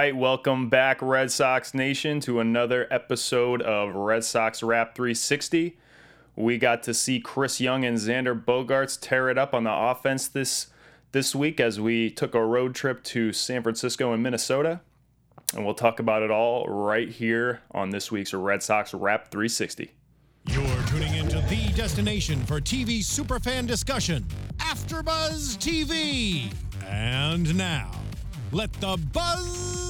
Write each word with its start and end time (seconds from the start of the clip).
right, 0.00 0.16
welcome 0.16 0.70
back, 0.70 1.02
Red 1.02 1.30
Sox 1.30 1.74
Nation, 1.74 2.20
to 2.20 2.40
another 2.40 2.88
episode 2.90 3.60
of 3.60 3.94
Red 3.94 4.24
Sox 4.24 4.62
Wrap 4.62 4.94
360. 4.94 5.76
We 6.36 6.56
got 6.56 6.82
to 6.84 6.94
see 6.94 7.20
Chris 7.20 7.60
Young 7.60 7.84
and 7.84 7.98
Xander 7.98 8.42
Bogaerts 8.42 8.98
tear 8.98 9.28
it 9.28 9.36
up 9.36 9.52
on 9.52 9.64
the 9.64 9.74
offense 9.74 10.26
this 10.26 10.68
this 11.12 11.34
week 11.34 11.60
as 11.60 11.78
we 11.78 12.08
took 12.10 12.34
a 12.34 12.42
road 12.42 12.74
trip 12.74 13.04
to 13.04 13.34
San 13.34 13.62
Francisco 13.62 14.14
and 14.14 14.22
Minnesota. 14.22 14.80
And 15.54 15.66
we'll 15.66 15.74
talk 15.74 16.00
about 16.00 16.22
it 16.22 16.30
all 16.30 16.66
right 16.66 17.10
here 17.10 17.60
on 17.72 17.90
this 17.90 18.10
week's 18.10 18.32
Red 18.32 18.62
Sox 18.62 18.94
Wrap 18.94 19.30
360. 19.30 19.90
You're 20.46 20.82
tuning 20.86 21.14
into 21.14 21.40
the 21.42 21.70
destination 21.76 22.42
for 22.46 22.58
TV 22.58 23.00
superfan 23.00 23.66
discussion, 23.66 24.24
AfterBuzz 24.60 25.58
TV. 25.58 26.50
And 26.86 27.54
now, 27.54 27.90
let 28.50 28.72
the 28.80 28.96
buzz 29.12 29.89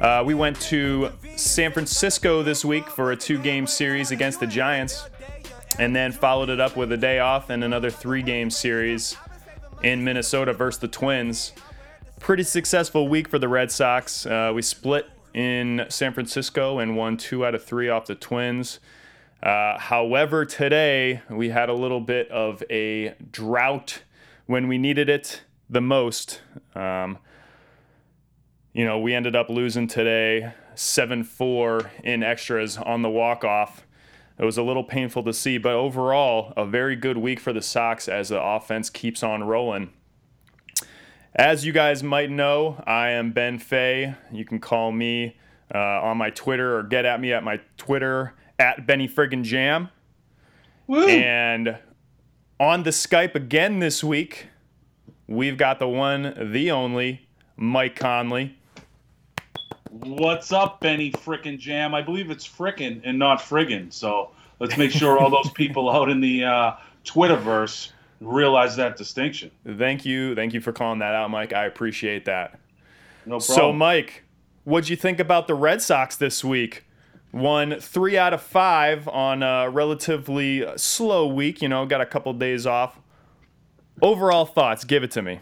Uh, 0.00 0.22
we 0.24 0.34
went 0.34 0.60
to 0.60 1.10
San 1.36 1.72
Francisco 1.72 2.42
this 2.42 2.64
week 2.64 2.86
for 2.88 3.12
a 3.12 3.16
two 3.16 3.38
game 3.38 3.66
series 3.66 4.10
against 4.10 4.40
the 4.40 4.46
Giants, 4.46 5.08
and 5.78 5.96
then 5.96 6.12
followed 6.12 6.50
it 6.50 6.60
up 6.60 6.76
with 6.76 6.92
a 6.92 6.96
day 6.98 7.18
off 7.18 7.48
and 7.48 7.64
another 7.64 7.90
three 7.90 8.22
game 8.22 8.50
series 8.50 9.16
in 9.82 10.04
Minnesota 10.04 10.52
versus 10.52 10.80
the 10.80 10.88
Twins. 10.88 11.52
Pretty 12.20 12.42
successful 12.42 13.08
week 13.08 13.26
for 13.28 13.38
the 13.38 13.48
Red 13.48 13.70
Sox. 13.70 14.26
Uh, 14.26 14.52
we 14.54 14.60
split 14.60 15.08
in 15.32 15.86
San 15.88 16.12
Francisco 16.12 16.78
and 16.78 16.96
won 16.96 17.16
two 17.16 17.46
out 17.46 17.54
of 17.54 17.64
three 17.64 17.88
off 17.88 18.06
the 18.06 18.14
Twins. 18.14 18.80
Uh, 19.42 19.78
however, 19.78 20.44
today 20.44 21.22
we 21.30 21.50
had 21.50 21.68
a 21.68 21.74
little 21.74 22.00
bit 22.00 22.30
of 22.30 22.62
a 22.70 23.14
drought 23.30 24.02
when 24.46 24.68
we 24.68 24.76
needed 24.76 25.08
it 25.08 25.42
the 25.70 25.80
most. 25.80 26.40
Um, 26.74 27.18
you 28.76 28.84
know, 28.84 28.98
we 28.98 29.14
ended 29.14 29.34
up 29.34 29.48
losing 29.48 29.86
today 29.86 30.52
7 30.74 31.24
4 31.24 31.90
in 32.04 32.22
extras 32.22 32.76
on 32.76 33.00
the 33.00 33.08
walk 33.08 33.42
off. 33.42 33.86
It 34.38 34.44
was 34.44 34.58
a 34.58 34.62
little 34.62 34.84
painful 34.84 35.22
to 35.22 35.32
see, 35.32 35.56
but 35.56 35.72
overall, 35.72 36.52
a 36.58 36.66
very 36.66 36.94
good 36.94 37.16
week 37.16 37.40
for 37.40 37.54
the 37.54 37.62
Sox 37.62 38.06
as 38.06 38.28
the 38.28 38.38
offense 38.38 38.90
keeps 38.90 39.22
on 39.22 39.44
rolling. 39.44 39.94
As 41.34 41.64
you 41.64 41.72
guys 41.72 42.02
might 42.02 42.30
know, 42.30 42.82
I 42.86 43.12
am 43.12 43.32
Ben 43.32 43.58
Fay. 43.58 44.14
You 44.30 44.44
can 44.44 44.58
call 44.58 44.92
me 44.92 45.38
uh, 45.74 45.78
on 45.78 46.18
my 46.18 46.28
Twitter 46.28 46.76
or 46.76 46.82
get 46.82 47.06
at 47.06 47.18
me 47.18 47.32
at 47.32 47.42
my 47.42 47.60
Twitter 47.78 48.34
at 48.58 48.86
Benny 48.86 49.08
Friggin 49.08 49.42
Jam. 49.42 49.88
Woo. 50.86 51.08
And 51.08 51.78
on 52.60 52.82
the 52.82 52.90
Skype 52.90 53.34
again 53.34 53.78
this 53.78 54.04
week, 54.04 54.48
we've 55.26 55.56
got 55.56 55.78
the 55.78 55.88
one, 55.88 56.50
the 56.52 56.70
only, 56.70 57.26
Mike 57.56 57.96
Conley. 57.96 58.58
What's 60.02 60.52
up, 60.52 60.80
Benny 60.80 61.10
Frickin' 61.10 61.58
Jam? 61.58 61.94
I 61.94 62.02
believe 62.02 62.30
it's 62.30 62.46
frickin' 62.46 63.00
and 63.04 63.18
not 63.18 63.40
friggin'. 63.40 63.90
So 63.90 64.30
let's 64.60 64.76
make 64.76 64.90
sure 64.90 65.18
all 65.18 65.30
those 65.30 65.50
people 65.52 65.88
out 65.90 66.10
in 66.10 66.20
the 66.20 66.44
uh, 66.44 66.72
Twitterverse 67.04 67.92
realize 68.20 68.76
that 68.76 68.96
distinction. 68.96 69.50
Thank 69.78 70.04
you. 70.04 70.34
Thank 70.34 70.52
you 70.52 70.60
for 70.60 70.72
calling 70.72 70.98
that 70.98 71.14
out, 71.14 71.30
Mike. 71.30 71.54
I 71.54 71.64
appreciate 71.64 72.26
that. 72.26 72.58
No 73.24 73.38
problem. 73.38 73.40
So. 73.40 73.72
Mike, 73.72 74.24
what'd 74.64 74.90
you 74.90 74.96
think 74.96 75.18
about 75.18 75.46
the 75.46 75.54
Red 75.54 75.80
Sox 75.80 76.16
this 76.16 76.44
week? 76.44 76.84
Won 77.32 77.80
three 77.80 78.18
out 78.18 78.34
of 78.34 78.42
five 78.42 79.08
on 79.08 79.42
a 79.42 79.70
relatively 79.70 80.66
slow 80.76 81.26
week. 81.26 81.62
You 81.62 81.68
know, 81.68 81.86
got 81.86 82.02
a 82.02 82.06
couple 82.06 82.32
days 82.34 82.66
off. 82.66 83.00
Overall 84.02 84.44
thoughts, 84.44 84.84
give 84.84 85.02
it 85.02 85.10
to 85.12 85.22
me. 85.22 85.40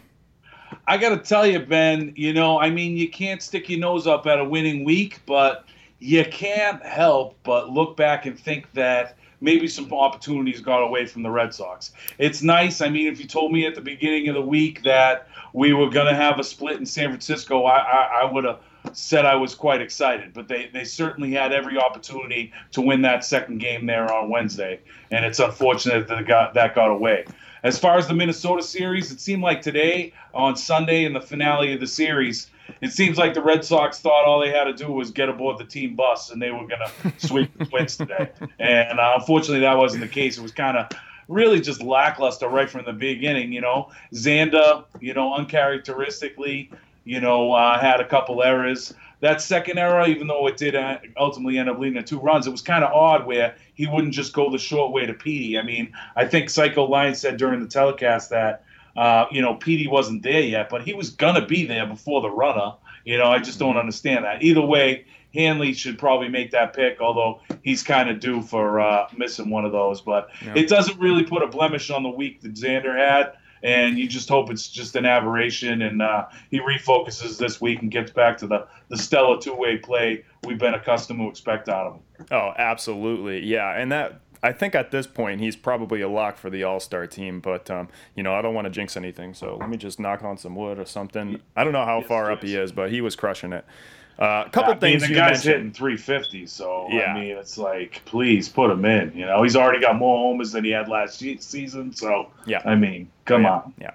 I 0.87 0.97
got 0.97 1.09
to 1.09 1.17
tell 1.17 1.45
you, 1.45 1.59
Ben, 1.59 2.13
you 2.15 2.33
know, 2.33 2.59
I 2.59 2.69
mean, 2.69 2.97
you 2.97 3.09
can't 3.09 3.41
stick 3.41 3.69
your 3.69 3.79
nose 3.79 4.07
up 4.07 4.27
at 4.27 4.39
a 4.39 4.45
winning 4.45 4.83
week, 4.83 5.21
but 5.25 5.65
you 5.99 6.23
can't 6.25 6.83
help 6.83 7.37
but 7.43 7.69
look 7.69 7.97
back 7.97 8.25
and 8.25 8.37
think 8.37 8.71
that 8.73 9.17
maybe 9.41 9.67
some 9.67 9.91
opportunities 9.93 10.61
got 10.61 10.79
away 10.79 11.05
from 11.05 11.23
the 11.23 11.29
Red 11.29 11.53
Sox. 11.53 11.91
It's 12.17 12.41
nice. 12.41 12.81
I 12.81 12.89
mean, 12.89 13.07
if 13.07 13.19
you 13.19 13.27
told 13.27 13.51
me 13.51 13.65
at 13.65 13.75
the 13.75 13.81
beginning 13.81 14.27
of 14.27 14.35
the 14.35 14.41
week 14.41 14.83
that 14.83 15.27
we 15.53 15.73
were 15.73 15.89
going 15.89 16.07
to 16.07 16.15
have 16.15 16.39
a 16.39 16.43
split 16.43 16.77
in 16.79 16.85
San 16.85 17.09
Francisco, 17.09 17.63
I, 17.65 17.77
I, 17.77 18.21
I 18.21 18.31
would 18.31 18.43
have 18.43 18.59
said 18.93 19.25
I 19.25 19.35
was 19.35 19.55
quite 19.55 19.81
excited. 19.81 20.33
But 20.33 20.47
they, 20.47 20.69
they 20.73 20.83
certainly 20.83 21.31
had 21.31 21.51
every 21.51 21.77
opportunity 21.77 22.53
to 22.71 22.81
win 22.81 23.01
that 23.03 23.25
second 23.25 23.59
game 23.59 23.85
there 23.85 24.11
on 24.11 24.29
Wednesday, 24.29 24.79
and 25.11 25.25
it's 25.25 25.39
unfortunate 25.39 26.07
that 26.07 26.27
got, 26.27 26.53
that 26.53 26.75
got 26.75 26.91
away. 26.91 27.25
As 27.65 27.79
far 27.79 27.97
as 27.97 28.07
the 28.07 28.13
Minnesota 28.13 28.61
series, 28.61 29.11
it 29.11 29.19
seemed 29.19 29.41
like 29.41 29.63
today 29.63 30.13
on 30.35 30.55
Sunday 30.55 31.03
in 31.03 31.13
the 31.13 31.19
finale 31.19 31.73
of 31.73 31.79
the 31.79 31.87
series, 31.87 32.45
it 32.79 32.91
seems 32.91 33.17
like 33.17 33.33
the 33.33 33.41
Red 33.41 33.65
Sox 33.65 33.99
thought 33.99 34.23
all 34.25 34.39
they 34.39 34.51
had 34.51 34.65
to 34.65 34.73
do 34.73 34.91
was 34.91 35.09
get 35.09 35.29
aboard 35.29 35.57
the 35.57 35.65
team 35.65 35.95
bus 35.95 36.29
and 36.29 36.39
they 36.39 36.51
were 36.51 36.67
going 36.67 36.81
to 37.17 37.27
sweep 37.27 37.57
the 37.57 37.65
Twins 37.65 37.97
today. 37.97 38.29
And 38.59 38.99
uh, 38.99 39.13
unfortunately, 39.15 39.61
that 39.61 39.79
wasn't 39.79 40.03
the 40.03 40.07
case. 40.07 40.37
It 40.37 40.43
was 40.43 40.51
kind 40.51 40.77
of 40.77 40.89
really 41.27 41.59
just 41.59 41.81
lackluster 41.81 42.47
right 42.47 42.69
from 42.69 42.85
the 42.85 42.93
beginning. 42.93 43.51
You 43.51 43.61
know, 43.61 43.89
Xander, 44.13 44.85
you 44.99 45.15
know, 45.15 45.33
uncharacteristically, 45.33 46.69
you 47.03 47.19
know, 47.19 47.51
uh, 47.51 47.79
had 47.79 47.99
a 47.99 48.07
couple 48.07 48.43
errors. 48.43 48.93
That 49.21 49.41
second 49.41 49.77
error, 49.77 50.05
even 50.07 50.27
though 50.27 50.47
it 50.47 50.57
did 50.57 50.75
uh, 50.75 50.97
ultimately 51.17 51.57
end 51.57 51.69
up 51.69 51.79
leading 51.79 52.01
to 52.01 52.03
two 52.03 52.19
runs, 52.19 52.47
it 52.47 52.51
was 52.51 52.61
kind 52.61 52.83
of 52.83 52.93
odd 52.93 53.25
where 53.25 53.55
he 53.73 53.87
wouldn't 53.87 54.13
just 54.13 54.33
go 54.33 54.49
the 54.51 54.57
short 54.57 54.91
way 54.91 55.05
to 55.05 55.13
Petey. 55.13 55.57
I 55.57 55.63
mean, 55.63 55.93
I 56.15 56.25
think 56.25 56.49
Psycho 56.49 56.85
Lion 56.85 57.15
said 57.15 57.37
during 57.37 57.61
the 57.61 57.67
telecast 57.67 58.29
that 58.31 58.63
uh, 58.95 59.25
you 59.31 59.41
know, 59.41 59.55
Petey 59.55 59.87
wasn't 59.87 60.23
there 60.23 60.41
yet, 60.41 60.69
but 60.69 60.81
he 60.83 60.93
was 60.93 61.09
gonna 61.09 61.45
be 61.45 61.65
there 61.65 61.85
before 61.85 62.21
the 62.21 62.29
runner. 62.29 62.73
You 63.03 63.17
know, 63.17 63.25
I 63.25 63.39
just 63.39 63.59
don't 63.59 63.77
understand 63.77 64.25
that. 64.25 64.41
Either 64.41 64.61
way, 64.61 65.05
Hanley 65.33 65.73
should 65.73 65.99
probably 65.99 66.29
make 66.29 66.51
that 66.51 66.73
pick, 66.73 67.01
although 67.01 67.41
he's 67.61 67.83
kind 67.83 68.09
of 68.09 68.19
due 68.19 68.41
for 68.41 68.79
uh, 68.79 69.07
missing 69.15 69.49
one 69.49 69.65
of 69.65 69.73
those. 69.73 70.01
But 70.01 70.29
it 70.55 70.69
doesn't 70.69 70.99
really 70.99 71.23
put 71.23 71.43
a 71.43 71.47
blemish 71.47 71.89
on 71.89 72.03
the 72.03 72.09
week 72.09 72.41
that 72.41 72.53
Xander 72.53 72.97
had, 72.97 73.33
and 73.63 73.97
you 73.97 74.07
just 74.07 74.29
hope 74.29 74.49
it's 74.49 74.67
just 74.67 74.95
an 74.95 75.05
aberration 75.05 75.81
and 75.81 76.01
uh, 76.01 76.25
he 76.51 76.59
refocuses 76.59 77.37
this 77.37 77.59
week 77.59 77.81
and 77.81 77.91
gets 77.91 78.11
back 78.11 78.37
to 78.37 78.47
the, 78.47 78.67
the 78.89 78.97
stellar 78.97 79.39
two 79.39 79.55
way 79.55 79.77
play 79.77 80.23
we've 80.45 80.59
been 80.59 80.73
accustomed 80.73 81.19
to 81.19 81.27
expect 81.27 81.69
out 81.69 81.87
of 81.87 81.93
him. 81.95 82.27
Oh, 82.31 82.53
absolutely. 82.57 83.45
Yeah. 83.45 83.71
And 83.71 83.91
that, 83.91 84.21
I 84.43 84.51
think 84.51 84.75
at 84.75 84.91
this 84.91 85.07
point, 85.07 85.41
he's 85.41 85.55
probably 85.55 86.01
a 86.01 86.09
lock 86.09 86.37
for 86.37 86.51
the 86.51 86.63
All 86.63 86.79
Star 86.79 87.07
team. 87.07 87.39
But, 87.39 87.71
um, 87.71 87.89
you 88.15 88.21
know, 88.21 88.35
I 88.35 88.41
don't 88.43 88.53
want 88.53 88.65
to 88.65 88.71
jinx 88.71 88.95
anything. 88.95 89.33
So 89.33 89.57
let 89.59 89.69
me 89.69 89.77
just 89.77 89.99
knock 89.99 90.23
on 90.23 90.37
some 90.37 90.55
wood 90.55 90.77
or 90.77 90.85
something. 90.85 91.41
I 91.55 91.63
don't 91.63 91.73
know 91.73 91.85
how 91.85 91.99
Yes, 91.99 92.07
far 92.07 92.31
up 92.31 92.43
he 92.43 92.55
is, 92.55 92.71
but 92.71 92.91
he 92.91 93.01
was 93.01 93.15
crushing 93.15 93.53
it. 93.53 93.65
Uh, 94.17 94.43
a 94.45 94.49
couple 94.49 94.71
I 94.71 94.73
mean, 94.75 94.79
things 94.79 95.01
the 95.03 95.09
you 95.09 95.15
guy's 95.15 95.45
mentioned. 95.45 95.53
hitting 95.55 95.71
350, 95.73 96.45
so 96.47 96.87
Yeah. 96.89 97.13
I 97.13 97.19
mean, 97.19 97.37
it's 97.37 97.57
like, 97.57 98.01
please 98.05 98.47
put 98.47 98.71
him 98.71 98.85
in. 98.85 99.11
You 99.13 99.25
know, 99.25 99.43
he's 99.43 99.55
already 99.57 99.81
got 99.81 99.97
more 99.97 100.17
homers 100.17 100.53
than 100.53 100.63
he 100.63 100.71
had 100.71 100.87
last 100.87 101.19
season, 101.19 101.93
so 101.93 102.29
Yeah. 102.45 102.61
I 102.65 102.75
mean, 102.75 103.09
come 103.25 103.43
yeah, 103.43 103.51
on. 103.51 103.73
Yeah. 103.79 103.91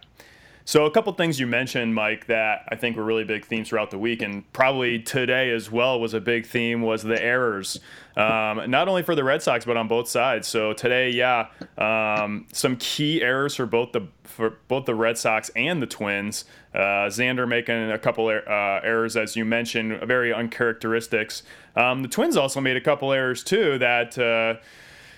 So 0.71 0.87
a 0.87 0.91
couple 0.93 1.13
things 1.15 1.41
you 1.41 1.49
mentioned, 1.49 1.97
Mike, 1.97 2.29
that 2.29 2.63
I 2.69 2.77
think 2.77 2.97
were 2.97 3.03
really 3.03 3.25
big 3.25 3.45
themes 3.45 3.71
throughout 3.71 3.91
the 3.91 3.99
week, 3.99 4.23
and 4.23 4.51
probably 4.53 5.01
today 5.01 5.51
as 5.51 5.69
well 5.69 5.99
was 5.99 6.15
a 6.15 6.21
big 6.21 6.47
theme 6.47 6.81
was 6.81 7.03
the 7.03 7.21
errors, 7.21 7.81
um, 8.17 8.71
not 8.71 8.87
only 8.87 9.03
for 9.03 9.17
the 9.17 9.25
Red 9.25 9.43
Sox 9.43 9.65
but 9.65 9.77
on 9.77 9.89
both 9.89 10.09
sides. 10.09 10.47
So 10.47 10.73
today, 10.73 11.11
yeah, 11.11 11.49
um, 11.77 12.47
some 12.53 12.77
key 12.77 13.21
errors 13.21 13.57
for 13.57 13.67
both 13.67 13.91
the 13.91 14.07
for 14.23 14.59
both 14.69 14.85
the 14.85 14.95
Red 14.95 15.19
Sox 15.19 15.49
and 15.57 15.83
the 15.83 15.89
Twins. 15.89 16.45
Uh, 16.73 17.11
Xander 17.11 17.49
making 17.49 17.91
a 17.91 17.99
couple 17.99 18.31
er- 18.31 18.49
uh, 18.49 18.87
errors, 18.87 19.17
as 19.17 19.35
you 19.35 19.45
mentioned, 19.45 20.01
very 20.07 20.31
uncharacteristics. 20.31 21.43
Um, 21.75 22.03
the 22.03 22.09
Twins 22.09 22.37
also 22.37 22.61
made 22.61 22.77
a 22.77 22.81
couple 22.81 23.13
errors 23.13 23.43
too 23.43 23.77
that. 23.79 24.17
Uh, 24.17 24.61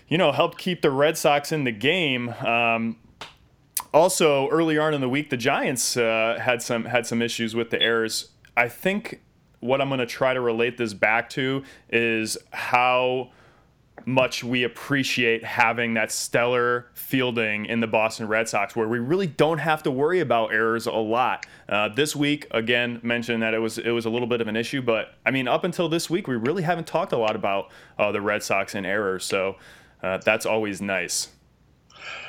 you 0.08 0.18
know, 0.18 0.30
helped 0.30 0.58
keep 0.58 0.82
the 0.82 0.90
Red 0.90 1.16
Sox 1.16 1.52
in 1.52 1.64
the 1.64 1.72
game. 1.72 2.28
Um, 2.28 2.98
also, 3.92 4.48
early 4.48 4.78
on 4.78 4.94
in 4.94 5.00
the 5.00 5.08
week, 5.08 5.30
the 5.30 5.36
Giants 5.36 5.96
uh, 5.96 6.38
had 6.40 6.62
some 6.62 6.84
had 6.86 7.06
some 7.06 7.22
issues 7.22 7.54
with 7.54 7.70
the 7.70 7.80
errors. 7.80 8.30
I 8.56 8.68
think 8.68 9.20
what 9.60 9.80
I'm 9.80 9.88
going 9.88 10.00
to 10.00 10.06
try 10.06 10.34
to 10.34 10.40
relate 10.40 10.76
this 10.76 10.94
back 10.94 11.30
to 11.30 11.62
is 11.90 12.36
how 12.52 13.30
much 14.04 14.42
we 14.42 14.64
appreciate 14.64 15.44
having 15.44 15.94
that 15.94 16.10
stellar 16.10 16.86
fielding 16.94 17.66
in 17.66 17.80
the 17.80 17.86
Boston 17.86 18.26
Red 18.26 18.48
Sox, 18.48 18.74
where 18.74 18.88
we 18.88 18.98
really 18.98 19.26
don't 19.26 19.58
have 19.58 19.82
to 19.84 19.90
worry 19.90 20.20
about 20.20 20.52
errors 20.52 20.86
a 20.86 20.92
lot. 20.92 21.46
Uh, 21.68 21.88
this 21.88 22.16
week, 22.16 22.46
again, 22.50 22.98
mentioned 23.02 23.42
that 23.42 23.54
it 23.54 23.58
was 23.58 23.78
it 23.78 23.90
was 23.90 24.06
a 24.06 24.10
little 24.10 24.28
bit 24.28 24.40
of 24.40 24.48
an 24.48 24.56
issue, 24.56 24.82
but 24.82 25.14
I 25.24 25.30
mean, 25.30 25.46
up 25.46 25.64
until 25.64 25.88
this 25.88 26.10
week, 26.10 26.26
we 26.26 26.36
really 26.36 26.62
haven't 26.62 26.86
talked 26.86 27.12
a 27.12 27.18
lot 27.18 27.36
about 27.36 27.70
uh, 27.98 28.10
the 28.10 28.20
Red 28.20 28.42
Sox 28.42 28.74
and 28.74 28.86
errors. 28.86 29.24
So. 29.24 29.56
uh, 30.02 30.18
that's 30.18 30.46
always 30.46 30.82
nice. 30.82 31.28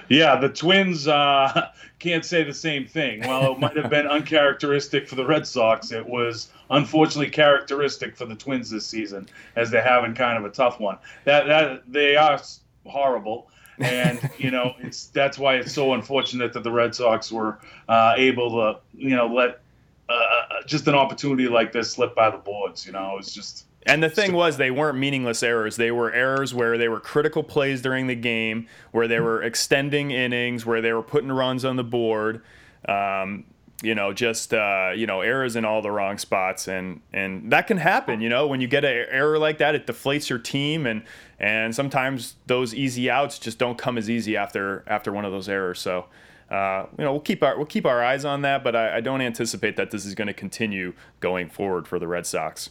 Yeah, 0.09 0.35
the 0.35 0.49
Twins 0.49 1.07
uh, 1.07 1.69
can't 1.99 2.25
say 2.25 2.43
the 2.43 2.53
same 2.53 2.85
thing. 2.85 3.21
Well, 3.21 3.53
it 3.53 3.59
might 3.59 3.77
have 3.77 3.89
been 3.89 4.07
uncharacteristic 4.07 5.07
for 5.07 5.15
the 5.15 5.25
Red 5.25 5.47
Sox. 5.47 5.91
It 5.91 6.05
was 6.05 6.49
unfortunately 6.69 7.29
characteristic 7.29 8.15
for 8.15 8.25
the 8.25 8.35
Twins 8.35 8.69
this 8.69 8.85
season, 8.85 9.27
as 9.55 9.71
they're 9.71 9.83
having 9.83 10.13
kind 10.13 10.37
of 10.37 10.45
a 10.45 10.53
tough 10.53 10.79
one. 10.79 10.97
That 11.25 11.47
that 11.47 11.91
they 11.91 12.15
are 12.15 12.41
horrible, 12.85 13.49
and 13.79 14.29
you 14.37 14.51
know 14.51 14.75
it's 14.79 15.07
that's 15.07 15.37
why 15.37 15.55
it's 15.55 15.73
so 15.73 15.93
unfortunate 15.93 16.53
that 16.53 16.63
the 16.63 16.71
Red 16.71 16.93
Sox 16.93 17.31
were 17.31 17.59
uh, 17.87 18.13
able 18.17 18.49
to 18.51 18.79
you 18.93 19.15
know 19.15 19.27
let 19.27 19.61
uh, 20.09 20.63
just 20.65 20.87
an 20.87 20.95
opportunity 20.95 21.47
like 21.47 21.71
this 21.71 21.91
slip 21.91 22.15
by 22.15 22.29
the 22.29 22.37
boards. 22.37 22.85
You 22.85 22.91
know, 22.91 23.17
it's 23.17 23.33
just 23.33 23.65
and 23.85 24.01
the 24.01 24.09
thing 24.09 24.33
was, 24.33 24.57
they 24.57 24.71
weren't 24.71 24.97
meaningless 24.97 25.43
errors. 25.43 25.75
They 25.75 25.91
were 25.91 26.11
errors 26.11 26.53
where 26.53 26.77
they 26.77 26.87
were 26.87 26.99
critical 26.99 27.43
plays 27.43 27.81
during 27.81 28.07
the 28.07 28.15
game, 28.15 28.67
where 28.91 29.07
they 29.07 29.19
were 29.19 29.43
extending 29.43 30.11
innings, 30.11 30.65
where 30.65 30.81
they 30.81 30.93
were 30.93 31.03
putting 31.03 31.31
runs 31.31 31.65
on 31.65 31.75
the 31.75 31.83
board. 31.83 32.41
Um, 32.87 33.45
you 33.81 33.95
know, 33.95 34.13
just 34.13 34.53
uh, 34.53 34.91
you 34.95 35.05
know, 35.05 35.19
errors 35.21 35.57
in 35.57 35.65
all 35.65 35.81
the 35.81 35.91
wrong 35.91 36.17
spots, 36.17 36.69
and 36.69 37.01
and 37.11 37.51
that 37.51 37.67
can 37.67 37.77
happen. 37.77 38.21
You 38.21 38.29
know, 38.29 38.47
when 38.47 38.61
you 38.61 38.67
get 38.67 38.85
an 38.85 39.05
error 39.09 39.37
like 39.37 39.57
that, 39.57 39.75
it 39.75 39.85
deflates 39.85 40.29
your 40.29 40.39
team, 40.39 40.85
and 40.85 41.03
and 41.37 41.75
sometimes 41.75 42.35
those 42.47 42.73
easy 42.73 43.09
outs 43.09 43.37
just 43.37 43.59
don't 43.59 43.77
come 43.77 43.97
as 43.97 44.09
easy 44.09 44.37
after 44.37 44.85
after 44.87 45.11
one 45.11 45.25
of 45.25 45.31
those 45.31 45.49
errors. 45.49 45.79
So. 45.79 46.05
Uh, 46.51 46.85
you 46.99 47.03
know, 47.03 47.11
we'll 47.11 47.21
keep 47.21 47.41
our 47.41 47.57
we'll 47.57 47.65
keep 47.65 47.83
our 47.83 48.03
eyes 48.03 48.25
on 48.25 48.43
that, 48.43 48.63
but 48.63 48.75
I, 48.75 48.97
I 48.97 49.01
don't 49.01 49.21
anticipate 49.21 49.75
that 49.77 49.89
this 49.89 50.05
is 50.05 50.13
going 50.13 50.27
to 50.27 50.33
continue 50.33 50.93
going 51.19 51.49
forward 51.49 51.87
for 51.87 51.97
the 51.97 52.07
Red 52.07 52.27
Sox. 52.27 52.69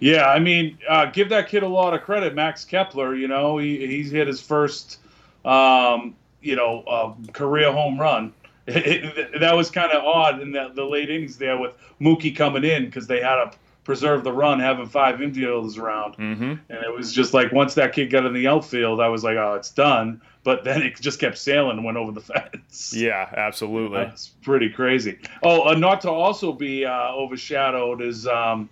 Yeah, 0.00 0.26
I 0.26 0.38
mean, 0.38 0.78
uh, 0.88 1.06
give 1.06 1.28
that 1.30 1.48
kid 1.48 1.62
a 1.62 1.68
lot 1.68 1.94
of 1.94 2.02
credit, 2.02 2.34
Max 2.34 2.64
Kepler. 2.64 3.14
You 3.14 3.28
know, 3.28 3.58
he 3.58 3.86
he's 3.86 4.10
hit 4.10 4.28
his 4.28 4.40
first, 4.40 4.98
um, 5.44 6.14
you 6.40 6.56
know, 6.56 6.82
uh, 6.82 7.14
career 7.32 7.72
home 7.72 7.98
run. 7.98 8.32
It, 8.66 8.76
it, 9.18 9.40
that 9.40 9.56
was 9.56 9.70
kind 9.70 9.90
of 9.92 10.04
odd 10.04 10.40
in 10.40 10.52
the, 10.52 10.70
the 10.74 10.84
late 10.84 11.10
innings 11.10 11.38
there 11.38 11.58
with 11.58 11.74
Mookie 12.00 12.34
coming 12.34 12.64
in 12.64 12.84
because 12.84 13.06
they 13.06 13.20
had 13.20 13.36
to 13.36 13.58
preserve 13.82 14.22
the 14.22 14.32
run, 14.32 14.60
having 14.60 14.86
five 14.86 15.18
infielders 15.18 15.78
around, 15.78 16.14
mm-hmm. 16.16 16.42
and 16.68 16.84
it 16.84 16.94
was 16.94 17.10
just 17.10 17.32
like 17.32 17.50
once 17.52 17.74
that 17.74 17.94
kid 17.94 18.10
got 18.10 18.26
in 18.26 18.34
the 18.34 18.46
outfield, 18.46 19.00
I 19.00 19.08
was 19.08 19.24
like, 19.24 19.36
oh, 19.36 19.54
it's 19.54 19.70
done. 19.70 20.20
But 20.44 20.62
then 20.64 20.82
it 20.82 20.98
just 21.00 21.18
kept 21.18 21.36
sailing 21.36 21.78
and 21.78 21.84
went 21.84 21.96
over 21.98 22.12
the 22.12 22.20
fence. 22.60 22.94
Yeah, 22.94 23.28
absolutely. 23.36 23.98
That's 23.98 24.28
pretty 24.28 24.70
crazy. 24.70 25.18
Oh, 25.42 25.68
uh, 25.68 25.74
not 25.74 26.02
to 26.02 26.10
also 26.10 26.52
be 26.52 26.84
uh, 26.84 27.12
overshadowed 27.12 28.00
is. 28.00 28.26
Um, 28.28 28.70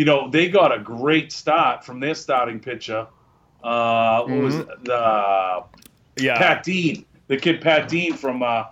you 0.00 0.06
know, 0.06 0.30
they 0.30 0.48
got 0.48 0.74
a 0.74 0.78
great 0.78 1.30
start 1.30 1.84
from 1.84 2.00
their 2.00 2.14
starting 2.14 2.58
pitcher. 2.58 3.06
Uh, 3.62 4.22
what 4.22 4.30
mm-hmm. 4.30 4.44
was 4.44 4.56
the 4.56 5.62
yeah. 6.16 6.38
Pat 6.38 6.62
Dean, 6.62 7.04
the 7.26 7.36
kid 7.36 7.60
Pat 7.60 7.86
Dean 7.86 8.14
from 8.14 8.42
uh, 8.42 8.64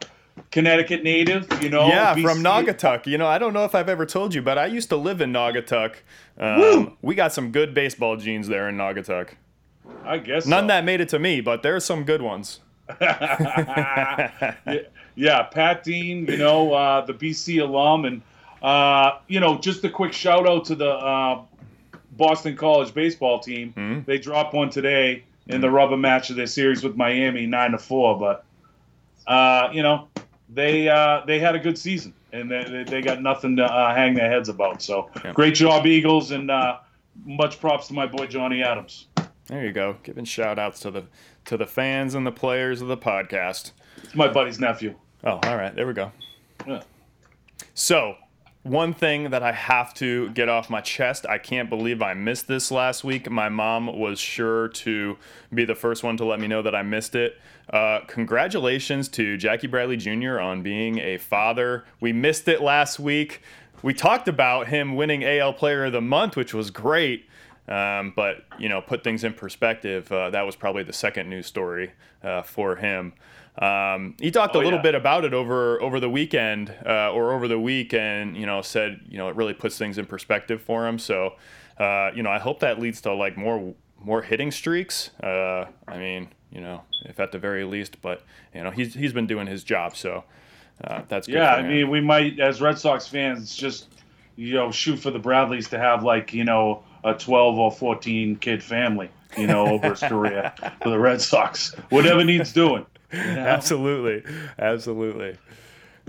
Connecticut 0.51 1.05
native, 1.05 1.47
you 1.63 1.69
know. 1.69 1.87
Yeah, 1.87 2.15
BC. 2.15 2.23
from 2.23 2.39
Naugatuck. 2.39 3.07
You 3.07 3.19
know, 3.19 3.27
I 3.27 3.37
don't 3.37 3.53
know 3.53 3.67
if 3.67 3.75
I've 3.75 3.91
ever 3.91 4.07
told 4.07 4.33
you, 4.33 4.41
but 4.41 4.57
I 4.57 4.65
used 4.65 4.89
to 4.89 4.97
live 4.97 5.21
in 5.21 5.31
Naugatuck. 5.31 5.97
Um, 6.39 6.97
we 7.03 7.15
got 7.15 7.35
some 7.35 7.53
good 7.53 7.75
baseball 7.75 8.17
genes 8.17 8.49
there 8.49 8.67
in 8.67 8.79
Naugatuck. 8.79 9.33
I 10.05 10.17
guess 10.17 10.47
none 10.47 10.65
so. 10.65 10.69
that 10.69 10.87
made 10.87 11.03
it 11.03 11.11
to 11.11 11.19
me, 11.19 11.43
but 11.43 11.63
there's 11.63 11.85
some 11.85 12.05
good 12.05 12.23
ones. 12.23 12.61
yeah, 13.03 14.55
yeah, 15.15 15.43
Pat 15.43 15.85
Dean, 15.85 16.25
you 16.25 16.39
know, 16.39 16.73
uh, 16.73 17.05
the 17.05 17.13
BC 17.13 17.61
alum, 17.61 18.07
and 18.07 18.23
uh, 18.63 19.19
you 19.29 19.41
know, 19.41 19.59
just 19.59 19.85
a 19.85 19.91
quick 19.91 20.13
shout 20.13 20.49
out 20.49 20.67
to 20.67 20.75
the 20.75 20.91
uh, 20.91 21.43
Boston 22.13 22.57
College 22.57 22.95
baseball 22.95 23.41
team. 23.41 23.73
Mm-hmm. 23.77 24.01
They 24.05 24.19
dropped 24.19 24.55
one 24.55 24.71
today 24.71 25.25
in 25.47 25.61
the 25.61 25.71
rubber 25.71 25.97
match 25.97 26.31
of 26.31 26.37
their 26.37 26.47
series 26.47 26.83
with 26.83 26.97
Miami, 26.97 27.47
nine 27.47 27.73
to 27.73 27.79
four. 27.79 28.19
But 28.19 28.45
uh, 29.27 29.71
you 29.73 29.83
know, 29.83 30.09
they 30.49 30.89
uh, 30.89 31.23
they 31.27 31.39
had 31.39 31.55
a 31.55 31.59
good 31.59 31.79
season, 31.79 32.15
and 32.33 32.51
they, 32.51 32.85
they 32.87 33.03
got 33.03 33.23
nothing 33.23 33.57
to 33.57 33.65
uh, 33.65 33.95
hang 33.95 34.15
their 34.15 34.31
heads 34.31 34.49
about. 34.49 34.83
So 34.83 35.11
yeah. 35.25 35.33
great 35.33 35.55
job, 35.55 35.87
Eagles, 35.87 36.31
and 36.31 36.51
uh, 36.51 36.79
much 37.25 37.61
props 37.61 37.89
to 37.89 37.95
my 37.95 38.07
boy 38.07 38.27
Johnny 38.27 38.63
Adams. 38.63 39.07
There 39.47 39.65
you 39.65 39.73
go, 39.73 39.97
giving 40.03 40.25
shout 40.25 40.59
outs 40.59 40.81
to 40.81 40.91
the 40.91 41.05
to 41.47 41.57
the 41.57 41.67
fans 41.67 42.15
and 42.15 42.27
the 42.27 42.33
players 42.33 42.83
of 42.83 42.89
the 42.89 42.99
podcast. 42.99 43.73
It's 44.03 44.15
my 44.15 44.29
buddy's 44.29 44.61
nephew. 44.61 44.95
Oh, 45.25 45.41
all 45.43 45.57
right, 45.57 45.75
there 45.75 45.87
we 45.87 45.95
go. 45.95 46.13
Yeah. 46.67 46.83
So 47.75 48.17
one 48.69 48.93
thing 48.93 49.31
that 49.31 49.43
I 49.43 49.53
have 49.53 49.95
to 49.95 50.31
get 50.31 50.49
off 50.49 50.69
my 50.69 50.81
chest. 50.81 51.27
I 51.29 51.39
can't 51.39 51.71
believe 51.71 52.03
I 52.03 52.15
missed 52.15 52.47
this 52.47 52.71
last 52.71 53.03
week. 53.03 53.31
My 53.31 53.49
mom 53.49 53.99
was 53.99 54.21
sure 54.21 54.69
to 54.69 55.17
be 55.53 55.65
the 55.65 55.75
first 55.75 56.05
one 56.05 56.17
to 56.19 56.25
let 56.25 56.39
me 56.39 56.47
know 56.47 56.63
that 56.63 56.75
I 56.75 56.83
missed 56.83 57.15
it. 57.15 57.39
Uh, 57.71 58.01
congratulations 58.07 59.09
to 59.09 59.37
Jackie 59.37 59.67
Bradley 59.67 59.97
Jr. 59.97 60.39
on 60.39 60.63
being 60.63 60.99
a 60.99 61.19
father. 61.19 61.85
We 62.01 62.13
missed 62.13 62.49
it 62.49 62.61
last 62.61 62.99
week. 62.99 63.43
We 63.83 63.95
talked 63.95 64.29
about 64.29 64.69
him 64.69 64.97
winning 64.97 65.25
AL 65.25 65.55
Player 65.55 65.87
of 65.87 65.93
the 65.93 66.01
Month, 66.01 66.37
which 66.37 66.53
was 66.53 66.71
great. 66.71 67.27
Um, 67.69 68.15
but 68.17 68.45
you 68.59 68.69
know, 68.69 68.81
put 68.81 69.05
things 69.05 69.25
in 69.25 69.35
perspective. 69.35 70.11
Uh, 70.11 70.31
that 70.31 70.43
was 70.43 70.57
probably 70.57 70.83
the 70.83 70.93
second 70.93 71.29
news 71.29 71.47
story 71.47 71.93
uh, 72.23 72.43
for 72.43 72.77
him. 72.77 73.13
Um, 73.61 74.15
he 74.21 74.31
talked 74.31 74.55
oh, 74.55 74.61
a 74.61 74.63
little 74.63 74.79
yeah. 74.79 74.83
bit 74.83 74.95
about 74.95 75.25
it 75.25 75.35
over 75.35 75.83
over 75.83 75.99
the 75.99 76.09
weekend 76.09 76.73
uh, 76.87 77.13
or 77.13 77.33
over 77.33 77.49
the 77.49 77.59
week, 77.59 77.93
and 77.93 78.37
you 78.37 78.47
know 78.47 78.63
said 78.63 79.01
you 79.09 79.19
know 79.19 79.29
it 79.29 79.37
really 79.37 79.55
puts 79.55 79.77
things 79.77 79.99
in 79.99 80.07
perspective 80.07 80.63
for 80.63 80.87
him. 80.87 80.99
So 80.99 81.35
uh, 81.79 82.11
you 82.15 82.23
know 82.23 82.31
I 82.31 82.39
hope 82.39 82.61
that 82.61 82.79
leads 82.79 83.01
to 83.03 83.15
like 83.15 83.37
more 83.37 83.75
more 84.01 84.23
hitting 84.23 84.53
streaks. 84.53 85.11
Uh, 85.21 85.67
I 85.89 85.99
mean 85.99 86.29
you 86.53 86.61
know 86.61 86.83
if 87.05 87.19
at 87.19 87.33
the 87.33 87.39
very 87.39 87.65
least, 87.65 88.01
but 88.01 88.23
you 88.55 88.63
know 88.63 88.71
he's 88.71 88.95
he's 88.95 89.13
been 89.13 89.27
doing 89.27 89.49
his 89.49 89.65
job, 89.65 89.97
so 89.97 90.23
uh, 90.85 91.03
that's 91.09 91.27
yeah. 91.27 91.55
I 91.55 91.63
mean 91.63 91.91
we 91.91 92.01
might 92.01 92.39
as 92.39 92.61
Red 92.61 92.79
Sox 92.79 93.09
fans 93.09 93.57
just 93.57 93.89
you 94.37 94.55
know 94.55 94.71
shoot 94.71 94.99
for 94.99 95.11
the 95.11 95.19
Bradleys 95.19 95.69
to 95.71 95.79
have 95.79 96.05
like 96.05 96.33
you 96.33 96.45
know 96.45 96.85
a 97.03 97.15
12 97.15 97.59
or 97.59 97.73
14 97.73 98.37
kid 98.37 98.63
family 98.63 99.09
you 99.37 99.47
know 99.47 99.67
over 99.67 99.91
his 99.91 100.01
career 100.09 100.53
for 100.81 100.91
the 100.91 100.99
Red 100.99 101.21
Sox. 101.21 101.75
Whatever 101.91 102.23
needs 102.23 102.53
doing. 102.53 102.87
absolutely, 103.13 104.31
absolutely. 104.59 105.37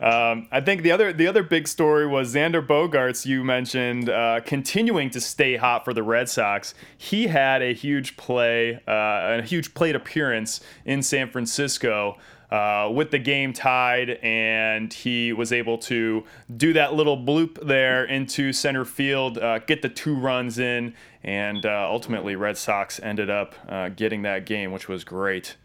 Um, 0.02 0.48
I 0.52 0.62
think 0.62 0.84
the 0.84 0.92
other 0.92 1.12
the 1.12 1.28
other 1.28 1.44
big 1.44 1.68
story 1.68 2.08
was 2.08 2.34
Xander 2.34 2.66
Bogaerts. 2.66 3.26
You 3.26 3.44
mentioned 3.44 4.10
uh, 4.10 4.40
continuing 4.46 5.10
to 5.12 5.22
stay 5.22 5.58
hot 5.58 5.84
for 5.84 5.94
the 5.94 6.04
Red 6.04 6.30
Sox. 6.30 6.74
He 6.98 7.28
had 7.28 7.62
a 7.62 7.74
huge 7.74 8.16
play, 8.16 8.76
uh, 8.88 9.40
a 9.40 9.42
huge 9.42 9.74
plate 9.74 9.96
appearance 9.96 10.62
in 10.86 11.04
San 11.04 11.30
Francisco. 11.30 12.18
Uh, 12.52 12.90
with 12.92 13.12
the 13.12 13.20
game 13.20 13.54
tied, 13.54 14.10
and 14.24 14.92
he 14.92 15.32
was 15.32 15.54
able 15.54 15.78
to 15.78 16.24
do 16.58 16.74
that 16.74 16.96
little 16.96 17.16
bloop 17.16 17.64
there 17.68 18.06
into 18.06 18.52
center 18.52 18.84
field, 18.84 19.38
uh, 19.38 19.60
get 19.60 19.84
the 19.84 19.90
two 19.90 20.16
runs 20.16 20.58
in, 20.58 20.92
and 21.24 21.64
uh, 21.64 21.88
ultimately 21.88 22.36
Red 22.36 22.58
Sox 22.58 23.00
ended 23.04 23.30
up 23.30 23.54
uh, 23.68 23.90
getting 23.90 24.24
that 24.24 24.48
game, 24.48 24.72
which 24.72 24.88
was 24.88 25.04
great. 25.04 25.58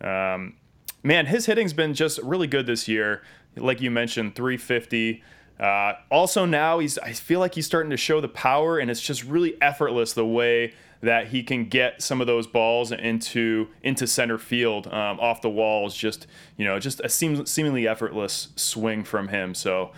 Um, 0.00 0.54
man, 1.02 1.26
his 1.26 1.46
hitting's 1.46 1.72
been 1.72 1.94
just 1.94 2.18
really 2.22 2.46
good 2.46 2.66
this 2.66 2.88
year. 2.88 3.22
Like 3.56 3.80
you 3.80 3.90
mentioned, 3.90 4.34
350. 4.34 5.22
Uh, 5.58 5.94
also 6.10 6.46
now 6.46 6.78
he's 6.78 6.96
I 6.98 7.12
feel 7.12 7.40
like 7.40 7.54
he's 7.54 7.66
starting 7.66 7.90
to 7.90 7.96
show 7.96 8.20
the 8.20 8.28
power, 8.28 8.78
and 8.78 8.90
it's 8.90 9.00
just 9.00 9.24
really 9.24 9.60
effortless 9.60 10.12
the 10.12 10.26
way 10.26 10.72
that 11.02 11.28
he 11.28 11.42
can 11.42 11.66
get 11.66 12.02
some 12.02 12.20
of 12.20 12.26
those 12.26 12.46
balls 12.46 12.92
into 12.92 13.68
into 13.82 14.06
center 14.06 14.38
field 14.38 14.86
um, 14.86 15.20
off 15.20 15.42
the 15.42 15.50
walls. 15.50 15.96
Just 15.96 16.26
you 16.56 16.64
know, 16.64 16.78
just 16.78 17.00
a 17.00 17.08
seem, 17.08 17.44
seemingly 17.46 17.86
effortless 17.86 18.48
swing 18.56 19.04
from 19.04 19.28
him. 19.28 19.54
So. 19.54 19.92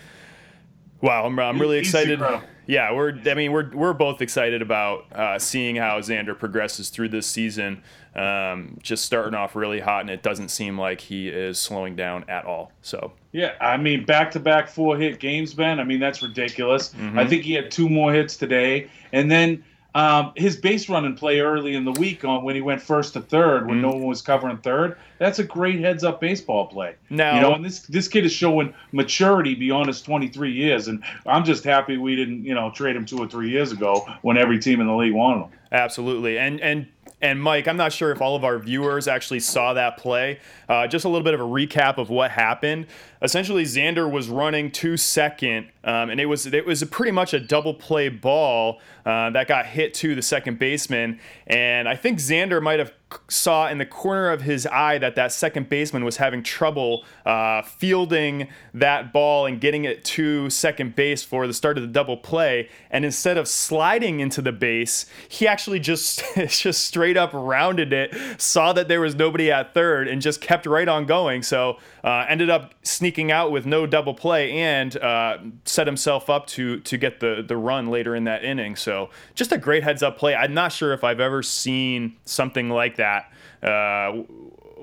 Wow, 1.00 1.26
I'm, 1.26 1.36
I'm 1.40 1.60
really 1.60 1.78
excited. 1.78 2.20
Yeah, 2.66 2.92
we're. 2.92 3.18
I 3.26 3.34
mean, 3.34 3.52
we're 3.52 3.70
we're 3.70 3.92
both 3.92 4.22
excited 4.22 4.62
about 4.62 5.06
uh, 5.12 5.38
seeing 5.38 5.76
how 5.76 5.98
Xander 6.00 6.38
progresses 6.38 6.90
through 6.90 7.08
this 7.08 7.26
season. 7.26 7.82
Um, 8.14 8.78
just 8.82 9.04
starting 9.04 9.34
off 9.34 9.56
really 9.56 9.80
hot, 9.80 10.02
and 10.02 10.10
it 10.10 10.22
doesn't 10.22 10.50
seem 10.50 10.78
like 10.78 11.00
he 11.00 11.28
is 11.28 11.58
slowing 11.58 11.96
down 11.96 12.24
at 12.28 12.44
all. 12.44 12.70
So 12.82 13.12
yeah, 13.32 13.54
I 13.60 13.78
mean, 13.78 14.04
back-to-back 14.04 14.68
four-hit 14.68 15.18
games, 15.18 15.54
Ben. 15.54 15.80
I 15.80 15.84
mean, 15.84 15.98
that's 15.98 16.22
ridiculous. 16.22 16.90
Mm-hmm. 16.90 17.18
I 17.18 17.26
think 17.26 17.42
he 17.42 17.54
had 17.54 17.70
two 17.70 17.88
more 17.88 18.12
hits 18.12 18.36
today, 18.36 18.90
and 19.12 19.30
then 19.30 19.64
um, 19.94 20.32
his 20.36 20.56
base 20.56 20.88
running 20.88 21.14
play 21.14 21.40
early 21.40 21.74
in 21.74 21.84
the 21.84 21.92
week 21.92 22.24
on 22.24 22.42
when 22.44 22.54
he 22.54 22.62
went 22.62 22.80
first 22.80 23.12
to 23.14 23.20
third 23.20 23.66
when 23.66 23.76
mm-hmm. 23.76 23.82
no 23.82 23.90
one 23.90 24.04
was 24.04 24.22
covering 24.22 24.58
third. 24.58 24.96
That's 25.18 25.38
a 25.38 25.44
great 25.44 25.80
heads 25.80 26.02
up 26.02 26.20
baseball 26.20 26.66
play. 26.66 26.96
Now, 27.10 27.34
you 27.34 27.40
know, 27.42 27.54
and 27.54 27.64
this 27.64 27.80
this 27.80 28.08
kid 28.08 28.24
is 28.24 28.32
showing 28.32 28.74
maturity 28.92 29.54
beyond 29.54 29.88
his 29.88 30.00
23 30.00 30.52
years, 30.52 30.88
and 30.88 31.02
I'm 31.26 31.44
just 31.44 31.64
happy 31.64 31.96
we 31.96 32.16
didn't 32.16 32.44
you 32.44 32.54
know 32.54 32.70
trade 32.70 32.96
him 32.96 33.04
two 33.04 33.18
or 33.18 33.28
three 33.28 33.50
years 33.50 33.72
ago 33.72 34.06
when 34.22 34.38
every 34.38 34.58
team 34.58 34.80
in 34.80 34.86
the 34.86 34.94
league 34.94 35.12
wanted 35.12 35.44
him. 35.44 35.50
Absolutely, 35.70 36.38
and 36.38 36.60
and 36.60 36.86
and 37.22 37.40
Mike, 37.40 37.68
I'm 37.68 37.76
not 37.76 37.92
sure 37.92 38.10
if 38.10 38.20
all 38.20 38.34
of 38.34 38.44
our 38.44 38.58
viewers 38.58 39.06
actually 39.06 39.40
saw 39.40 39.74
that 39.74 39.96
play. 39.96 40.40
Uh, 40.68 40.88
just 40.88 41.04
a 41.04 41.08
little 41.08 41.22
bit 41.22 41.34
of 41.34 41.40
a 41.40 41.44
recap 41.44 41.98
of 41.98 42.10
what 42.10 42.32
happened. 42.32 42.88
Essentially, 43.22 43.62
Xander 43.62 44.10
was 44.10 44.28
running 44.28 44.72
to 44.72 44.96
second, 44.96 45.68
um, 45.84 46.10
and 46.10 46.20
it 46.20 46.26
was 46.26 46.46
it 46.46 46.66
was 46.66 46.82
pretty 46.84 47.12
much 47.12 47.32
a 47.32 47.38
double 47.38 47.72
play 47.72 48.08
ball 48.08 48.80
uh, 49.06 49.30
that 49.30 49.46
got 49.46 49.66
hit 49.66 49.94
to 49.94 50.16
the 50.16 50.22
second 50.22 50.58
baseman. 50.58 51.20
And 51.46 51.88
I 51.88 51.94
think 51.94 52.18
Xander 52.18 52.60
might 52.60 52.80
have 52.80 52.92
saw 53.28 53.68
in 53.68 53.78
the 53.78 53.86
corner 53.86 54.30
of 54.30 54.42
his 54.42 54.66
eye 54.66 54.98
that 54.98 55.16
that 55.16 55.32
second 55.32 55.68
baseman 55.68 56.04
was 56.04 56.16
having 56.16 56.42
trouble 56.42 57.04
uh, 57.26 57.62
fielding 57.62 58.48
that 58.74 59.12
ball 59.12 59.46
and 59.46 59.60
getting 59.60 59.84
it 59.84 60.04
to 60.04 60.48
second 60.50 60.96
base 60.96 61.22
for 61.22 61.46
the 61.46 61.52
start 61.52 61.76
of 61.76 61.82
the 61.82 61.88
double 61.88 62.16
play. 62.16 62.68
And 62.90 63.04
instead 63.04 63.36
of 63.36 63.48
sliding 63.48 64.20
into 64.20 64.42
the 64.42 64.52
base, 64.52 65.06
he 65.28 65.46
actually 65.46 65.80
just 65.80 66.22
just 66.48 66.84
straight 66.84 67.16
up 67.16 67.30
rounded 67.32 67.92
it, 67.92 68.40
saw 68.40 68.72
that 68.72 68.88
there 68.88 69.00
was 69.00 69.14
nobody 69.14 69.50
at 69.50 69.74
third, 69.74 70.08
and 70.08 70.20
just 70.20 70.40
kept 70.40 70.66
right 70.66 70.88
on 70.88 71.06
going. 71.06 71.42
So 71.42 71.78
uh, 72.04 72.26
ended 72.28 72.50
up 72.50 72.74
sneaking 72.82 73.30
out 73.30 73.52
with 73.52 73.64
no 73.64 73.86
double 73.86 74.14
play 74.14 74.50
and 74.52 74.96
uh, 74.96 75.38
set 75.64 75.86
himself 75.86 76.28
up 76.28 76.46
to 76.46 76.80
to 76.80 76.96
get 76.96 77.20
the 77.20 77.44
the 77.46 77.56
run 77.56 77.88
later 77.88 78.14
in 78.14 78.24
that 78.24 78.44
inning. 78.44 78.76
So 78.76 79.10
just 79.34 79.52
a 79.52 79.58
great 79.58 79.82
heads 79.82 80.02
up 80.02 80.18
play. 80.18 80.34
I'm 80.34 80.54
not 80.54 80.72
sure 80.72 80.92
if 80.92 81.04
I've 81.04 81.20
ever 81.20 81.42
seen 81.42 82.16
something 82.24 82.70
like 82.70 82.96
that. 82.96 83.32
Uh, 83.62 84.22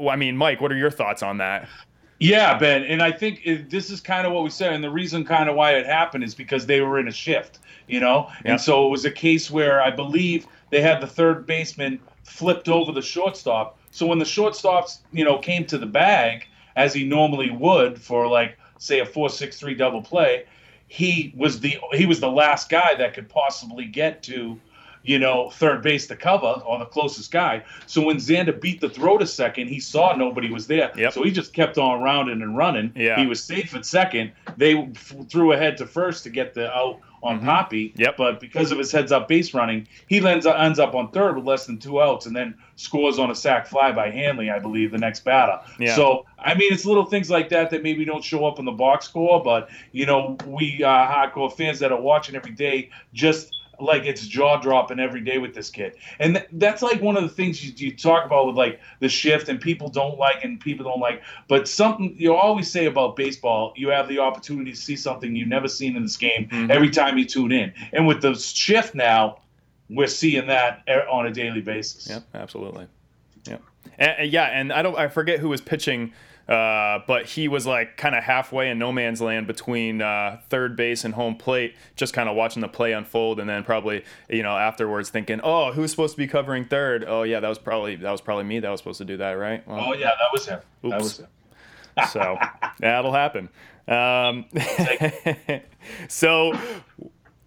I 0.08 0.16
mean, 0.16 0.38
Mike, 0.38 0.62
what 0.62 0.72
are 0.72 0.78
your 0.78 0.92
thoughts 0.92 1.22
on 1.22 1.38
that? 1.38 1.68
Yeah, 2.20 2.58
Ben, 2.58 2.84
and 2.84 3.02
I 3.02 3.14
think 3.14 3.42
it, 3.46 3.70
this 3.70 3.90
is 3.90 4.02
kind 4.02 4.28
of 4.28 4.34
what 4.34 4.44
we 4.44 4.50
said, 4.50 4.74
and 4.74 4.84
the 4.84 4.90
reason 4.90 5.24
kind 5.24 5.50
of 5.50 5.56
why 5.56 5.72
it 5.72 5.86
happened 5.86 6.26
is 6.26 6.36
because 6.36 6.66
they 6.66 6.82
were 6.82 7.00
in 7.00 7.08
a 7.08 7.14
shift, 7.14 7.60
you 7.88 8.02
know, 8.02 8.30
and 8.44 8.60
so 8.60 8.86
it 8.86 8.90
was 8.90 9.06
a 9.06 9.12
case 9.12 9.50
where 9.50 9.82
I 9.82 9.90
believe 9.90 10.46
they 10.70 10.82
had 10.82 11.00
the 11.00 11.08
third 11.08 11.46
baseman 11.46 11.98
flipped 12.24 12.68
over 12.68 12.92
the 12.92 13.02
shortstop. 13.02 13.78
So 13.92 14.06
when 14.06 14.20
the 14.20 14.26
shortstops, 14.26 15.00
you 15.14 15.24
know, 15.24 15.38
came 15.38 15.66
to 15.68 15.78
the 15.78 15.86
bag 15.86 16.46
as 16.76 16.94
he 16.94 17.04
normally 17.04 17.50
would 17.50 18.00
for 18.02 18.28
like 18.28 18.58
say 18.78 19.00
a 19.00 19.06
four 19.06 19.30
six 19.30 19.60
three 19.60 19.76
double 19.76 20.02
play, 20.02 20.46
he 20.88 21.34
was 21.36 21.60
the 21.60 21.78
he 21.94 22.06
was 22.06 22.20
the 22.20 22.32
last 22.32 22.70
guy 22.70 22.96
that 22.96 23.14
could 23.14 23.30
possibly 23.30 23.86
get 23.86 24.24
to 24.24 24.60
you 25.04 25.18
know, 25.18 25.50
third 25.50 25.82
base 25.82 26.08
to 26.08 26.16
cover 26.16 26.62
or 26.66 26.80
the 26.80 26.86
closest 26.86 27.32
guy. 27.32 27.64
So 27.86 28.02
when 28.02 28.18
Xander 28.18 28.60
beat 28.60 28.82
the 28.82 28.90
throw 28.90 29.18
to 29.18 29.26
second, 29.26 29.68
he 29.68 29.80
saw 29.80 30.16
nobody 30.16 30.52
was 30.52 30.68
there. 30.68 30.92
Yep. 30.96 31.14
So 31.14 31.24
he 31.24 31.32
just 31.32 31.54
kept 31.54 31.78
on 31.78 32.02
rounding 32.02 32.42
and 32.42 32.58
running. 32.58 32.92
Yeah. 32.96 33.20
He 33.20 33.26
was 33.26 33.44
safe 33.44 33.76
at 33.76 33.86
second. 33.86 34.32
They 34.58 34.90
threw 35.30 35.54
ahead 35.54 35.78
to 35.78 35.86
first 35.86 36.24
to 36.26 36.30
get 36.30 36.54
the 36.54 36.72
out 36.74 37.00
on 37.24 37.42
Papi. 37.42 37.92
Mm-hmm. 37.92 38.02
Yep. 38.02 38.18
But 38.18 38.40
because 38.40 38.72
of 38.72 38.78
his 38.78 38.92
heads 38.92 39.12
up 39.12 39.28
base 39.28 39.54
running, 39.54 39.88
he 40.08 40.26
ends 40.26 40.46
up, 40.46 40.60
ends 40.60 40.80
up 40.80 40.96
on 40.96 41.12
third 41.12 41.36
with 41.36 41.46
less 41.46 41.66
than 41.66 41.78
two 41.78 42.02
outs 42.02 42.26
and 42.26 42.36
then 42.36 42.56
scores 42.76 43.20
on 43.20 43.30
a 43.32 43.36
sac 43.36 43.68
fly 43.68 43.92
by 43.92 44.10
Hanley, 44.10 44.50
I 44.50 44.60
believe, 44.60 44.92
the 44.92 44.98
next 44.98 45.26
batter. 45.26 45.60
Yeah. 45.80 45.96
So 45.96 46.26
I 46.38 46.54
mean, 46.54 46.72
it's 46.72 46.86
little 46.86 47.06
things 47.06 47.30
like 47.30 47.50
that 47.50 47.70
that 47.72 47.84
maybe 47.84 48.06
don't 48.06 48.24
show 48.24 48.46
up 48.46 48.60
in 48.60 48.66
the 48.66 48.72
box 48.72 49.06
score, 49.06 49.44
but 49.44 49.70
you 49.92 50.06
know, 50.06 50.38
we 50.46 50.84
uh, 50.84 50.88
hardcore 50.88 51.52
fans 51.52 51.80
that 51.80 51.92
are 51.92 52.02
watching 52.02 52.36
every 52.36 52.52
day 52.52 52.90
just 53.14 53.56
like 53.80 54.04
it's 54.06 54.26
jaw 54.26 54.60
dropping 54.60 55.00
every 55.00 55.22
day 55.22 55.38
with 55.38 55.54
this 55.54 55.70
kid. 55.70 55.96
And 56.20 56.36
th- 56.36 56.48
that's 56.54 56.82
like 56.82 57.02
one 57.02 57.18
of 57.18 57.24
the 57.24 57.30
things 57.30 57.64
you, 57.64 57.74
you 57.76 57.96
talk 57.96 58.26
about 58.26 58.48
with 58.48 58.56
like 58.56 58.80
the 59.00 59.10
shift 59.10 59.50
and 59.50 59.60
people 59.60 59.90
don't 59.90 60.18
like 60.18 60.44
and 60.44 60.60
people 60.60 60.86
don't 60.86 61.00
like. 61.00 61.22
But 61.48 61.68
something 61.68 62.16
you 62.18 62.36
always 62.36 62.70
say 62.70 62.86
about 62.86 63.16
baseball, 63.16 63.74
you 63.76 63.90
have 63.90 64.08
the 64.08 64.20
opportunity 64.20 64.72
to 64.72 64.78
see 64.78 64.96
something 64.96 65.36
you've 65.36 65.48
never 65.48 65.68
seen 65.68 65.96
in 65.96 66.04
this 66.04 66.18
game 66.18 66.48
mm-hmm. 66.52 66.72
every 66.72 66.90
time 66.90 67.18
you 67.18 67.26
tune 67.26 67.52
in. 67.52 67.74
And 67.94 68.08
with 68.08 68.22
the 68.22 68.36
shift 68.36 68.96
now, 68.96 69.40
we're 69.90 70.08
seeing 70.08 70.48
that 70.48 70.88
on 71.10 71.26
a 71.26 71.32
daily 71.32 71.62
basis. 71.62 72.08
Yep, 72.10 72.24
absolutely. 72.36 72.88
Yep. 73.48 73.62
And, 73.98 74.12
and 74.20 74.32
yeah, 74.32 74.46
and 74.46 74.72
I 74.72 74.82
don't 74.82 74.98
I 74.98 75.08
forget 75.08 75.40
who 75.40 75.50
was 75.50 75.62
pitching, 75.62 76.14
uh, 76.50 77.04
but 77.06 77.28
he 77.28 77.48
was 77.48 77.68
like 77.68 77.96
kind 77.96 78.16
of 78.16 78.24
halfway 78.24 78.72
in 78.72 78.80
no 78.80 78.92
man's 78.92 79.22
land 79.22 79.46
between 79.46 80.02
uh, 80.02 80.42
third 80.50 80.76
base 80.76 81.06
and 81.06 81.14
home 81.14 81.36
plate, 81.36 81.76
just 81.96 82.12
kind 82.12 82.28
of 82.28 82.36
watching 82.36 82.62
the 82.62 82.68
play 82.68 82.92
unfold, 82.92 83.40
and 83.40 83.48
then 83.48 83.64
probably 83.64 84.04
you 84.30 84.42
know 84.42 84.58
afterwards 84.58 85.12
thinking, 85.12 85.40
oh, 85.44 85.72
who's 85.72 85.92
supposed 85.92 86.16
to 86.16 86.18
be 86.18 86.26
covering 86.26 86.66
third? 86.66 87.06
Oh 87.08 87.22
yeah, 87.22 87.40
that 87.40 87.48
was 87.48 87.60
probably 87.60 87.96
that 87.98 88.12
was 88.12 88.20
probably 88.20 88.46
me 88.46 88.60
that 88.60 88.70
was 88.70 88.80
supposed 88.80 88.98
to 88.98 89.06
do 89.06 89.18
that, 89.18 89.34
right? 89.34 89.66
Well, 89.68 89.80
Oh 89.80 89.94
yeah, 89.94 90.08
that 90.08 90.30
was 90.34 90.48
him. 90.48 90.60
That 90.84 91.02
was 91.02 91.20
him. 91.20 91.28
so 92.10 92.36
that'll 92.80 93.14
happen. 93.14 93.50
Um, 93.88 94.46
so, 96.08 96.58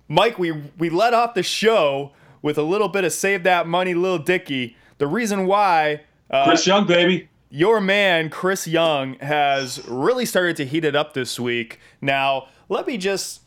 Mike, 0.07 0.39
we 0.39 0.53
we 0.79 0.91
let 0.91 1.13
off 1.13 1.35
the 1.35 1.43
show 1.43 2.13
with 2.41 2.57
a 2.57 2.63
little 2.63 2.89
bit 2.89 3.03
of 3.03 3.13
save 3.13 3.43
that 3.43 3.67
money, 3.67 3.95
little 3.95 4.19
Dicky. 4.19 4.77
The 4.99 5.09
reason 5.09 5.47
why 5.47 6.03
uh, 6.31 6.45
Chris 6.45 6.69
Young, 6.69 6.87
baby. 6.87 7.29
Your 7.53 7.83
man 7.83 8.31
Chris 8.31 8.67
Young 8.67 9.19
has 9.19 9.87
really 9.87 10.25
started 10.25 10.57
to 10.57 10.65
heat 10.65 10.87
it 10.87 10.97
up 10.97 11.13
this 11.13 11.39
week. 11.39 11.79
Now, 12.01 12.49
let 12.71 12.87
me 12.87 12.97
just 12.97 13.43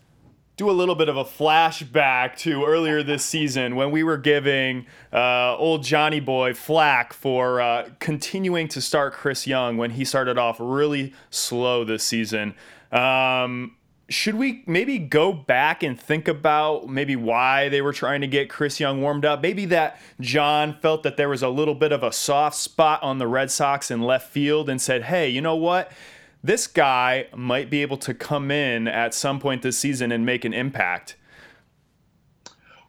do 0.57 0.69
a 0.69 0.71
little 0.71 0.93
bit 0.93 1.09
of 1.09 1.17
a 1.17 1.25
flashback 1.25 2.37
to 2.37 2.63
earlier 2.65 3.01
this 3.01 3.25
season 3.25 3.75
when 3.75 3.89
we 3.89 4.03
were 4.03 4.19
giving 4.19 4.85
uh, 5.11 5.57
old 5.57 5.83
Johnny 5.83 6.19
Boy 6.19 6.53
flack 6.53 7.13
for 7.13 7.59
uh, 7.59 7.89
continuing 7.99 8.67
to 8.67 8.79
start 8.79 9.13
Chris 9.13 9.47
Young 9.47 9.75
when 9.75 9.89
he 9.89 10.05
started 10.05 10.37
off 10.37 10.57
really 10.59 11.11
slow 11.31 11.83
this 11.83 12.03
season. 12.03 12.53
Um, 12.91 13.75
should 14.07 14.35
we 14.35 14.63
maybe 14.67 14.99
go 14.99 15.33
back 15.33 15.81
and 15.81 15.99
think 15.99 16.27
about 16.27 16.87
maybe 16.87 17.15
why 17.15 17.69
they 17.69 17.81
were 17.81 17.93
trying 17.93 18.21
to 18.21 18.27
get 18.27 18.49
Chris 18.49 18.79
Young 18.79 19.01
warmed 19.01 19.25
up? 19.25 19.41
Maybe 19.41 19.65
that 19.65 19.99
John 20.21 20.77
felt 20.79 21.01
that 21.03 21.17
there 21.17 21.29
was 21.29 21.41
a 21.41 21.49
little 21.49 21.73
bit 21.73 21.91
of 21.91 22.03
a 22.03 22.11
soft 22.11 22.55
spot 22.55 23.01
on 23.01 23.17
the 23.17 23.27
Red 23.27 23.49
Sox 23.49 23.89
in 23.89 24.01
left 24.01 24.29
field 24.31 24.69
and 24.69 24.79
said, 24.79 25.03
hey, 25.03 25.27
you 25.27 25.41
know 25.41 25.55
what? 25.55 25.91
This 26.43 26.67
guy 26.67 27.27
might 27.35 27.71
be 27.71 27.81
able 27.81 27.97
to 27.97 28.13
come 28.13 28.51
in 28.51 28.87
at 28.87 29.15
some 29.15 29.39
point 29.39 29.63
this 29.63 29.79
season 29.79 30.11
and 30.11 30.23
make 30.23 30.45
an 30.45 30.53
impact. 30.53 31.15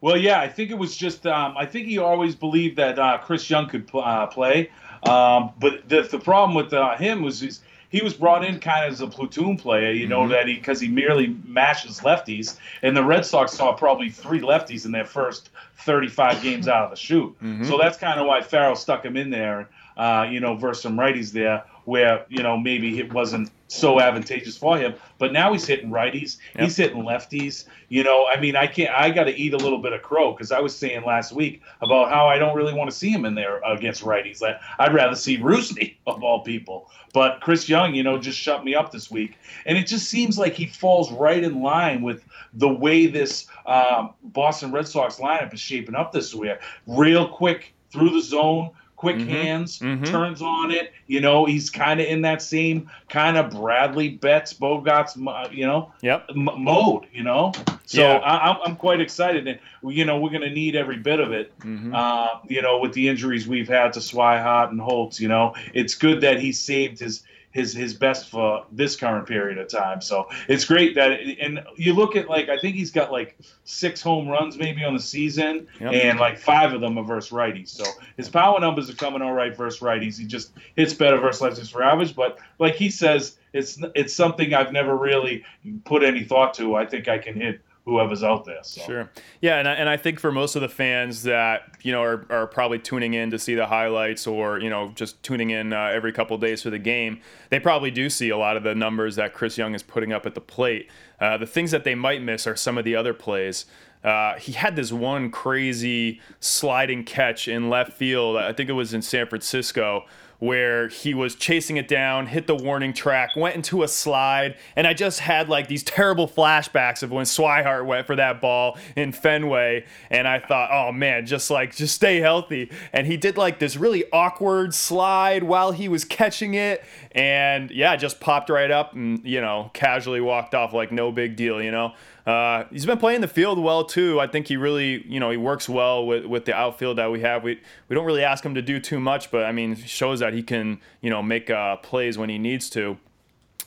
Well, 0.02 0.18
yeah, 0.18 0.40
I 0.40 0.48
think 0.48 0.70
it 0.70 0.76
was 0.76 0.94
just. 0.94 1.26
Um, 1.26 1.54
I 1.56 1.64
think 1.64 1.86
he 1.86 1.96
always 1.96 2.34
believed 2.34 2.76
that 2.76 2.98
uh, 2.98 3.16
Chris 3.18 3.48
Young 3.48 3.66
could 3.66 3.88
uh, 3.94 4.26
play, 4.26 4.70
um, 5.04 5.52
but 5.58 5.88
the, 5.88 6.02
the 6.02 6.18
problem 6.18 6.54
with 6.54 6.74
uh, 6.74 6.96
him 6.98 7.22
was 7.22 7.40
he's, 7.40 7.62
he 7.96 8.02
was 8.02 8.12
brought 8.12 8.44
in 8.44 8.60
kind 8.60 8.84
of 8.84 8.92
as 8.92 9.00
a 9.00 9.06
platoon 9.06 9.56
player. 9.56 9.90
You 9.90 10.06
know 10.06 10.28
that 10.28 10.46
he 10.46 10.54
because 10.54 10.78
he 10.80 10.88
merely 10.88 11.34
matches 11.46 12.00
lefties, 12.00 12.58
and 12.82 12.94
the 12.94 13.02
Red 13.02 13.24
Sox 13.24 13.52
saw 13.52 13.72
probably 13.72 14.10
three 14.10 14.40
lefties 14.40 14.84
in 14.84 14.92
their 14.92 15.06
first 15.06 15.48
35 15.78 16.42
games 16.42 16.68
out 16.68 16.84
of 16.84 16.90
the 16.90 16.96
shoot. 16.96 17.34
So 17.64 17.78
that's 17.78 17.96
kind 17.96 18.20
of 18.20 18.26
why 18.26 18.42
Farrell 18.42 18.76
stuck 18.76 19.02
him 19.02 19.16
in 19.16 19.30
there. 19.30 19.70
Uh, 19.96 20.28
you 20.30 20.40
know, 20.40 20.54
versus 20.56 20.82
some 20.82 20.98
righties 20.98 21.32
there, 21.32 21.64
where 21.86 22.26
you 22.28 22.42
know 22.42 22.58
maybe 22.58 22.98
it 22.98 23.12
wasn't 23.12 23.50
so 23.68 24.00
advantageous 24.00 24.56
for 24.56 24.76
him. 24.76 24.94
But 25.18 25.32
now 25.32 25.52
he's 25.52 25.66
hitting 25.66 25.90
righties, 25.90 26.36
he's 26.58 26.76
hitting 26.76 27.02
lefties. 27.02 27.64
You 27.88 28.04
know, 28.04 28.26
I 28.26 28.38
mean, 28.38 28.56
I 28.56 28.66
can't. 28.66 28.90
I 28.90 29.10
got 29.10 29.24
to 29.24 29.34
eat 29.34 29.54
a 29.54 29.56
little 29.56 29.78
bit 29.78 29.92
of 29.92 30.02
crow 30.02 30.32
because 30.32 30.52
I 30.52 30.60
was 30.60 30.76
saying 30.76 31.04
last 31.04 31.32
week 31.32 31.62
about 31.80 32.10
how 32.10 32.26
I 32.26 32.38
don't 32.38 32.56
really 32.56 32.74
want 32.74 32.90
to 32.90 32.96
see 32.96 33.10
him 33.10 33.24
in 33.24 33.34
there 33.34 33.60
against 33.64 34.04
righties. 34.04 34.42
I'd 34.78 34.94
rather 34.94 35.16
see 35.16 35.38
Rusney 35.38 35.96
of 36.06 36.22
all 36.22 36.40
people. 36.40 36.90
But 37.14 37.40
Chris 37.40 37.68
Young, 37.68 37.94
you 37.94 38.02
know, 38.02 38.18
just 38.18 38.38
shut 38.38 38.64
me 38.64 38.74
up 38.74 38.92
this 38.92 39.10
week, 39.10 39.38
and 39.64 39.78
it 39.78 39.86
just 39.86 40.10
seems 40.10 40.36
like 40.36 40.54
he 40.54 40.66
falls 40.66 41.10
right 41.12 41.42
in 41.42 41.62
line 41.62 42.02
with 42.02 42.24
the 42.52 42.68
way 42.68 43.06
this 43.06 43.46
um, 43.64 44.14
Boston 44.22 44.72
Red 44.72 44.88
Sox 44.88 45.16
lineup 45.16 45.54
is 45.54 45.60
shaping 45.60 45.94
up 45.94 46.12
this 46.12 46.34
year. 46.34 46.58
Real 46.86 47.28
quick 47.28 47.72
through 47.90 48.10
the 48.10 48.20
zone 48.20 48.70
quick 48.96 49.18
hands, 49.20 49.78
turns 49.78 50.40
on 50.42 50.70
it. 50.70 50.92
You 51.06 51.20
know, 51.20 51.44
he's 51.44 51.70
kind 51.70 52.00
of 52.00 52.06
in 52.06 52.22
that 52.22 52.42
same 52.42 52.90
kind 53.08 53.36
of 53.36 53.50
Bradley 53.50 54.08
Betts, 54.08 54.54
Bogaerts, 54.54 55.16
mo- 55.16 55.46
you 55.52 55.66
know, 55.66 55.92
Yep. 56.02 56.30
m- 56.30 56.48
mode. 56.58 57.06
You 57.12 57.22
know, 57.22 57.52
so 57.84 58.00
Yeah. 58.00 58.14
I, 58.16 58.50
I'm, 58.50 58.56
I'm 58.64 58.76
quite 58.76 59.00
excited, 59.00 59.46
and 59.46 59.58
you 59.84 60.04
know, 60.04 60.18
we're 60.18 60.30
going 60.30 60.42
to 60.42 60.50
need 60.50 60.74
every 60.76 60.96
bit 60.96 61.20
of 61.20 61.32
it. 61.32 61.56
Mm-hmm. 61.60 61.94
Uh, 61.94 62.26
you 62.48 62.62
know, 62.62 62.78
with 62.78 62.92
the 62.94 63.08
injuries 63.08 63.46
we've 63.46 63.68
had 63.68 63.92
to 63.92 64.00
Swihart 64.00 64.70
and 64.70 64.80
Holtz, 64.80 65.20
you 65.20 65.28
know, 65.28 65.54
it's 65.74 65.94
good 65.94 66.22
that 66.22 66.40
he 66.40 66.52
saved 66.52 66.98
his. 67.00 67.22
His, 67.56 67.72
his 67.72 67.94
best 67.94 68.28
for 68.28 68.66
this 68.70 68.96
current 68.96 69.26
period 69.26 69.56
of 69.56 69.68
time. 69.68 70.02
So 70.02 70.28
it's 70.46 70.64
great 70.66 70.94
that, 70.96 71.12
and 71.40 71.60
you 71.76 71.94
look 71.94 72.14
at 72.14 72.28
like, 72.28 72.50
I 72.50 72.58
think 72.58 72.76
he's 72.76 72.90
got 72.90 73.10
like 73.10 73.36
six 73.64 74.02
home 74.02 74.28
runs 74.28 74.58
maybe 74.58 74.84
on 74.84 74.92
the 74.92 75.00
season, 75.00 75.66
Yep. 75.80 75.92
and 75.94 76.20
like 76.20 76.38
five 76.38 76.74
of 76.74 76.82
them 76.82 76.98
are 76.98 77.02
versus 77.04 77.32
righties. 77.32 77.68
So 77.68 77.84
his 78.18 78.28
power 78.28 78.60
numbers 78.60 78.90
are 78.90 78.94
coming 78.94 79.22
all 79.22 79.32
right 79.32 79.56
versus 79.56 79.80
righties. 79.80 80.18
He 80.18 80.26
just 80.26 80.52
hits 80.76 80.92
better 80.92 81.16
versus 81.18 81.40
lefties 81.58 81.70
for 81.72 81.82
average. 81.82 82.14
But 82.14 82.38
like 82.58 82.74
he 82.74 82.90
says, 82.90 83.38
it's 83.54 83.80
it's 83.94 84.12
something 84.12 84.52
I've 84.52 84.72
never 84.72 84.94
really 84.94 85.42
put 85.84 86.02
any 86.04 86.24
thought 86.24 86.52
to. 86.54 86.74
I 86.76 86.84
think 86.84 87.08
I 87.08 87.16
can 87.16 87.40
hit 87.40 87.60
whoever's 87.86 88.24
out 88.24 88.44
there. 88.44 88.62
So. 88.62 88.82
Sure. 88.82 89.10
Yeah, 89.40 89.58
and 89.58 89.68
I, 89.68 89.72
and 89.74 89.88
I 89.88 89.96
think 89.96 90.18
for 90.18 90.32
most 90.32 90.56
of 90.56 90.62
the 90.62 90.68
fans 90.68 91.22
that 91.22 91.62
you 91.82 91.92
know 91.92 92.02
are, 92.02 92.26
are 92.28 92.46
probably 92.46 92.78
tuning 92.78 93.14
in 93.14 93.30
to 93.30 93.38
see 93.38 93.54
the 93.54 93.66
highlights 93.66 94.26
or 94.26 94.58
you 94.58 94.68
know 94.68 94.92
just 94.94 95.22
tuning 95.22 95.50
in 95.50 95.72
uh, 95.72 95.90
every 95.94 96.12
couple 96.12 96.36
days 96.36 96.62
for 96.62 96.70
the 96.70 96.78
game, 96.78 97.20
they 97.48 97.60
probably 97.60 97.90
do 97.90 98.10
see 98.10 98.28
a 98.28 98.36
lot 98.36 98.56
of 98.56 98.64
the 98.64 98.74
numbers 98.74 99.16
that 99.16 99.32
Chris 99.32 99.56
Young 99.56 99.74
is 99.74 99.82
putting 99.82 100.12
up 100.12 100.26
at 100.26 100.34
the 100.34 100.40
plate. 100.40 100.90
Uh, 101.20 101.38
the 101.38 101.46
things 101.46 101.70
that 101.70 101.84
they 101.84 101.94
might 101.94 102.20
miss 102.20 102.46
are 102.46 102.56
some 102.56 102.76
of 102.76 102.84
the 102.84 102.94
other 102.94 103.14
plays. 103.14 103.64
Uh, 104.04 104.34
he 104.38 104.52
had 104.52 104.76
this 104.76 104.92
one 104.92 105.30
crazy 105.30 106.20
sliding 106.40 107.04
catch 107.04 107.48
in 107.48 107.68
left 107.68 107.92
field. 107.92 108.36
I 108.36 108.52
think 108.52 108.68
it 108.68 108.74
was 108.74 108.94
in 108.94 109.02
San 109.02 109.26
Francisco 109.26 110.04
where 110.38 110.88
he 110.88 111.14
was 111.14 111.34
chasing 111.34 111.76
it 111.76 111.88
down, 111.88 112.26
hit 112.26 112.46
the 112.46 112.54
warning 112.54 112.92
track, 112.92 113.34
went 113.36 113.54
into 113.54 113.82
a 113.82 113.88
slide, 113.88 114.56
and 114.74 114.86
I 114.86 114.92
just 114.92 115.20
had 115.20 115.48
like 115.48 115.68
these 115.68 115.82
terrible 115.82 116.28
flashbacks 116.28 117.02
of 117.02 117.10
when 117.10 117.24
Swihart 117.24 117.86
went 117.86 118.06
for 118.06 118.16
that 118.16 118.40
ball 118.40 118.78
in 118.96 119.12
Fenway, 119.12 119.86
and 120.10 120.28
I 120.28 120.38
thought, 120.38 120.70
oh 120.72 120.92
man, 120.92 121.26
just 121.26 121.50
like 121.50 121.74
just 121.74 121.94
stay 121.94 122.18
healthy. 122.18 122.70
And 122.92 123.06
he 123.06 123.16
did 123.16 123.36
like 123.36 123.58
this 123.58 123.76
really 123.76 124.04
awkward 124.12 124.74
slide 124.74 125.42
while 125.42 125.72
he 125.72 125.88
was 125.88 126.04
catching 126.04 126.54
it, 126.54 126.84
and 127.12 127.70
yeah, 127.70 127.96
just 127.96 128.20
popped 128.20 128.50
right 128.50 128.70
up 128.70 128.94
and 128.94 129.24
you 129.24 129.40
know 129.40 129.70
casually 129.72 130.20
walked 130.20 130.54
off 130.54 130.72
like 130.72 130.92
no 130.92 131.10
big 131.12 131.36
deal, 131.36 131.62
you 131.62 131.70
know. 131.70 131.94
Uh, 132.26 132.64
he's 132.72 132.84
been 132.84 132.98
playing 132.98 133.20
the 133.20 133.28
field 133.28 133.58
well 133.58 133.84
too. 133.84 134.18
I 134.18 134.26
think 134.26 134.48
he 134.48 134.56
really, 134.56 135.06
you 135.06 135.20
know, 135.20 135.30
he 135.30 135.36
works 135.36 135.68
well 135.68 136.04
with, 136.04 136.26
with 136.26 136.44
the 136.44 136.54
outfield 136.54 136.98
that 136.98 137.10
we 137.12 137.20
have. 137.20 137.44
We 137.44 137.60
we 137.88 137.94
don't 137.94 138.04
really 138.04 138.24
ask 138.24 138.44
him 138.44 138.54
to 138.56 138.62
do 138.62 138.80
too 138.80 138.98
much, 138.98 139.30
but 139.30 139.44
I 139.44 139.52
mean, 139.52 139.76
shows 139.76 140.18
that 140.20 140.34
he 140.34 140.42
can, 140.42 140.80
you 141.00 141.08
know, 141.08 141.22
make 141.22 141.50
uh, 141.50 141.76
plays 141.76 142.18
when 142.18 142.28
he 142.28 142.38
needs 142.38 142.68
to. 142.70 142.98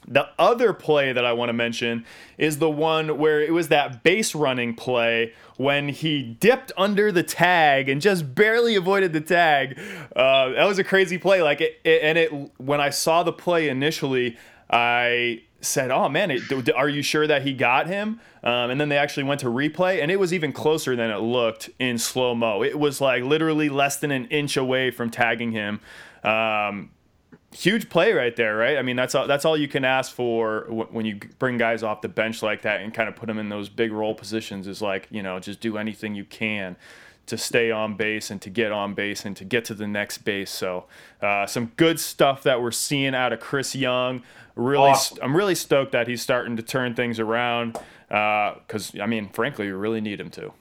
The 0.07 0.27
other 0.37 0.73
play 0.73 1.13
that 1.13 1.25
I 1.25 1.33
want 1.33 1.49
to 1.49 1.53
mention 1.53 2.05
is 2.37 2.57
the 2.57 2.69
one 2.69 3.17
where 3.17 3.41
it 3.41 3.53
was 3.53 3.67
that 3.67 4.01
base 4.03 4.33
running 4.33 4.73
play 4.73 5.33
when 5.57 5.89
he 5.89 6.23
dipped 6.23 6.71
under 6.77 7.11
the 7.11 7.21
tag 7.21 7.89
and 7.89 8.01
just 8.01 8.33
barely 8.33 8.75
avoided 8.75 9.13
the 9.13 9.21
tag. 9.21 9.77
Uh, 10.15 10.49
that 10.49 10.65
was 10.65 10.79
a 10.79 10.83
crazy 10.83 11.17
play. 11.17 11.41
Like 11.43 11.61
it, 11.61 11.79
it, 11.83 12.01
and 12.01 12.17
it 12.17 12.29
when 12.57 12.81
I 12.81 12.89
saw 12.89 13.23
the 13.23 13.33
play 13.33 13.69
initially, 13.69 14.37
I 14.69 15.43
said, 15.61 15.91
"Oh 15.91 16.09
man, 16.09 16.31
it, 16.31 16.69
are 16.75 16.89
you 16.89 17.01
sure 17.01 17.27
that 17.27 17.43
he 17.43 17.53
got 17.53 17.87
him?" 17.87 18.19
Um, 18.43 18.69
and 18.71 18.79
then 18.79 18.89
they 18.89 18.97
actually 18.97 19.23
went 19.23 19.41
to 19.41 19.47
replay, 19.47 20.01
and 20.01 20.11
it 20.11 20.19
was 20.19 20.33
even 20.33 20.53
closer 20.53 20.95
than 20.95 21.11
it 21.11 21.19
looked 21.19 21.69
in 21.79 21.97
slow 21.97 22.35
mo. 22.35 22.63
It 22.63 22.79
was 22.79 23.01
like 23.01 23.23
literally 23.23 23.69
less 23.69 23.97
than 23.97 24.11
an 24.11 24.25
inch 24.25 24.57
away 24.57 24.91
from 24.91 25.09
tagging 25.09 25.51
him. 25.51 25.81
Um, 26.23 26.91
huge 27.53 27.89
play 27.89 28.13
right 28.13 28.35
there, 28.35 28.55
right? 28.55 28.77
I 28.77 28.81
mean, 28.81 28.95
that's 28.95 29.15
all, 29.15 29.27
that's 29.27 29.45
all 29.45 29.57
you 29.57 29.67
can 29.67 29.83
ask 29.83 30.13
for 30.13 30.65
when 30.69 31.05
you 31.05 31.19
bring 31.39 31.57
guys 31.57 31.83
off 31.83 32.01
the 32.01 32.09
bench 32.09 32.41
like 32.41 32.61
that 32.61 32.81
and 32.81 32.93
kind 32.93 33.09
of 33.09 33.15
put 33.15 33.27
them 33.27 33.39
in 33.39 33.49
those 33.49 33.69
big 33.69 33.91
role 33.91 34.15
positions. 34.15 34.67
Is 34.67 34.81
like 34.81 35.07
you 35.09 35.23
know 35.23 35.39
just 35.39 35.59
do 35.59 35.77
anything 35.77 36.15
you 36.15 36.25
can 36.25 36.75
to 37.29 37.37
stay 37.37 37.71
on 37.71 37.95
base 37.95 38.29
and 38.29 38.41
to 38.41 38.49
get 38.49 38.71
on 38.71 38.93
base 38.93 39.25
and 39.25 39.35
to 39.37 39.45
get 39.45 39.65
to 39.65 39.73
the 39.73 39.87
next 39.87 40.19
base. 40.19 40.51
So, 40.51 40.85
uh, 41.21 41.45
some 41.45 41.71
good 41.77 41.99
stuff 41.99 42.43
that 42.43 42.61
we're 42.61 42.71
seeing 42.71 43.15
out 43.15 43.33
of 43.33 43.39
Chris 43.39 43.75
Young. 43.75 44.21
Really, 44.55 44.89
awesome. 44.89 45.19
I'm 45.21 45.35
really 45.35 45.55
stoked 45.55 45.93
that 45.93 46.07
he's 46.07 46.21
starting 46.21 46.57
to 46.57 46.63
turn 46.63 46.95
things 46.95 47.19
around. 47.19 47.77
Because 48.09 48.95
uh, 48.95 49.03
I 49.03 49.05
mean, 49.05 49.29
frankly, 49.29 49.67
we 49.67 49.71
really 49.71 50.01
need 50.01 50.19
him 50.19 50.29
to 50.31 50.51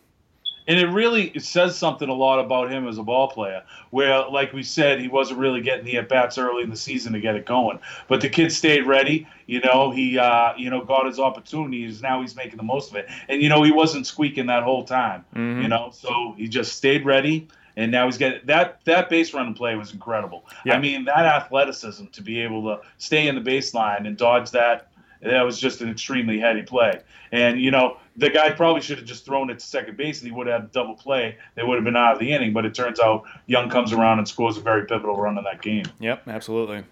and 0.69 0.79
it 0.79 0.87
really 0.87 1.29
it 1.29 1.43
says 1.43 1.77
something 1.77 2.09
a 2.09 2.15
lot 2.15 2.39
about 2.39 2.71
him 2.71 2.87
as 2.87 2.99
a 2.99 3.03
ball 3.03 3.29
player. 3.29 3.65
Where, 3.91 4.29
like 4.29 4.53
we 4.53 4.63
said, 4.63 5.01
he 5.01 5.09
wasn't 5.09 5.41
really 5.41 5.63
getting 5.63 5.87
the 5.87 5.97
at 5.97 6.09
bats 6.09 6.37
early 6.37 6.63
in 6.63 6.71
the 6.71 6.77
season 6.77 7.15
to 7.15 7.21
get 7.21 7.35
it 7.35 7.47
going, 7.47 7.81
but 8.07 8.21
the 8.21 8.29
kid 8.29 8.53
stayed 8.53 8.87
ready. 8.87 9.27
You 9.47 9.61
know, 9.61 9.91
he 9.91 10.19
uh, 10.19 10.53
you 10.57 10.71
know 10.71 10.85
got 10.85 11.07
his 11.07 11.19
opportunities. 11.19 12.03
Now 12.03 12.21
he's 12.21 12.37
making 12.37 12.59
the 12.59 12.63
most 12.63 12.91
of 12.91 12.97
it, 12.97 13.09
and 13.29 13.43
you 13.43 13.49
know 13.49 13.63
he 13.63 13.73
wasn't 13.73 14.07
squeaking 14.07 14.47
that 14.47 14.63
whole 14.63 14.85
time. 14.85 15.25
Mm-hmm. 15.35 15.63
You 15.63 15.69
know, 15.69 15.91
so 15.93 16.35
he 16.37 16.47
just 16.47 16.75
stayed 16.75 17.05
ready. 17.05 17.49
And 17.77 17.93
now 17.93 18.07
he's 18.07 18.19
getting 18.19 18.41
that 18.47 18.81
that 18.85 19.09
base 19.09 19.33
run 19.33 19.47
and 19.47 19.57
play 19.57 19.77
was 19.77 19.93
incredible. 19.93 20.45
Yeah. 20.65 20.75
I 20.75 20.81
mean, 20.81 21.05
that 21.05 21.25
athleticism 21.25 22.07
to 22.07 22.23
be 22.23 22.41
able 22.41 22.63
to 22.65 22.81
stay 22.99 23.29
in 23.29 23.37
the 23.37 23.41
baseline 23.41 24.05
and 24.05 24.17
dodge 24.17 24.51
that 24.51 24.89
that 25.23 25.43
was 25.43 25.59
just 25.59 25.81
an 25.81 25.89
extremely 25.89 26.39
heady 26.39 26.63
play. 26.63 27.01
And 27.33 27.61
you 27.61 27.71
know, 27.71 27.99
the 28.19 28.31
guy 28.31 28.51
probably 28.51 28.83
should 28.83 28.99
have 28.99 29.07
just 29.07 29.25
thrown 29.25 29.49
it 29.49 29.61
to 29.61 29.65
second 29.65 29.97
base, 29.97 30.21
and 30.21 30.29
he 30.29 30.37
would 30.37 30.49
have 30.49 30.63
had 30.63 30.71
a 30.71 30.73
double 30.73 30.95
play. 30.95 31.37
They 31.55 31.63
would 31.63 31.77
have 31.77 31.85
been 31.85 31.97
out 31.97 32.15
of 32.15 32.19
the 32.19 32.33
inning. 32.33 32.53
But 32.53 32.67
it 32.67 32.75
turns 32.75 32.99
out 32.99 33.25
Young 33.47 33.71
comes 33.71 33.93
around 33.93 34.19
and 34.19 34.29
scores 34.29 34.57
a 34.57 34.61
very 34.61 34.85
pivotal 34.85 35.17
run 35.17 35.39
in 35.39 35.45
that 35.45 35.63
game. 35.63 35.85
Yep, 36.01 36.27
absolutely. 36.27 36.85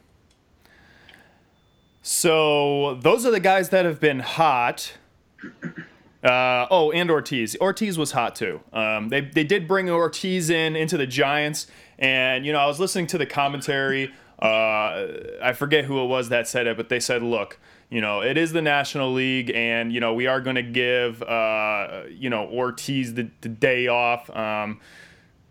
So 2.02 2.95
those 3.02 3.26
are 3.26 3.33
the 3.33 3.40
guys 3.40 3.71
that 3.71 3.85
have 3.85 3.99
been 3.99 4.21
hot. 4.21 4.95
Uh, 6.23 6.66
oh, 6.71 6.92
and 6.92 7.11
Ortiz. 7.11 7.56
Ortiz 7.61 7.99
was 7.99 8.12
hot 8.12 8.37
too. 8.37 8.61
Um, 8.73 9.09
they 9.09 9.21
they 9.21 9.45
did 9.45 9.66
bring 9.66 9.90
Ortiz 9.90 10.49
in 10.49 10.76
into 10.76 10.97
the 10.97 11.06
Giants, 11.06 11.66
and 11.99 12.47
you 12.47 12.52
know 12.52 12.61
I 12.61 12.66
was 12.66 12.78
listening 12.78 13.09
to 13.09 13.18
the 13.18 13.26
commentary. 13.26 14.12
Uh, 14.40 15.06
I 15.42 15.52
forget 15.54 15.87
who 15.87 16.00
it 16.02 16.06
was 16.06 16.28
that 16.28 16.47
said 16.47 16.68
it, 16.68 16.76
but 16.76 16.88
they 16.88 17.00
said, 17.00 17.22
"Look, 17.22 17.59
you 17.90 18.01
know, 18.01 18.20
it 18.20 18.37
is 18.37 18.53
the 18.53 18.62
National 18.62 19.12
League, 19.12 19.53
and 19.55 19.92
you 19.92 20.01
know 20.01 20.12
we 20.14 20.27
are 20.27 20.40
going 20.40 20.57
to 20.57 20.62
give 20.62 21.22
uh, 21.22 22.03
you 22.11 22.31
know 22.31 22.49
Ortiz 22.49 23.14
the, 23.14 23.31
the 23.42 23.49
day 23.49 23.87
off 23.87 24.29
um, 24.31 24.81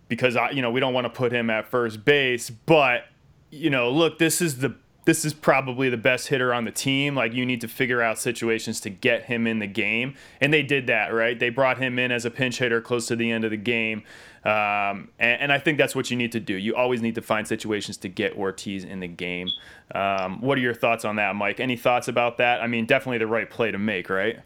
because 0.09 0.35
I, 0.35 0.51
you 0.51 0.61
know 0.61 0.71
we 0.71 0.79
don't 0.79 0.93
want 0.93 1.05
to 1.05 1.09
put 1.09 1.31
him 1.31 1.49
at 1.49 1.69
first 1.69 2.03
base. 2.03 2.49
But 2.49 3.05
you 3.51 3.69
know, 3.69 3.89
look, 3.89 4.19
this 4.19 4.41
is 4.41 4.57
the 4.57 4.75
this 5.05 5.23
is 5.23 5.33
probably 5.33 5.89
the 5.89 5.97
best 5.97 6.27
hitter 6.27 6.53
on 6.53 6.65
the 6.65 6.71
team. 6.71 7.15
Like 7.15 7.33
you 7.33 7.45
need 7.45 7.61
to 7.61 7.67
figure 7.67 8.01
out 8.01 8.17
situations 8.19 8.79
to 8.81 8.89
get 8.89 9.25
him 9.25 9.47
in 9.47 9.59
the 9.59 9.67
game, 9.67 10.15
and 10.41 10.53
they 10.53 10.63
did 10.63 10.87
that, 10.87 11.13
right? 11.13 11.39
They 11.39 11.49
brought 11.49 11.77
him 11.77 11.97
in 11.97 12.11
as 12.11 12.25
a 12.25 12.31
pinch 12.31 12.57
hitter 12.57 12.81
close 12.81 13.07
to 13.07 13.15
the 13.15 13.31
end 13.31 13.43
of 13.45 13.51
the 13.51 13.57
game. 13.57 14.03
Um, 14.43 15.09
and, 15.17 15.41
and, 15.41 15.51
I 15.51 15.57
think 15.57 15.79
that's 15.79 15.95
what 15.95 16.11
you 16.11 16.17
need 16.17 16.31
to 16.33 16.39
do. 16.39 16.53
You 16.53 16.75
always 16.75 17.01
need 17.01 17.15
to 17.15 17.21
find 17.23 17.47
situations 17.47 17.97
to 17.97 18.09
get 18.09 18.33
Ortiz 18.33 18.83
in 18.83 18.99
the 18.99 19.07
game. 19.07 19.49
Um, 19.95 20.39
what 20.39 20.59
are 20.59 20.61
your 20.61 20.75
thoughts 20.75 21.03
on 21.03 21.15
that, 21.15 21.35
Mike? 21.35 21.59
Any 21.59 21.75
thoughts 21.75 22.09
about 22.09 22.37
that? 22.37 22.61
I 22.61 22.67
mean, 22.67 22.85
definitely 22.85 23.17
the 23.17 23.25
right 23.25 23.49
play 23.49 23.71
to 23.71 23.79
make, 23.79 24.07
right? 24.07 24.39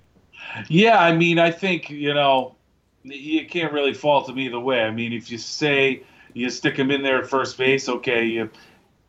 Yeah, 0.69 1.03
I 1.03 1.13
mean, 1.13 1.37
I 1.37 1.51
think, 1.51 1.89
you 1.89 2.13
know, 2.13 2.55
you 3.03 3.45
can't 3.45 3.73
really 3.73 3.93
fault 3.93 4.29
him 4.29 4.39
either 4.39 4.57
way. 4.57 4.83
I 4.83 4.91
mean, 4.91 5.11
if 5.11 5.29
you 5.29 5.37
say 5.37 6.03
you 6.33 6.49
stick 6.49 6.77
him 6.77 6.91
in 6.91 7.03
there 7.03 7.17
at 7.21 7.29
first 7.29 7.57
base, 7.57 7.89
okay, 7.89 8.23
you, 8.23 8.49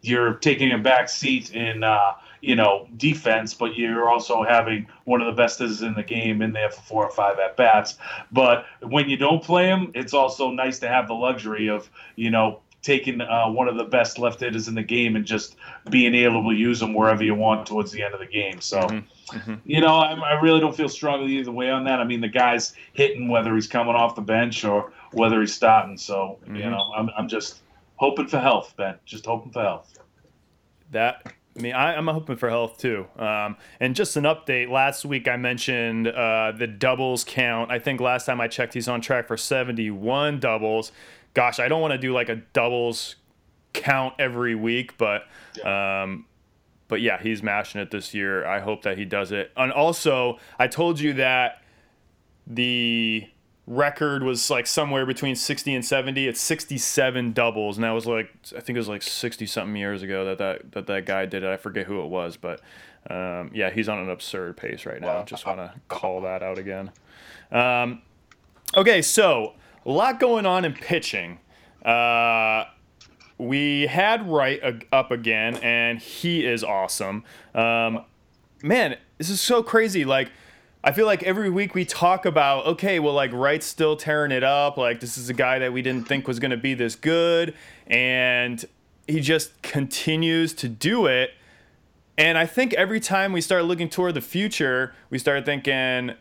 you're 0.03 0.35
taking 0.35 0.73
a 0.73 0.79
back 0.79 1.09
seat 1.09 1.55
in. 1.55 1.85
Uh, 1.85 2.13
you 2.41 2.57
know, 2.57 2.89
defense, 2.97 3.55
but 3.55 3.77
you're 3.77 4.09
also 4.09 4.43
having 4.43 4.87
one 5.05 5.21
of 5.21 5.27
the 5.27 5.33
best 5.33 5.59
hitters 5.59 5.83
in 5.83 5.95
the 5.95 6.03
game 6.03 6.41
in 6.41 6.53
there 6.53 6.71
for 6.71 6.81
four 6.81 7.05
or 7.05 7.11
five 7.11 7.39
at 7.39 7.57
bats. 7.57 7.99
But 8.33 8.65
when 8.83 9.09
you 9.09 9.17
don't 9.17 9.43
play 9.43 9.67
him, 9.67 9.93
it's 9.95 10.15
also 10.15 10.51
nice 10.51 10.79
to 10.79 10.89
have 10.89 11.07
the 11.07 11.15
luxury 11.15 11.69
of, 11.69 11.91
you 12.17 12.31
know, 12.31 12.61
taking 12.83 13.21
uh, 13.21 13.51
one 13.51 13.69
of 13.69 13.77
the 13.77 13.85
best 13.85 14.19
left 14.19 14.41
hitters 14.41 14.69
in 14.69 14.75
the 14.75 14.83
game 14.83 15.17
and 15.17 15.27
just 15.27 15.57
being 15.91 16.15
able 16.15 16.49
to 16.49 16.57
use 16.57 16.81
them 16.81 16.95
wherever 16.95 17.23
you 17.23 17.35
want 17.35 17.67
towards 17.67 17.93
the 17.93 18.03
end 18.03 18.15
of 18.15 18.21
the 18.21 18.27
game. 18.27 18.61
So, 18.61 18.81
mm-hmm. 18.81 19.37
Mm-hmm. 19.37 19.55
you 19.65 19.81
know, 19.81 19.95
I, 19.95 20.13
I, 20.15 20.41
really 20.41 20.61
don't 20.61 20.75
feel 20.75 20.89
strongly 20.89 21.37
either 21.39 21.53
way 21.53 21.71
on 21.71 21.85
that. 21.85 22.01
I 22.01 22.05
mean, 22.05 22.21
the 22.21 22.29
guy's 22.29 22.73
hitting 22.95 23.29
whether 23.29 23.55
he's 23.55 23.67
coming 23.67 23.95
off 23.95 24.15
the 24.15 24.23
bench 24.23 24.65
or 24.65 24.93
whether 25.13 25.41
he's 25.41 25.55
starting. 25.55 25.99
So, 25.99 26.39
mm-hmm. 26.43 26.57
you 26.57 26.71
know, 26.71 26.91
I'm, 26.97 27.11
I'm 27.17 27.29
just 27.29 27.61
hoping 28.01 28.27
for 28.27 28.41
health, 28.41 28.75
Ben. 28.79 28.97
Just 29.05 29.27
hoping 29.27 29.53
for 29.53 29.63
health. 29.63 29.99
That 30.91 31.35
I 31.57 31.61
mean, 31.61 31.75
I, 31.75 31.95
am 31.95 32.07
hoping 32.07 32.37
for 32.37 32.49
health 32.49 32.79
too. 32.79 33.07
Um, 33.19 33.57
and 33.79 33.95
just 33.95 34.17
an 34.17 34.25
update. 34.25 34.71
Last 34.71 35.05
week 35.05 35.29
I 35.29 35.37
mentioned 35.37 36.09
uh, 36.09 36.53
the 36.57 36.67
doubles 36.67 37.25
count. 37.25 37.71
I 37.71 37.79
think 37.79 38.01
last 38.01 38.25
time 38.25 38.41
I 38.41 38.49
checked, 38.49 38.73
he's 38.73 38.89
on 38.89 39.03
track 39.03 39.29
for 39.29 39.37
71 39.37 40.41
doubles. 40.41 40.93
Gosh, 41.35 41.61
I 41.61 41.69
don't 41.69 41.83
want 41.83 41.93
to 41.93 41.99
do 41.99 42.13
like 42.13 42.31
a 42.31 42.37
doubles 42.37 43.17
count 43.75 44.15
every 44.19 44.55
week, 44.55 44.97
but 44.97 45.25
um, 45.65 46.25
but 46.89 47.03
yeah, 47.03 47.21
he's 47.21 47.43
mashing 47.43 47.83
it 47.83 47.91
this 47.91 48.15
year. 48.15 48.47
I 48.47 48.61
hope 48.61 48.83
that 48.83 48.97
he 48.97 49.05
does 49.05 49.31
it. 49.31 49.53
And 49.57 49.71
also, 49.73 50.39
I 50.59 50.69
told 50.69 50.99
you 50.99 51.13
that 51.15 51.63
the 52.47 53.29
record 53.71 54.25
was 54.25 54.51
like 54.51 54.67
somewhere 54.67 55.07
between 55.07 55.37
60 55.37 55.77
and 55.77 55.85
70 55.85 56.27
it's 56.27 56.41
67 56.41 57.33
doubles. 57.33 57.77
And 57.77 57.85
that 57.85 57.93
was 57.93 58.05
like 58.05 58.29
i 58.57 58.61
think 58.61 58.77
it 58.77 58.81
was 58.81 58.89
like 58.89 59.01
60 59.01 59.47
something 59.47 59.77
years 59.77 60.03
ago 60.03 60.25
that 60.25 60.39
that, 60.39 60.73
that, 60.73 60.87
that 60.89 61.07
guy 61.07 61.25
did 61.25 61.45
it. 61.45 61.49
I 61.49 61.57
forget 61.57 61.87
who 61.87 62.03
it 62.03 62.09
was 62.09 62.37
but 62.37 62.61
um, 63.09 63.51
yeah 63.55 63.71
he's 63.71 63.89
on 63.89 63.99
an 63.99 64.11
absurd 64.11 64.57
pace 64.57 64.85
right 64.85 65.01
now. 65.01 65.19
Wow. 65.19 65.25
just 65.25 65.47
want 65.47 65.59
to 65.59 65.73
call 65.89 66.21
that 66.23 66.43
out 66.43 66.59
again. 66.59 66.91
Um, 67.53 68.03
okay 68.77 69.03
so 69.03 69.55
a 69.87 69.91
lot 69.91 70.19
going 70.19 70.47
on 70.47 70.65
in 70.65 70.75
pitching. 70.75 71.39
Uh, 71.85 72.65
we 73.39 73.87
had 73.87 74.29
Wright 74.29 74.61
up 74.93 75.13
again 75.13 75.55
and 75.57 76.01
he 76.01 76.45
is 76.45 76.65
awesome. 76.65 77.23
Um, 77.55 78.05
man 78.65 78.97
this 79.19 79.31
is 79.31 79.41
so 79.41 79.63
crazy. 79.63 80.05
Like 80.05 80.33
I 80.83 80.93
feel 80.93 81.05
like 81.05 81.23
every 81.23 81.51
week 81.51 81.75
we 81.75 81.85
talk 81.85 82.25
about, 82.25 82.65
okay, 82.65 83.01
well, 83.01 83.13
like 83.13 83.33
Wright's 83.33 83.67
still 83.67 83.97
tearing 83.97 84.33
it 84.33 84.43
up. 84.43 84.79
Like 84.79 85.01
this 85.01 85.19
is 85.19 85.29
a 85.29 85.35
guy 85.35 85.59
that 85.59 85.73
we 85.73 85.83
didn't 85.83 86.09
think 86.09 86.27
was 86.27 86.39
going 86.39 86.53
to 86.53 86.57
be 86.57 86.73
this 86.73 86.97
good, 86.97 87.55
and 87.87 88.65
he 89.07 89.21
just 89.21 89.61
continues 89.63 90.55
to 90.55 90.69
do 90.69 91.07
it. 91.07 91.33
And 92.17 92.39
I 92.39 92.47
think 92.47 92.73
every 92.75 93.01
time 93.01 93.33
we 93.33 93.41
start 93.41 93.65
looking 93.65 93.89
toward 93.91 94.15
the 94.15 94.21
future, 94.21 94.95
we 95.11 95.19
start 95.19 95.45
thinking, 95.45 96.13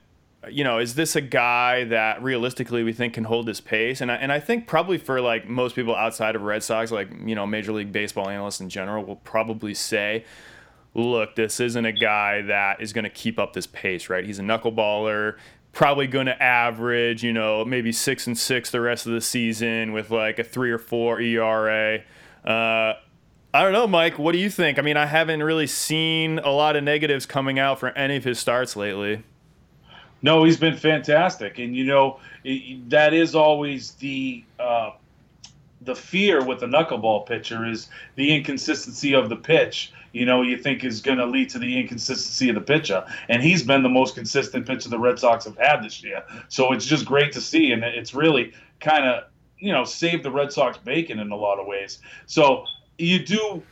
you 0.49 0.63
know, 0.63 0.79
is 0.79 0.95
this 0.95 1.15
a 1.15 1.21
guy 1.21 1.85
that 1.85 2.21
realistically 2.21 2.83
we 2.83 2.93
think 2.93 3.13
can 3.13 3.25
hold 3.25 3.45
this 3.45 3.61
pace? 3.61 4.01
And 4.01 4.11
I, 4.11 4.15
and 4.15 4.31
I 4.31 4.39
think 4.39 4.67
probably 4.67 4.97
for 4.97 5.21
like 5.21 5.47
most 5.47 5.75
people 5.75 5.95
outside 5.95 6.35
of 6.35 6.41
Red 6.41 6.63
Sox, 6.63 6.91
like 6.91 7.09
you 7.25 7.35
know, 7.35 7.47
Major 7.47 7.71
League 7.71 7.93
Baseball 7.93 8.29
analysts 8.29 8.59
in 8.59 8.69
general, 8.69 9.05
will 9.05 9.17
probably 9.17 9.73
say 9.73 10.25
look, 10.99 11.35
this 11.35 11.59
isn't 11.59 11.85
a 11.85 11.91
guy 11.91 12.41
that 12.43 12.81
is 12.81 12.93
going 12.93 13.03
to 13.03 13.09
keep 13.09 13.39
up 13.39 13.53
this 13.53 13.67
pace, 13.67 14.09
right? 14.09 14.25
He's 14.25 14.39
a 14.39 14.43
knuckleballer, 14.43 15.37
probably 15.71 16.07
going 16.07 16.25
to 16.25 16.41
average, 16.41 17.23
you 17.23 17.33
know, 17.33 17.63
maybe 17.65 17.91
six 17.91 18.27
and 18.27 18.37
six 18.37 18.71
the 18.71 18.81
rest 18.81 19.05
of 19.05 19.13
the 19.13 19.21
season 19.21 19.93
with 19.93 20.11
like 20.11 20.39
a 20.39 20.43
three 20.43 20.71
or 20.71 20.77
four 20.77 21.19
ERA. 21.19 21.99
Uh, 22.43 22.93
I 23.51 23.63
don't 23.63 23.73
know, 23.73 23.87
Mike. 23.87 24.19
What 24.19 24.33
do 24.33 24.37
you 24.37 24.49
think? 24.49 24.77
I 24.77 24.81
mean, 24.81 24.97
I 24.97 25.07
haven't 25.07 25.41
really 25.41 25.67
seen 25.67 26.39
a 26.39 26.51
lot 26.51 26.75
of 26.75 26.83
negatives 26.83 27.25
coming 27.25 27.57
out 27.57 27.79
for 27.79 27.89
any 27.89 28.15
of 28.15 28.23
his 28.23 28.37
starts 28.37 28.75
lately. 28.75 29.23
No, 30.21 30.43
he's 30.43 30.57
been 30.57 30.75
fantastic, 30.75 31.59
and 31.59 31.75
you 31.75 31.85
know 31.85 32.19
it, 32.43 32.89
that 32.89 33.13
is 33.13 33.35
always 33.35 33.91
the 33.93 34.43
uh, 34.59 34.91
the 35.81 35.95
fear 35.95 36.43
with 36.43 36.59
the 36.59 36.65
knuckleball 36.65 37.25
pitcher 37.25 37.65
is 37.65 37.87
the 38.15 38.35
inconsistency 38.35 39.15
of 39.15 39.29
the 39.29 39.35
pitch. 39.35 39.93
You 40.11 40.25
know, 40.25 40.41
you 40.41 40.57
think 40.57 40.83
is 40.83 41.01
going 41.01 41.17
to 41.17 41.25
lead 41.25 41.49
to 41.51 41.59
the 41.59 41.79
inconsistency 41.79 42.49
of 42.49 42.55
the 42.55 42.61
pitcher, 42.61 43.05
and 43.27 43.41
he's 43.41 43.63
been 43.63 43.83
the 43.83 43.89
most 43.89 44.15
consistent 44.15 44.65
pitcher 44.65 44.89
the 44.89 44.99
Red 44.99 45.19
Sox 45.19 45.45
have 45.45 45.57
had 45.57 45.83
this 45.83 46.03
year. 46.03 46.23
So 46.47 46.71
it's 46.73 46.85
just 46.85 47.05
great 47.05 47.31
to 47.33 47.41
see, 47.41 47.71
and 47.71 47.83
it's 47.83 48.13
really 48.13 48.53
kind 48.79 49.05
of 49.05 49.25
you 49.57 49.71
know 49.71 49.83
saved 49.83 50.23
the 50.23 50.31
Red 50.31 50.51
Sox 50.51 50.77
bacon 50.77 51.19
in 51.19 51.31
a 51.31 51.35
lot 51.35 51.59
of 51.59 51.67
ways. 51.67 51.99
So 52.25 52.65
you 52.97 53.19
do 53.25 53.63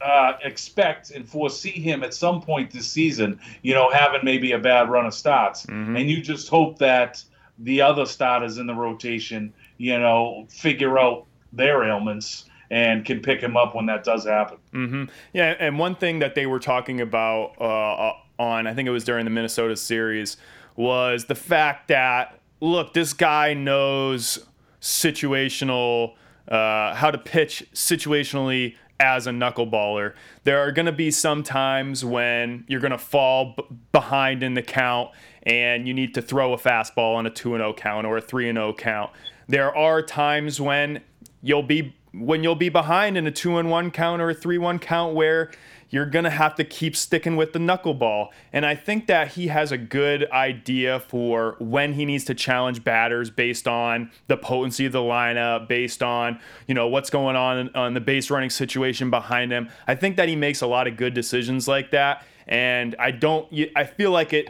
uh, 0.00 0.34
expect 0.42 1.10
and 1.10 1.28
foresee 1.28 1.70
him 1.70 2.02
at 2.02 2.14
some 2.14 2.40
point 2.40 2.70
this 2.70 2.88
season, 2.88 3.40
you 3.62 3.74
know, 3.74 3.90
having 3.90 4.20
maybe 4.22 4.52
a 4.52 4.58
bad 4.58 4.90
run 4.90 5.06
of 5.06 5.14
starts, 5.14 5.66
mm-hmm. 5.66 5.96
and 5.96 6.10
you 6.10 6.20
just 6.20 6.48
hope 6.48 6.78
that 6.78 7.22
the 7.58 7.80
other 7.80 8.06
starters 8.06 8.58
in 8.58 8.66
the 8.66 8.74
rotation, 8.74 9.52
you 9.78 9.98
know, 9.98 10.46
figure 10.48 10.98
out 10.98 11.26
their 11.52 11.84
ailments 11.84 12.46
and 12.72 13.04
can 13.04 13.20
pick 13.20 13.38
him 13.40 13.54
up 13.54 13.74
when 13.74 13.84
that 13.84 14.02
does 14.02 14.24
happen. 14.24 14.56
Mm-hmm. 14.72 15.04
Yeah, 15.34 15.54
and 15.60 15.78
one 15.78 15.94
thing 15.94 16.20
that 16.20 16.34
they 16.34 16.46
were 16.46 16.58
talking 16.58 17.02
about 17.02 17.52
uh, 17.60 18.14
on, 18.42 18.66
I 18.66 18.72
think 18.72 18.88
it 18.88 18.92
was 18.92 19.04
during 19.04 19.26
the 19.26 19.30
Minnesota 19.30 19.76
series, 19.76 20.38
was 20.74 21.26
the 21.26 21.34
fact 21.34 21.88
that 21.88 22.40
look, 22.60 22.94
this 22.94 23.12
guy 23.12 23.54
knows 23.54 24.46
situational. 24.80 26.14
Uh, 26.48 26.92
how 26.96 27.08
to 27.08 27.18
pitch 27.18 27.64
situationally 27.72 28.74
as 28.98 29.28
a 29.28 29.30
knuckleballer. 29.30 30.14
There 30.42 30.58
are 30.58 30.72
going 30.72 30.86
to 30.86 30.92
be 30.92 31.12
some 31.12 31.44
times 31.44 32.04
when 32.04 32.64
you're 32.66 32.80
going 32.80 32.90
to 32.90 32.98
fall 32.98 33.54
b- 33.56 33.64
behind 33.92 34.42
in 34.42 34.54
the 34.54 34.62
count 34.62 35.10
and 35.44 35.86
you 35.86 35.94
need 35.94 36.14
to 36.14 36.22
throw 36.22 36.52
a 36.52 36.56
fastball 36.56 37.14
on 37.14 37.26
a 37.26 37.30
2 37.30 37.50
0 37.50 37.74
count 37.74 38.06
or 38.06 38.16
a 38.16 38.20
3 38.20 38.52
0 38.52 38.74
count. 38.74 39.12
There 39.46 39.74
are 39.74 40.02
times 40.02 40.60
when 40.60 41.00
you'll 41.42 41.62
be 41.62 41.94
when 42.12 42.42
you'll 42.42 42.54
be 42.54 42.68
behind 42.68 43.16
in 43.16 43.26
a 43.26 43.30
2 43.30 43.58
and 43.58 43.70
1 43.70 43.90
count 43.90 44.20
or 44.20 44.30
a 44.30 44.34
3 44.34 44.58
1 44.58 44.78
count 44.78 45.14
where 45.14 45.50
you're 45.92 46.06
going 46.06 46.24
to 46.24 46.30
have 46.30 46.54
to 46.54 46.64
keep 46.64 46.96
sticking 46.96 47.36
with 47.36 47.52
the 47.52 47.58
knuckleball. 47.58 48.28
And 48.52 48.64
I 48.64 48.74
think 48.74 49.06
that 49.08 49.28
he 49.28 49.48
has 49.48 49.72
a 49.72 49.78
good 49.78 50.28
idea 50.30 51.00
for 51.00 51.56
when 51.58 51.92
he 51.92 52.06
needs 52.06 52.24
to 52.24 52.34
challenge 52.34 52.82
batters 52.82 53.28
based 53.28 53.68
on 53.68 54.10
the 54.26 54.38
potency 54.38 54.86
of 54.86 54.92
the 54.92 55.00
lineup, 55.00 55.68
based 55.68 56.02
on, 56.02 56.40
you 56.66 56.74
know, 56.74 56.88
what's 56.88 57.10
going 57.10 57.36
on 57.36 57.74
on 57.74 57.92
the 57.92 58.00
base 58.00 58.30
running 58.30 58.48
situation 58.48 59.10
behind 59.10 59.52
him. 59.52 59.68
I 59.86 59.94
think 59.94 60.16
that 60.16 60.30
he 60.30 60.36
makes 60.36 60.62
a 60.62 60.66
lot 60.66 60.86
of 60.86 60.96
good 60.96 61.12
decisions 61.12 61.68
like 61.68 61.90
that. 61.90 62.24
And 62.46 62.96
I 62.98 63.10
don't, 63.10 63.52
I 63.76 63.84
feel 63.84 64.10
like 64.10 64.32
it 64.32 64.48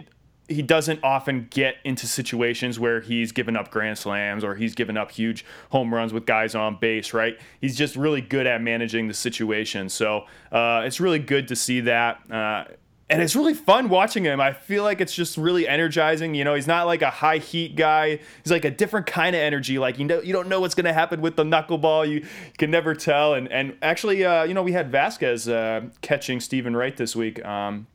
he 0.48 0.62
doesn't 0.62 1.02
often 1.02 1.46
get 1.50 1.76
into 1.84 2.06
situations 2.06 2.78
where 2.78 3.00
he's 3.00 3.32
given 3.32 3.56
up 3.56 3.70
grand 3.70 3.96
slams 3.96 4.44
or 4.44 4.54
he's 4.54 4.74
given 4.74 4.96
up 4.96 5.10
huge 5.10 5.44
home 5.70 5.94
runs 5.94 6.12
with 6.12 6.26
guys 6.26 6.54
on 6.54 6.76
base, 6.76 7.14
right? 7.14 7.38
He's 7.60 7.76
just 7.76 7.96
really 7.96 8.20
good 8.20 8.46
at 8.46 8.60
managing 8.60 9.08
the 9.08 9.14
situation. 9.14 9.88
So 9.88 10.26
uh, 10.50 10.82
it's 10.84 11.00
really 11.00 11.20
good 11.20 11.48
to 11.48 11.56
see 11.56 11.80
that. 11.82 12.30
Uh, 12.30 12.64
and 13.12 13.20
it's 13.20 13.36
really 13.36 13.52
fun 13.52 13.90
watching 13.90 14.24
him. 14.24 14.40
I 14.40 14.54
feel 14.54 14.84
like 14.84 15.02
it's 15.02 15.14
just 15.14 15.36
really 15.36 15.68
energizing. 15.68 16.34
You 16.34 16.44
know, 16.44 16.54
he's 16.54 16.66
not 16.66 16.86
like 16.86 17.02
a 17.02 17.10
high 17.10 17.38
heat 17.38 17.76
guy. 17.76 18.18
He's 18.42 18.50
like 18.50 18.64
a 18.64 18.70
different 18.70 19.06
kind 19.06 19.36
of 19.36 19.42
energy. 19.42 19.78
Like 19.78 19.98
you 19.98 20.06
know, 20.06 20.22
you 20.22 20.32
don't 20.32 20.48
know 20.48 20.60
what's 20.60 20.74
going 20.74 20.86
to 20.86 20.94
happen 20.94 21.20
with 21.20 21.36
the 21.36 21.44
knuckleball. 21.44 22.08
You, 22.08 22.20
you 22.20 22.26
can 22.56 22.70
never 22.70 22.94
tell. 22.94 23.34
And 23.34 23.52
and 23.52 23.76
actually, 23.82 24.24
uh, 24.24 24.44
you 24.44 24.54
know, 24.54 24.62
we 24.62 24.72
had 24.72 24.90
Vazquez 24.90 25.52
uh, 25.52 25.88
catching 26.00 26.40
Steven 26.40 26.74
Wright 26.74 26.96
this 26.96 27.14
week. 27.14 27.44
Um, 27.44 27.86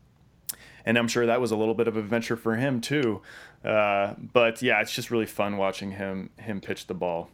and 0.88 0.97
I'm 0.97 1.10
sure 1.10 1.26
that 1.26 1.41
was 1.41 1.52
a 1.52 1.58
little 1.58 1.73
bit 1.73 1.89
of 1.89 1.97
a 1.97 2.02
venture 2.02 2.38
for 2.38 2.56
him 2.56 2.80
too. 2.80 3.21
Uh, 3.63 4.13
but 4.17 4.62
yeah, 4.62 4.80
it's 4.80 4.93
just 4.93 5.12
really 5.12 5.26
fun 5.26 5.58
watching 5.58 5.91
him 5.91 6.30
him 6.38 6.62
pitch 6.62 6.88
the 6.88 6.93
ball. 6.93 7.30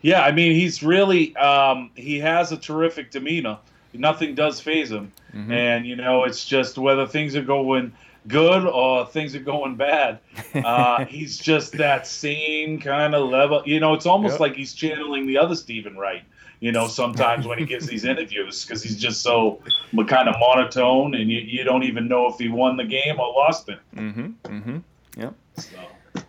Yeah, 0.00 0.22
I 0.22 0.32
mean 0.32 0.54
he's 0.54 0.82
really 0.82 1.36
um, 1.36 1.90
he 1.94 2.18
has 2.20 2.50
a 2.50 2.56
terrific 2.56 3.10
demeanor. 3.10 3.58
Nothing 3.92 4.34
does 4.34 4.58
phase 4.60 4.90
him, 4.90 5.12
mm-hmm. 5.34 5.52
and 5.52 5.86
you 5.86 5.94
know 5.94 6.24
it's 6.24 6.46
just 6.46 6.78
whether 6.78 7.06
things 7.06 7.36
are 7.36 7.42
going 7.42 7.92
good 8.26 8.64
or 8.64 9.04
things 9.04 9.36
are 9.36 9.40
going 9.40 9.76
bad. 9.76 10.18
Uh, 10.54 11.04
he's 11.06 11.38
just 11.38 11.72
that 11.72 12.06
same 12.06 12.78
kind 12.78 13.14
of 13.14 13.28
level. 13.28 13.62
You 13.64 13.80
know, 13.80 13.94
it's 13.94 14.04
almost 14.04 14.34
yep. 14.34 14.40
like 14.40 14.54
he's 14.54 14.74
channeling 14.74 15.26
the 15.26 15.38
other 15.38 15.54
Steven 15.54 15.96
Wright 15.96 16.22
you 16.62 16.70
know, 16.70 16.86
sometimes 16.86 17.44
when 17.44 17.58
he 17.58 17.66
gives 17.66 17.88
these 17.88 18.04
interviews 18.04 18.64
because 18.64 18.84
he's 18.84 18.96
just 18.96 19.20
so 19.20 19.60
kind 20.06 20.28
of 20.28 20.36
monotone 20.38 21.12
and 21.16 21.28
you, 21.28 21.40
you 21.40 21.64
don't 21.64 21.82
even 21.82 22.06
know 22.06 22.28
if 22.28 22.38
he 22.38 22.48
won 22.48 22.76
the 22.76 22.84
game 22.84 23.18
or 23.18 23.32
lost 23.34 23.68
it. 23.68 23.80
Mm-hmm. 23.96 24.26
Mm-hmm. 24.44 24.78
Yep. 25.16 25.34
So, 25.56 25.76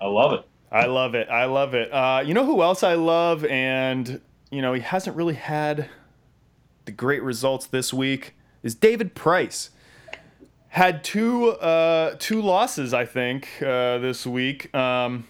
I 0.01 0.07
love 0.07 0.33
it. 0.33 0.43
I 0.71 0.87
love 0.87 1.13
it. 1.13 1.29
I 1.29 1.45
love 1.45 1.75
it. 1.75 1.93
Uh, 1.93 2.23
you 2.25 2.33
know 2.33 2.47
who 2.47 2.63
else 2.63 2.81
I 2.81 2.95
love? 2.95 3.45
And, 3.45 4.21
you 4.49 4.63
know, 4.63 4.73
he 4.73 4.81
hasn't 4.81 5.15
really 5.15 5.35
had 5.35 5.87
the 6.85 6.91
great 6.91 7.21
results 7.21 7.67
this 7.67 7.93
week 7.93 8.33
is 8.63 8.73
David 8.73 9.13
Price. 9.13 9.69
Had 10.69 11.03
two 11.03 11.51
uh, 11.51 12.15
two 12.17 12.41
losses, 12.41 12.91
I 12.91 13.05
think, 13.05 13.47
uh, 13.61 13.99
this 13.99 14.25
week. 14.25 14.73
Um, 14.73 15.27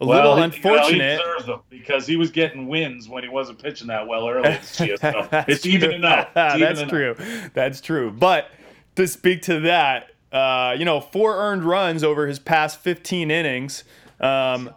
a 0.00 0.06
well, 0.06 0.30
little 0.30 0.42
unfortunate 0.42 1.20
well, 1.46 1.62
he 1.70 1.78
because 1.78 2.06
he 2.06 2.16
was 2.16 2.30
getting 2.30 2.66
wins 2.68 3.08
when 3.08 3.22
he 3.22 3.28
wasn't 3.28 3.62
pitching 3.62 3.88
that 3.88 4.06
well 4.06 4.28
earlier 4.28 4.58
this 4.58 4.80
year. 4.80 4.96
So 4.96 5.28
it's 5.46 5.66
even 5.66 5.92
enough. 5.92 6.28
That's 6.34 6.82
true. 6.82 7.14
That's 7.52 7.80
true. 7.80 8.10
But 8.10 8.50
to 8.96 9.06
speak 9.06 9.42
to 9.42 9.60
that, 9.60 10.10
uh, 10.32 10.74
you 10.78 10.84
know, 10.84 11.00
four 11.00 11.36
earned 11.36 11.64
runs 11.64 12.02
over 12.02 12.26
his 12.26 12.38
past 12.38 12.80
15 12.80 13.30
innings. 13.30 13.84
Um, 14.20 14.70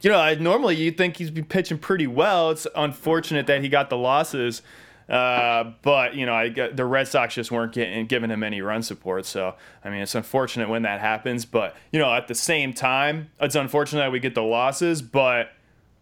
you 0.00 0.10
know, 0.10 0.34
normally 0.34 0.76
you'd 0.76 0.96
think 0.96 1.16
he's 1.16 1.30
been 1.30 1.44
pitching 1.44 1.78
pretty 1.78 2.06
well. 2.06 2.50
It's 2.50 2.66
unfortunate 2.74 3.46
that 3.46 3.62
he 3.62 3.68
got 3.68 3.90
the 3.90 3.96
losses. 3.96 4.62
Uh, 5.08 5.72
but 5.82 6.14
you 6.14 6.26
know, 6.26 6.34
I, 6.34 6.48
the 6.48 6.84
Red 6.84 7.08
Sox 7.08 7.34
just 7.34 7.50
weren't 7.50 7.72
getting 7.72 8.06
giving 8.06 8.30
him 8.30 8.42
any 8.42 8.62
run 8.62 8.82
support. 8.82 9.26
So 9.26 9.54
I 9.84 9.90
mean, 9.90 10.00
it's 10.00 10.14
unfortunate 10.14 10.68
when 10.68 10.82
that 10.82 11.00
happens. 11.00 11.44
But 11.44 11.76
you 11.90 11.98
know, 11.98 12.12
at 12.12 12.28
the 12.28 12.34
same 12.34 12.72
time, 12.72 13.30
it's 13.40 13.54
unfortunate 13.54 14.00
that 14.00 14.12
we 14.12 14.20
get 14.20 14.34
the 14.34 14.42
losses. 14.42 15.02
But 15.02 15.52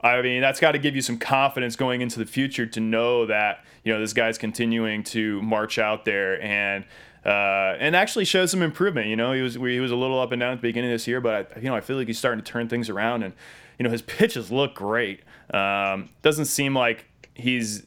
I 0.00 0.20
mean, 0.22 0.40
that's 0.40 0.60
got 0.60 0.72
to 0.72 0.78
give 0.78 0.94
you 0.94 1.02
some 1.02 1.18
confidence 1.18 1.76
going 1.76 2.00
into 2.00 2.18
the 2.18 2.26
future 2.26 2.66
to 2.66 2.80
know 2.80 3.26
that 3.26 3.64
you 3.84 3.92
know 3.92 4.00
this 4.00 4.12
guy's 4.12 4.38
continuing 4.38 5.02
to 5.04 5.40
march 5.42 5.78
out 5.78 6.04
there 6.04 6.40
and. 6.42 6.84
Uh, 7.22 7.76
and 7.78 7.94
actually 7.94 8.24
showed 8.24 8.48
some 8.48 8.62
improvement. 8.62 9.06
You 9.06 9.14
know, 9.14 9.32
he 9.32 9.42
was 9.42 9.56
he 9.56 9.78
was 9.78 9.90
a 9.90 9.94
little 9.94 10.18
up 10.18 10.32
and 10.32 10.40
down 10.40 10.52
at 10.52 10.54
the 10.54 10.62
beginning 10.62 10.90
of 10.90 10.94
this 10.94 11.06
year, 11.06 11.20
but 11.20 11.54
you 11.62 11.68
know, 11.68 11.76
I 11.76 11.82
feel 11.82 11.98
like 11.98 12.06
he's 12.06 12.18
starting 12.18 12.42
to 12.42 12.50
turn 12.50 12.66
things 12.66 12.88
around, 12.88 13.24
and 13.24 13.34
you 13.78 13.84
know, 13.84 13.90
his 13.90 14.00
pitches 14.00 14.50
look 14.50 14.74
great. 14.74 15.20
Um, 15.52 16.08
doesn't 16.22 16.46
seem 16.46 16.74
like 16.74 17.04
he's 17.34 17.82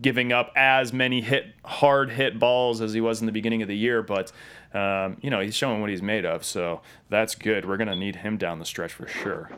giving 0.00 0.32
up 0.32 0.52
as 0.56 0.92
many 0.92 1.20
hit 1.20 1.46
hard 1.64 2.10
hit 2.10 2.38
balls 2.38 2.80
as 2.80 2.92
he 2.92 3.00
was 3.00 3.20
in 3.20 3.26
the 3.26 3.32
beginning 3.32 3.62
of 3.62 3.68
the 3.68 3.76
year, 3.76 4.02
but 4.02 4.32
um, 4.74 5.16
you 5.20 5.30
know 5.30 5.40
he's 5.40 5.54
showing 5.54 5.80
what 5.80 5.90
he's 5.90 6.02
made 6.02 6.24
of, 6.24 6.44
so 6.44 6.80
that's 7.08 7.34
good. 7.34 7.66
We're 7.66 7.76
gonna 7.76 7.96
need 7.96 8.16
him 8.16 8.36
down 8.36 8.58
the 8.58 8.64
stretch 8.64 8.92
for 8.92 9.06
sure. 9.06 9.50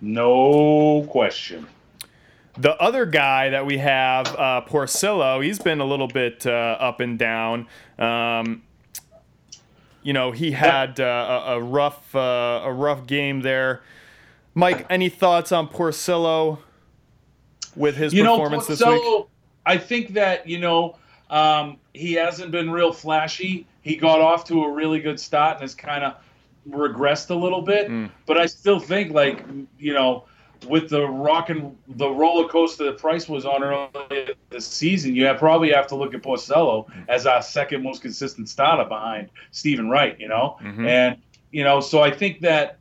No 0.00 1.06
question. 1.08 1.66
The 2.56 2.74
other 2.76 3.06
guy 3.06 3.50
that 3.50 3.64
we 3.64 3.78
have, 3.78 4.26
uh, 4.28 4.62
Porcello, 4.66 5.42
he's 5.42 5.58
been 5.58 5.80
a 5.80 5.84
little 5.84 6.08
bit 6.08 6.46
uh, 6.46 6.76
up 6.80 7.00
and 7.00 7.18
down. 7.18 7.68
Um, 7.98 8.62
you 10.02 10.12
know, 10.12 10.32
he 10.32 10.52
had 10.52 10.98
uh, 10.98 11.42
a, 11.46 11.56
a, 11.56 11.62
rough 11.62 12.14
uh, 12.14 12.62
a 12.64 12.72
rough 12.72 13.06
game 13.06 13.42
there. 13.42 13.82
Mike, 14.54 14.84
any 14.90 15.08
thoughts 15.08 15.52
on 15.52 15.68
Porcello 15.68 16.58
with 17.76 17.96
his 17.96 18.12
you 18.12 18.24
performance 18.24 18.68
know, 18.68 18.74
Porcello, 18.74 18.78
this 18.78 19.00
week? 19.00 19.26
I 19.70 19.78
think 19.78 20.14
that 20.14 20.48
you 20.48 20.58
know 20.58 20.96
um, 21.30 21.78
he 21.94 22.14
hasn't 22.14 22.50
been 22.50 22.70
real 22.70 22.92
flashy. 22.92 23.66
He 23.82 23.94
got 23.94 24.20
off 24.20 24.44
to 24.46 24.64
a 24.64 24.72
really 24.72 24.98
good 24.98 25.20
start 25.20 25.54
and 25.54 25.62
has 25.62 25.76
kind 25.76 26.02
of 26.02 26.16
regressed 26.68 27.30
a 27.30 27.34
little 27.36 27.62
bit. 27.62 27.88
Mm. 27.88 28.10
But 28.26 28.36
I 28.36 28.46
still 28.46 28.80
think 28.80 29.12
like 29.12 29.44
you 29.78 29.92
know 29.92 30.24
with 30.68 30.90
the 30.90 31.06
rock 31.06 31.50
and 31.50 31.76
the 31.86 32.10
roller 32.10 32.48
coaster 32.48 32.84
the 32.84 32.92
Price 32.92 33.28
was 33.28 33.46
on 33.46 33.62
earlier 33.62 34.34
this 34.50 34.66
season, 34.66 35.14
you 35.14 35.24
have, 35.24 35.38
probably 35.38 35.70
have 35.70 35.86
to 35.86 35.94
look 35.94 36.14
at 36.14 36.22
Porcello 36.22 36.86
as 37.08 37.24
our 37.24 37.40
second 37.40 37.82
most 37.82 38.02
consistent 38.02 38.48
starter 38.48 38.84
behind 38.84 39.30
Steven 39.52 39.88
Wright. 39.88 40.18
You 40.18 40.28
know, 40.28 40.58
mm-hmm. 40.60 40.84
and 40.84 41.16
you 41.52 41.62
know 41.62 41.80
so 41.80 42.02
I 42.02 42.10
think 42.10 42.40
that 42.40 42.78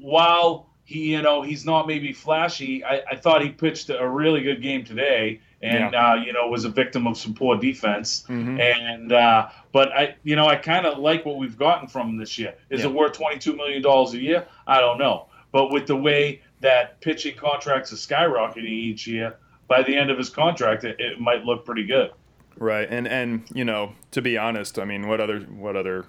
while 0.00 0.70
he, 0.86 1.12
you 1.12 1.20
know, 1.20 1.42
he's 1.42 1.66
not 1.66 1.86
maybe 1.86 2.12
flashy. 2.12 2.84
I, 2.84 3.02
I 3.10 3.16
thought 3.16 3.42
he 3.42 3.50
pitched 3.50 3.90
a 3.90 4.08
really 4.08 4.40
good 4.40 4.62
game 4.62 4.84
today, 4.84 5.40
and 5.62 5.92
Yeah. 5.92 6.10
uh, 6.10 6.14
you 6.16 6.32
know, 6.32 6.48
was 6.48 6.64
a 6.64 6.68
victim 6.68 7.06
of 7.06 7.16
some 7.16 7.34
poor 7.34 7.56
defense. 7.56 8.24
Mhm. 8.28 8.60
And 8.60 9.12
uh, 9.12 9.48
but 9.72 9.92
I, 9.92 10.14
you 10.22 10.36
know, 10.36 10.46
I 10.46 10.56
kind 10.56 10.86
of 10.86 10.98
like 10.98 11.24
what 11.24 11.36
we've 11.38 11.56
gotten 11.58 11.88
from 11.88 12.10
him 12.10 12.16
this 12.18 12.38
year. 12.38 12.54
Is 12.70 12.80
Yeah. 12.82 12.86
it 12.88 12.92
worth 12.92 13.12
twenty 13.14 13.38
two 13.38 13.56
million 13.56 13.82
dollars 13.82 14.12
a 14.14 14.18
year? 14.20 14.46
I 14.66 14.80
don't 14.80 14.98
know. 14.98 15.26
But 15.52 15.70
with 15.70 15.86
the 15.86 15.96
way 15.96 16.42
that 16.60 17.00
pitching 17.00 17.36
contracts 17.36 17.92
are 17.92 17.96
skyrocketing 17.96 18.64
each 18.68 19.06
year, 19.06 19.36
by 19.68 19.82
the 19.82 19.96
end 19.96 20.10
of 20.10 20.18
his 20.18 20.28
contract, 20.28 20.84
it, 20.84 20.96
it 21.00 21.20
might 21.20 21.44
look 21.44 21.64
pretty 21.64 21.84
good. 21.84 22.10
Right, 22.58 22.88
and 22.90 23.06
and 23.08 23.44
you 23.54 23.64
know, 23.64 23.92
to 24.12 24.22
be 24.22 24.36
honest, 24.38 24.78
I 24.78 24.84
mean, 24.84 25.08
what 25.08 25.20
other 25.20 25.40
what 25.40 25.76
other 25.76 26.06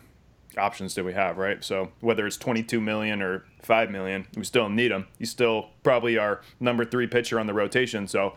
options 0.57 0.93
do 0.95 1.03
we 1.03 1.13
have, 1.13 1.37
right? 1.37 1.63
So 1.63 1.91
whether 1.99 2.25
it's 2.25 2.35
22 2.37 2.81
million 2.81 3.21
or 3.21 3.43
5 3.61 3.91
million, 3.91 4.25
we 4.35 4.43
still 4.43 4.69
need 4.69 4.91
him. 4.91 5.05
He's 5.19 5.29
still 5.29 5.69
probably 5.83 6.17
our 6.17 6.41
number 6.59 6.83
three 6.83 7.05
pitcher 7.05 7.39
on 7.39 7.45
the 7.45 7.53
rotation. 7.53 8.07
So, 8.07 8.33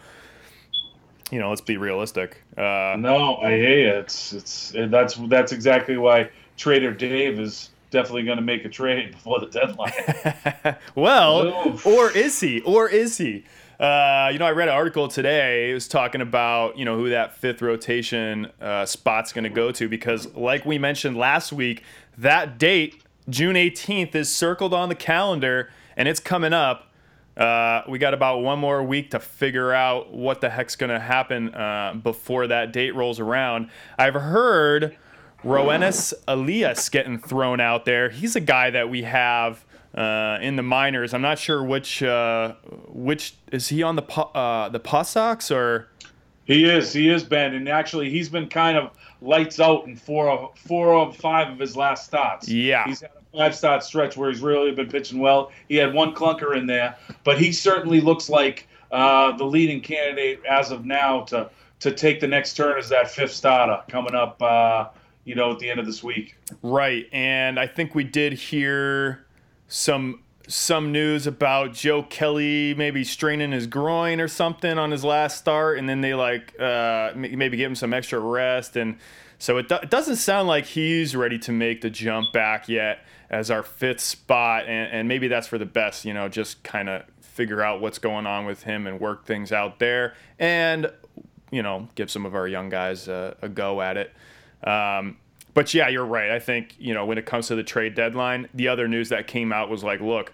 you 1.30 1.38
know, 1.38 1.48
let's 1.48 1.60
be 1.60 1.76
realistic. 1.76 2.42
Uh, 2.56 2.96
No, 2.98 3.36
I 3.36 3.50
hate 3.50 3.86
it. 3.86 3.96
It's 3.96 4.32
it's 4.32 4.72
that's 4.88 5.14
that's 5.14 5.52
exactly 5.52 5.96
why 5.96 6.30
Trader 6.56 6.92
Dave 6.92 7.38
is 7.38 7.70
definitely 7.90 8.24
going 8.24 8.36
to 8.36 8.42
make 8.42 8.64
a 8.64 8.68
trade 8.68 9.10
before 9.12 9.40
the 9.40 9.46
deadline. 9.46 10.76
well, 10.94 11.68
Oof. 11.68 11.86
or 11.86 12.10
is 12.10 12.40
he? 12.40 12.60
Or 12.62 12.88
is 12.88 13.18
he? 13.18 13.44
Uh, 13.78 14.28
you 14.30 14.38
know, 14.38 14.44
I 14.44 14.50
read 14.50 14.68
an 14.68 14.74
article 14.74 15.08
today. 15.08 15.70
It 15.70 15.74
was 15.74 15.88
talking 15.88 16.20
about 16.20 16.76
you 16.76 16.84
know 16.84 16.96
who 16.96 17.08
that 17.10 17.34
fifth 17.36 17.62
rotation 17.62 18.50
uh, 18.60 18.84
spot's 18.84 19.32
going 19.32 19.44
to 19.44 19.50
go 19.50 19.72
to 19.72 19.88
because, 19.88 20.32
like 20.34 20.66
we 20.66 20.78
mentioned 20.78 21.16
last 21.16 21.52
week, 21.52 21.82
that 22.18 22.58
date, 22.58 23.02
June 23.28 23.56
18th, 23.56 24.14
is 24.14 24.30
circled 24.32 24.74
on 24.74 24.88
the 24.90 24.94
calendar 24.94 25.70
and 25.96 26.08
it's 26.08 26.20
coming 26.20 26.52
up. 26.52 26.89
Uh, 27.40 27.82
we 27.88 27.98
got 27.98 28.12
about 28.12 28.42
one 28.42 28.58
more 28.58 28.82
week 28.82 29.12
to 29.12 29.18
figure 29.18 29.72
out 29.72 30.12
what 30.12 30.42
the 30.42 30.50
heck's 30.50 30.76
going 30.76 30.90
to 30.90 31.00
happen 31.00 31.54
uh, 31.54 31.94
before 32.02 32.46
that 32.46 32.70
date 32.70 32.94
rolls 32.94 33.18
around. 33.18 33.70
I've 33.98 34.14
heard 34.14 34.98
Roenis 35.42 36.12
Elias 36.28 36.88
getting 36.90 37.18
thrown 37.18 37.58
out 37.58 37.86
there. 37.86 38.10
He's 38.10 38.36
a 38.36 38.40
guy 38.40 38.68
that 38.70 38.90
we 38.90 39.04
have 39.04 39.64
uh, 39.94 40.38
in 40.42 40.56
the 40.56 40.62
minors. 40.62 41.14
I'm 41.14 41.22
not 41.22 41.38
sure 41.38 41.64
which 41.64 42.02
uh, 42.02 42.54
which 42.88 43.34
is 43.50 43.68
he 43.68 43.82
on 43.82 43.96
the 43.96 44.02
Po- 44.02 44.30
uh, 44.34 44.68
the 44.68 44.78
Paw 44.78 45.02
Sox 45.02 45.50
or 45.50 45.88
he 46.44 46.64
is, 46.64 46.92
he 46.92 47.08
is 47.08 47.22
Ben, 47.22 47.54
and 47.54 47.68
actually 47.68 48.10
he's 48.10 48.28
been 48.28 48.48
kind 48.48 48.76
of 48.76 48.90
lights 49.22 49.60
out 49.60 49.86
in 49.86 49.96
four 49.96 50.28
of 50.28 50.58
four 50.58 50.94
of 50.94 51.16
five 51.16 51.48
of 51.52 51.58
his 51.58 51.76
last 51.76 52.06
starts. 52.06 52.48
Yeah. 52.48 52.86
he's 52.86 53.00
had 53.00 53.10
a 53.16 53.19
five 53.36 53.54
start 53.54 53.82
stretch 53.82 54.16
where 54.16 54.30
he's 54.30 54.40
really 54.40 54.72
been 54.72 54.88
pitching 54.88 55.18
well. 55.18 55.52
He 55.68 55.76
had 55.76 55.92
one 55.92 56.14
clunker 56.14 56.56
in 56.56 56.66
there, 56.66 56.96
but 57.24 57.38
he 57.38 57.52
certainly 57.52 58.00
looks 58.00 58.28
like 58.28 58.68
uh, 58.90 59.36
the 59.36 59.44
leading 59.44 59.80
candidate 59.80 60.44
as 60.48 60.70
of 60.70 60.84
now 60.84 61.22
to 61.24 61.50
to 61.80 61.92
take 61.92 62.20
the 62.20 62.26
next 62.26 62.54
turn 62.54 62.78
as 62.78 62.88
that 62.90 63.10
fifth 63.10 63.32
starter 63.32 63.82
coming 63.88 64.14
up. 64.14 64.40
Uh, 64.42 64.88
you 65.24 65.34
know, 65.34 65.52
at 65.52 65.58
the 65.58 65.68
end 65.70 65.78
of 65.78 65.86
this 65.86 66.02
week. 66.02 66.36
right? 66.62 67.06
And 67.12 67.60
I 67.60 67.66
think 67.66 67.94
we 67.94 68.04
did 68.04 68.32
hear 68.32 69.26
some 69.68 70.22
some 70.48 70.90
news 70.90 71.26
about 71.26 71.72
Joe 71.74 72.02
Kelly 72.02 72.74
maybe 72.74 73.04
straining 73.04 73.52
his 73.52 73.68
groin 73.68 74.20
or 74.20 74.26
something 74.26 74.78
on 74.78 74.90
his 74.90 75.04
last 75.04 75.38
start, 75.38 75.78
and 75.78 75.88
then 75.88 76.00
they 76.00 76.14
like 76.14 76.58
uh, 76.58 77.12
maybe 77.14 77.56
give 77.56 77.70
him 77.70 77.76
some 77.76 77.94
extra 77.94 78.18
rest, 78.18 78.76
and 78.76 78.96
so 79.38 79.58
it, 79.58 79.68
do- 79.68 79.76
it 79.76 79.90
doesn't 79.90 80.16
sound 80.16 80.48
like 80.48 80.66
he's 80.66 81.14
ready 81.14 81.38
to 81.38 81.52
make 81.52 81.82
the 81.82 81.90
jump 81.90 82.32
back 82.32 82.68
yet 82.68 83.04
as 83.30 83.50
our 83.50 83.62
fifth 83.62 84.00
spot, 84.00 84.64
and, 84.66 84.92
and 84.92 85.08
maybe 85.08 85.28
that's 85.28 85.46
for 85.46 85.58
the 85.58 85.66
best, 85.66 86.04
you 86.04 86.12
know, 86.12 86.28
just 86.28 86.62
kind 86.62 86.88
of 86.88 87.04
figure 87.20 87.62
out 87.62 87.80
what's 87.80 87.98
going 87.98 88.26
on 88.26 88.44
with 88.44 88.64
him 88.64 88.86
and 88.86 89.00
work 89.00 89.24
things 89.24 89.52
out 89.52 89.78
there, 89.78 90.14
and 90.38 90.90
you 91.52 91.62
know, 91.62 91.88
give 91.96 92.10
some 92.10 92.26
of 92.26 92.34
our 92.34 92.46
young 92.46 92.68
guys 92.68 93.08
a, 93.08 93.36
a 93.42 93.48
go 93.48 93.80
at 93.80 93.96
it. 93.96 94.12
Um, 94.62 95.16
but 95.52 95.74
yeah, 95.74 95.88
you're 95.88 96.04
right. 96.04 96.30
I 96.30 96.38
think, 96.38 96.76
you 96.78 96.94
know, 96.94 97.04
when 97.04 97.18
it 97.18 97.26
comes 97.26 97.48
to 97.48 97.56
the 97.56 97.64
trade 97.64 97.96
deadline, 97.96 98.48
the 98.54 98.68
other 98.68 98.86
news 98.86 99.08
that 99.08 99.26
came 99.26 99.52
out 99.52 99.68
was 99.68 99.82
like, 99.82 100.00
look, 100.00 100.32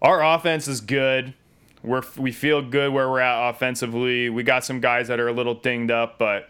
our 0.00 0.24
offense 0.24 0.68
is 0.68 0.80
good. 0.80 1.34
We're, 1.82 2.02
we 2.16 2.32
feel 2.32 2.62
good 2.62 2.94
where 2.94 3.10
we're 3.10 3.20
at 3.20 3.50
offensively. 3.50 4.30
We 4.30 4.42
got 4.42 4.64
some 4.64 4.80
guys 4.80 5.08
that 5.08 5.20
are 5.20 5.28
a 5.28 5.32
little 5.32 5.54
dinged 5.54 5.90
up, 5.90 6.18
but 6.18 6.48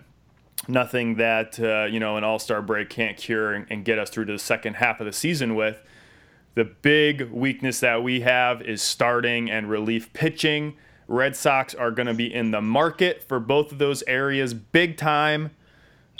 nothing 0.68 1.16
that, 1.16 1.58
uh, 1.60 1.84
you 1.84 2.00
know, 2.00 2.16
an 2.16 2.24
all 2.24 2.38
star 2.38 2.62
break 2.62 2.90
can't 2.90 3.16
cure 3.16 3.52
and, 3.52 3.66
and 3.70 3.84
get 3.84 3.98
us 3.98 4.10
through 4.10 4.26
to 4.26 4.32
the 4.32 4.38
second 4.38 4.74
half 4.74 5.00
of 5.00 5.06
the 5.06 5.12
season 5.12 5.54
with. 5.54 5.82
The 6.54 6.64
big 6.64 7.30
weakness 7.30 7.80
that 7.80 8.02
we 8.02 8.20
have 8.20 8.62
is 8.62 8.80
starting 8.80 9.50
and 9.50 9.68
relief 9.68 10.12
pitching. 10.12 10.76
Red 11.06 11.36
Sox 11.36 11.74
are 11.74 11.90
going 11.90 12.06
to 12.06 12.14
be 12.14 12.32
in 12.32 12.50
the 12.50 12.62
market 12.62 13.22
for 13.22 13.38
both 13.38 13.72
of 13.72 13.78
those 13.78 14.02
areas 14.04 14.54
big 14.54 14.96
time. 14.96 15.50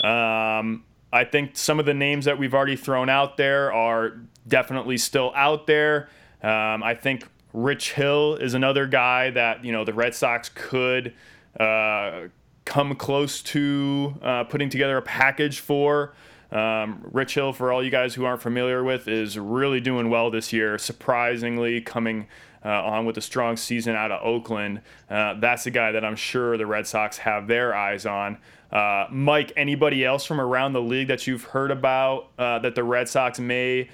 Um, 0.01 0.83
I 1.11 1.23
think 1.23 1.57
some 1.57 1.79
of 1.79 1.85
the 1.85 1.93
names 1.93 2.25
that 2.25 2.37
we've 2.37 2.53
already 2.53 2.75
thrown 2.75 3.09
out 3.09 3.37
there 3.37 3.73
are 3.73 4.19
definitely 4.47 4.97
still 4.97 5.33
out 5.35 5.65
there. 5.67 6.09
Um, 6.43 6.83
I 6.83 6.93
think 6.93 7.27
Rich 7.53 7.93
Hill 7.93 8.35
is 8.35 8.53
another 8.53 8.85
guy 8.85 9.31
that 9.31 9.65
you 9.65 9.71
know 9.71 9.83
the 9.83 9.93
Red 9.93 10.13
Sox 10.13 10.49
could 10.53 11.13
uh, 11.59 12.27
come 12.67 12.93
close 12.95 13.41
to 13.41 14.13
uh, 14.21 14.43
putting 14.43 14.69
together 14.69 14.97
a 14.97 15.01
package 15.01 15.61
for. 15.61 16.13
Um, 16.51 17.01
Rich 17.11 17.35
Hill, 17.35 17.53
for 17.53 17.71
all 17.71 17.81
you 17.83 17.89
guys 17.89 18.13
who 18.13 18.25
aren't 18.25 18.41
familiar 18.41 18.83
with, 18.83 19.07
is 19.07 19.39
really 19.39 19.79
doing 19.79 20.09
well 20.09 20.29
this 20.29 20.51
year. 20.51 20.77
Surprisingly, 20.77 21.79
coming 21.79 22.27
uh, 22.65 22.69
on 22.69 23.05
with 23.05 23.17
a 23.17 23.21
strong 23.21 23.55
season 23.55 23.95
out 23.95 24.11
of 24.11 24.21
Oakland. 24.21 24.81
Uh, 25.09 25.35
that's 25.39 25.65
a 25.65 25.71
guy 25.71 25.93
that 25.93 26.03
I'm 26.03 26.17
sure 26.17 26.57
the 26.57 26.65
Red 26.65 26.85
Sox 26.85 27.17
have 27.19 27.47
their 27.47 27.73
eyes 27.73 28.05
on. 28.05 28.37
Uh, 28.69 29.05
Mike, 29.09 29.53
anybody 29.55 30.03
else 30.03 30.25
from 30.25 30.41
around 30.41 30.73
the 30.73 30.81
league 30.81 31.07
that 31.07 31.25
you've 31.25 31.45
heard 31.45 31.71
about 31.71 32.27
uh, 32.37 32.59
that 32.59 32.75
the 32.75 32.83
Red 32.83 33.07
Sox 33.07 33.39
may 33.39 33.89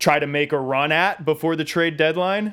try 0.00 0.18
to 0.18 0.26
make 0.26 0.52
a 0.52 0.58
run 0.58 0.90
at 0.90 1.24
before 1.24 1.54
the 1.54 1.64
trade 1.64 1.96
deadline? 1.96 2.52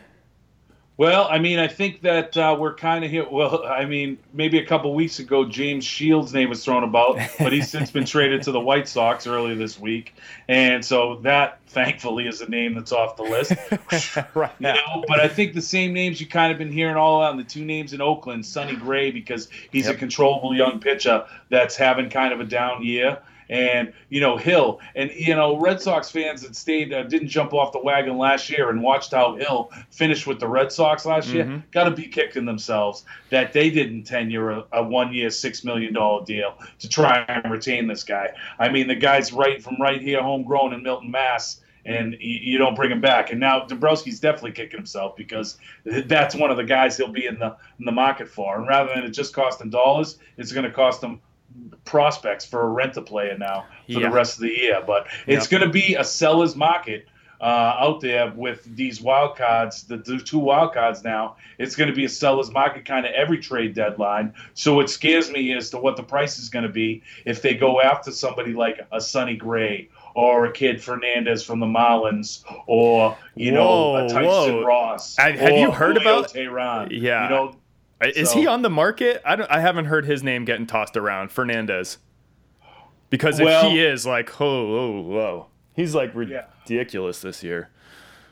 Well, 0.95 1.27
I 1.29 1.39
mean, 1.39 1.58
I 1.58 1.67
think 1.67 2.01
that 2.01 2.38
uh, 2.38 2.56
we're 2.60 2.75
kind 2.75 3.03
of 3.03 3.10
here. 3.10 3.27
Well, 3.29 3.63
I 3.67 3.86
mean, 3.86 4.19
maybe 4.32 4.60
a 4.60 4.65
couple 4.65 4.93
weeks 4.93 5.19
ago, 5.19 5.45
James 5.45 5.84
Shields' 5.84 6.34
name 6.34 6.49
was 6.49 6.63
thrown 6.63 6.84
about, 6.84 7.19
but 7.39 7.51
he's 7.51 7.69
since 7.69 7.89
been 7.89 8.06
traded 8.06 8.43
to 8.43 8.51
the 8.51 8.60
White 8.60 8.88
Sox 8.88 9.25
earlier 9.25 9.56
this 9.56 9.79
week, 9.79 10.13
and 10.47 10.86
so 10.86 11.17
that, 11.23 11.60
thankfully, 11.67 12.27
is 12.27 12.41
a 12.41 12.49
name 12.49 12.75
that's 12.75 12.91
off 12.91 13.17
the 13.17 13.23
list. 13.23 13.53
right 14.36 14.51
You 14.60 14.67
know, 14.67 15.03
but 15.08 15.19
I 15.19 15.27
think 15.27 15.53
the 15.53 15.62
same 15.62 15.93
names 15.93 16.21
you 16.21 16.27
kind 16.27 16.51
of 16.51 16.60
been 16.60 16.71
hearing 16.71 16.95
all 16.95 17.21
around 17.21 17.38
the 17.38 17.43
two 17.43 17.65
names 17.65 17.93
in 17.93 18.01
Oakland, 18.01 18.45
Sonny 18.45 18.75
Gray, 18.75 19.10
because 19.10 19.49
he's 19.71 19.88
a 19.88 19.95
controllable 19.95 20.56
young 20.56 20.79
pitcher 20.79 21.25
that's 21.49 21.75
having 21.75 22.10
kind 22.10 22.34
of 22.34 22.39
a 22.39 22.45
down 22.45 22.84
year. 22.84 23.17
And 23.49 23.93
you 24.10 24.21
know 24.21 24.38
Hill, 24.38 24.79
and 24.95 25.12
you 25.12 25.36
know 25.36 25.58
Red 25.60 25.82
Sox 25.82 26.10
fans 26.10 26.41
that 26.41 26.56
stayed 26.56 26.93
uh, 26.93 27.03
didn't 27.03 27.27
jump 27.29 27.53
off 27.53 27.71
the 27.71 27.79
wagon 27.79 28.17
last 28.17 28.49
year 28.49 28.69
and 28.69 28.82
watched 28.82 29.12
how 29.12 29.36
Hill 29.36 29.71
finished 29.91 30.27
with 30.27 30.39
the 30.39 30.47
Red 30.47 30.71
Sox 30.71 31.06
last 31.06 31.29
Mhm. 31.29 31.34
year. 31.34 31.63
Got 31.71 31.86
to 31.86 31.91
be 31.91 32.08
kicking 32.08 32.45
themselves 32.45 33.06
that 33.29 33.53
they 33.53 33.69
didn't 33.69 34.03
tenure 34.03 34.51
a, 34.51 34.65
a 34.71 34.84
one-year, 34.84 35.29
six 35.29 35.63
million 35.63 35.93
dollar 35.93 36.23
deal 36.25 36.58
to 36.79 36.89
try 36.89 37.25
and 37.27 37.51
retain 37.51 37.88
this 37.88 38.03
guy. 38.03 38.32
I 38.60 38.69
mean, 38.69 38.88
the 38.88 38.95
guy's 38.95 39.34
right 39.34 39.62
from 39.62 39.77
right 39.79 40.01
here, 40.01 40.21
homegrown 40.21 40.73
in 40.73 40.84
Milton, 40.84 41.12
Mass 41.12 41.60
and 41.86 42.13
you, 42.21 42.39
you 42.53 42.58
don't 42.58 42.75
bring 42.75 42.89
him 42.91 43.01
back. 43.01 43.32
And 43.32 43.41
now 43.41 43.65
Dombrowski's 43.65 44.19
definitely 44.21 44.53
kicking 44.53 44.77
himself 44.79 45.17
because 45.17 45.58
that's 45.84 46.34
one 46.34 46.49
of 46.49 46.56
the 46.58 46.63
guys 46.63 46.95
he'll 46.95 47.12
be 47.12 47.25
in 47.25 47.39
the 47.39 47.56
in 47.79 47.86
the 47.86 47.91
market 47.91 48.29
for. 48.29 48.58
And 48.58 48.67
rather 48.67 48.93
than 48.93 49.03
it 49.03 49.10
just 49.10 49.34
costing 49.34 49.69
dollars, 49.69 50.17
it's 50.38 50.51
going 50.53 50.65
to 50.65 50.71
cost 50.71 51.03
him 51.03 51.19
prospects 51.85 52.45
for 52.45 52.61
a 52.61 52.67
rent 52.67 52.97
a 52.97 53.01
player 53.01 53.37
now 53.37 53.65
for 53.87 53.99
Yeah. 53.99 53.99
the 54.09 54.09
rest 54.11 54.35
of 54.35 54.41
the 54.41 54.49
year. 54.57 54.81
But 54.85 55.07
it's 55.27 55.51
Yep. 55.51 55.59
going 55.59 55.71
to 55.71 55.73
be 55.73 55.95
a 55.95 56.03
seller's 56.03 56.55
market. 56.55 57.07
Uh, 57.41 57.75
out 57.77 57.99
there 57.99 58.31
with 58.37 58.63
these 58.73 59.01
wild 59.01 59.35
cards, 59.35 59.83
the, 59.83 59.97
the 59.97 60.17
two 60.17 60.39
wild 60.39 60.73
cards 60.73 61.03
now, 61.03 61.35
it's 61.57 61.75
going 61.75 61.89
to 61.89 61.95
be 61.95 62.05
a 62.05 62.09
seller's 62.09 62.49
market 62.49 62.85
kind 62.85 63.05
of 63.05 63.11
every 63.11 63.37
trade 63.37 63.73
deadline. 63.73 64.33
So 64.53 64.79
it 64.79 64.89
scares 64.89 65.29
me 65.29 65.51
as 65.51 65.69
to 65.71 65.77
what 65.77 65.97
the 65.97 66.03
price 66.03 66.39
is 66.39 66.47
going 66.47 66.63
to 66.63 66.71
be 66.71 67.03
if 67.25 67.41
they 67.41 67.53
go 67.53 67.81
after 67.81 68.11
somebody 68.11 68.53
like 68.53 68.79
a 68.93 69.01
Sonny 69.01 69.35
Gray 69.35 69.89
or 70.15 70.45
a 70.45 70.53
kid 70.53 70.81
Fernandez 70.81 71.43
from 71.43 71.59
the 71.59 71.65
Marlins, 71.65 72.45
or 72.65 73.17
you 73.35 73.51
know 73.51 73.65
Whoa, 73.65 74.05
a 74.05 74.07
Tyson 74.09 74.25
whoa. 74.59 74.63
Ross. 74.63 75.19
I- 75.19 75.31
have 75.31 75.57
you 75.57 75.69
heard 75.69 75.97
Julio 75.97 76.19
about- 76.19 76.31
Teheran? 76.31 76.87
Yeah. 76.91 77.23
you 77.25 77.29
know, 77.29 77.55
Is 78.09 78.31
So- 78.31 78.39
he 78.39 78.47
on 78.47 78.61
the 78.61 78.69
market? 78.69 79.21
I 79.25 79.35
don't. 79.35 79.49
I 79.51 79.59
haven't 79.59 79.85
heard 79.85 80.05
his 80.05 80.23
name 80.23 80.45
getting 80.45 80.65
tossed 80.65 80.97
around. 80.97 81.31
Fernandez. 81.31 81.97
Because 83.09 83.39
if 83.39 83.45
Well- 83.45 83.69
he 83.69 83.79
is 83.79 84.05
like, 84.07 84.41
oh, 84.41 84.67
whoa, 84.67 85.01
whoa, 85.01 85.45
he's 85.75 85.93
like 85.93 86.13
Yeah. 86.15 86.45
ridiculous 86.67 87.21
this 87.21 87.43
year. 87.43 87.69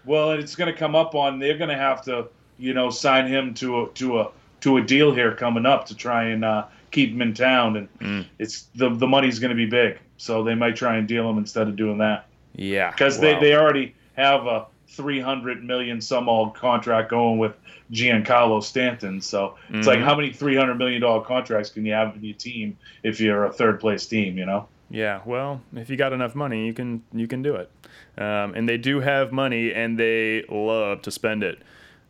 well, 0.05 0.31
it's 0.31 0.55
going 0.55 0.71
to 0.71 0.77
come 0.77 0.95
up 0.95 1.13
on. 1.13 1.37
They're 1.37 1.57
going 1.59 1.69
to 1.69 1.75
have 1.77 2.01
to, 2.05 2.25
you 2.57 2.73
know, 2.73 2.89
sign 2.89 3.27
him 3.27 3.53
to 3.55 3.83
a 3.83 3.89
to 3.89 4.19
a 4.21 4.29
to 4.61 4.77
a 4.77 4.81
deal 4.81 5.13
here 5.13 5.33
coming 5.35 5.65
up 5.67 5.85
to 5.87 5.95
try 5.95 6.25
and 6.25 6.43
uh, 6.43 6.65
keep 6.89 7.11
him 7.11 7.21
in 7.21 7.33
town, 7.35 7.77
and 7.77 7.99
Mm. 7.99 8.25
it's 8.39 8.63
the 8.75 8.89
the 8.89 9.07
money's 9.07 9.37
going 9.39 9.49
to 9.51 9.55
be 9.55 9.67
big, 9.67 9.99
so 10.17 10.43
they 10.43 10.55
might 10.55 10.75
try 10.75 10.97
and 10.97 11.07
deal 11.07 11.29
him 11.29 11.37
instead 11.37 11.67
of 11.67 11.75
doing 11.75 11.99
that 11.99 12.25
Yeah, 12.55 12.89
because 12.91 13.17
wow. 13.17 13.21
they 13.21 13.39
they 13.39 13.55
already 13.55 13.93
have 14.17 14.45
a 14.47 14.65
300 14.87 15.63
million 15.63 16.01
some 16.01 16.27
odd 16.27 16.53
contract 16.55 17.09
going 17.11 17.37
with 17.37 17.53
Giancarlo 17.91 18.63
Stanton. 18.63 19.21
So 19.21 19.55
it's 19.69 19.87
like, 19.87 19.99
Mhm. 19.99 20.03
how 20.03 20.15
many 20.15 20.31
300 20.31 20.75
million 20.75 21.01
dollar 21.01 21.21
contracts 21.23 21.69
can 21.69 21.85
you 21.85 21.93
have 21.93 22.15
in 22.15 22.23
your 22.23 22.35
team 22.35 22.77
if 23.03 23.19
you're 23.19 23.45
a 23.45 23.51
third 23.51 23.79
place 23.79 24.05
team? 24.05 24.37
You 24.37 24.45
know. 24.45 24.67
Yeah, 24.89 25.21
well, 25.25 25.61
if 25.75 25.89
you 25.89 25.95
got 25.95 26.11
enough 26.13 26.35
money, 26.35 26.65
you 26.65 26.73
can 26.73 27.03
you 27.13 27.27
can 27.27 27.41
do 27.41 27.55
it. 27.55 27.69
Um, 28.17 28.53
and 28.55 28.67
they 28.67 28.77
do 28.77 28.99
have 28.99 29.31
money, 29.31 29.73
and 29.73 29.97
they 29.97 30.43
love 30.49 31.01
to 31.03 31.11
spend 31.11 31.43
it. 31.43 31.59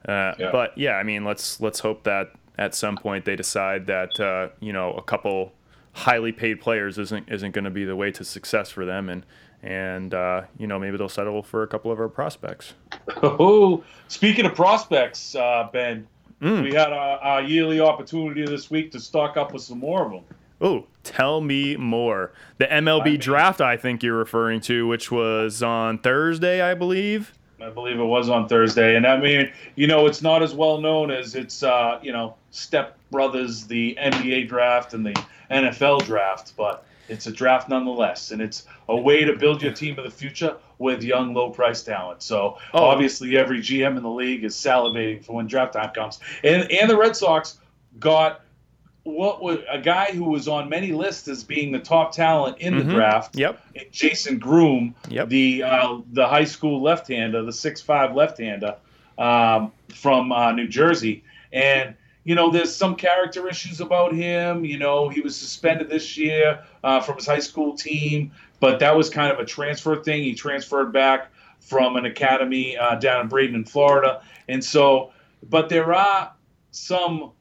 Uh, 0.08 0.34
Yeah. 0.40 0.50
But 0.52 0.78
yeah, 0.78 0.94
I 0.98 1.04
mean, 1.04 1.24
let's 1.24 1.60
let's 1.62 1.80
hope 1.80 2.04
that 2.04 2.32
at 2.58 2.74
some 2.76 2.98
point 2.98 3.26
they 3.26 3.36
decide 3.36 3.86
that 3.88 4.20
uh, 4.20 4.50
you 4.60 4.74
know 4.74 4.94
a 4.94 5.02
couple 5.04 5.54
highly 5.94 6.32
paid 6.32 6.60
players 6.60 6.98
isn't 6.98 7.30
isn't 7.30 7.52
going 7.52 7.66
to 7.66 7.70
be 7.72 7.86
the 7.86 7.96
way 7.96 8.12
to 8.12 8.24
success 8.24 8.70
for 8.72 8.84
them, 8.86 9.10
and 9.10 9.26
and 9.64 10.14
uh, 10.14 10.44
you 10.58 10.68
know 10.68 10.80
maybe 10.80 10.98
they'll 10.98 11.10
settle 11.10 11.44
for 11.44 11.64
a 11.64 11.68
couple 11.68 11.92
of 11.92 12.00
our 12.00 12.10
prospects. 12.10 12.74
Oh, 13.24 13.84
speaking 14.08 14.46
of 14.46 14.56
prospects, 14.56 15.36
uh, 15.36 15.68
Ben, 15.72 16.08
Mm. 16.42 16.64
we 16.64 16.74
had 16.74 16.92
our, 16.92 17.20
our 17.20 17.42
yearly 17.44 17.80
opportunity 17.80 18.44
this 18.48 18.72
week 18.72 18.92
to 18.94 19.00
stock 19.00 19.38
up 19.38 19.54
with 19.54 19.62
some 19.62 19.78
more 19.78 20.04
of 20.04 20.12
them. 20.12 20.24
Oh, 20.60 20.88
tell 21.04 21.40
me 21.40 21.76
more. 21.76 22.32
The 22.58 22.66
MLB 22.66 23.02
I 23.02 23.06
mean- 23.12 23.20
draft, 23.20 23.62
I 23.62 23.78
think 23.78 24.02
you're 24.02 24.18
referring 24.18 24.60
to, 24.62 24.88
which 24.88 25.12
was 25.12 25.62
on 25.62 26.00
Thursday, 26.00 26.60
I 26.60 26.74
believe. 26.74 27.34
I 27.62 27.70
believe 27.70 28.00
it 28.00 28.04
was 28.04 28.28
on 28.28 28.48
Thursday, 28.48 28.96
and 28.96 29.06
I 29.06 29.18
mean, 29.20 29.52
you 29.76 29.86
know, 29.86 30.08
it's 30.08 30.24
not 30.24 30.42
as 30.42 30.56
well 30.56 30.82
known 30.82 31.12
as 31.12 31.36
it's, 31.36 31.62
uh, 31.62 32.00
you 32.02 32.12
know, 32.12 32.34
Step 32.50 32.98
Brothers, 33.12 33.68
the 33.68 33.96
NBA 34.02 34.48
draft 34.48 34.96
and 34.96 35.06
the 35.06 35.14
NFL 35.52 36.04
draft, 36.06 36.54
but 36.58 36.86
it's 37.10 37.28
a 37.28 37.32
draft 37.32 37.70
nonetheless, 37.70 38.32
and 38.32 38.42
it's 38.42 38.66
a 38.90 38.96
way 38.96 39.24
to 39.24 39.36
build 39.36 39.62
your 39.62 39.74
team 39.74 39.98
of 39.98 40.06
the 40.06 40.12
future 40.12 40.56
with 40.78 41.04
young, 41.04 41.34
low-price 41.34 41.84
talent. 41.84 42.22
So 42.24 42.58
Oh. 42.74 42.86
obviously, 42.86 43.38
every 43.38 43.60
GM 43.62 43.98
in 43.98 44.04
the 44.04 44.10
league 44.10 44.44
is 44.44 44.56
salivating 44.56 45.24
for 45.24 45.34
when 45.34 45.48
draft 45.48 45.74
time 45.74 45.92
comes, 45.94 46.20
and 46.44 46.72
and 46.72 46.90
the 46.90 46.98
Red 46.98 47.16
Sox 47.16 47.58
got 48.00 48.42
what 49.04 49.42
was 49.42 49.58
a 49.70 49.80
guy 49.80 50.12
who 50.12 50.26
was 50.26 50.48
on 50.48 50.70
many 50.70 50.92
lists 50.92 51.28
as 51.28 51.44
being 51.44 51.72
the 51.72 51.80
top 51.80 52.12
talent 52.12 52.60
in 52.60 52.78
the 52.78 52.84
Mhm. 52.84 52.92
draft. 52.92 53.36
Yep. 53.36 53.60
Jason 53.92 54.38
Groome, 54.38 54.94
Yep. 55.10 55.30
the 55.30 55.64
uh, 55.64 55.98
the 56.14 56.28
high 56.28 56.44
school 56.44 56.82
left-hander, 56.84 57.42
the 57.42 57.52
six-five 57.54 58.16
left-hander 58.16 58.76
um, 59.18 59.72
from 59.94 60.32
uh, 60.32 60.52
New 60.52 60.68
Jersey, 60.68 61.24
and 61.52 61.96
you 62.24 62.36
know 62.36 62.52
there's 62.52 62.74
some 62.74 62.96
character 62.96 63.48
issues 63.48 63.82
about 63.82 64.14
him. 64.14 64.64
You 64.66 64.78
know 64.78 65.10
he 65.10 65.22
was 65.22 65.36
suspended 65.36 65.90
this 65.90 66.18
year 66.18 66.64
uh, 66.84 67.00
from 67.02 67.16
his 67.16 67.26
high 67.26 67.40
school 67.40 67.76
team, 67.76 68.32
but 68.60 68.80
that 68.80 68.96
was 68.96 69.10
kind 69.10 69.32
of 69.32 69.40
a 69.40 69.46
transfer 69.46 70.02
thing. 70.04 70.24
He 70.24 70.34
transferred 70.36 70.92
back 70.92 71.32
from 71.60 71.96
an 71.96 72.06
academy 72.06 72.78
uh, 72.78 72.96
down 72.96 73.22
in 73.22 73.28
Braden, 73.28 73.66
Florida, 73.66 74.22
and 74.50 74.64
so, 74.64 75.12
but 75.50 75.70
there 75.70 75.94
are 75.94 76.34
some 76.72 77.32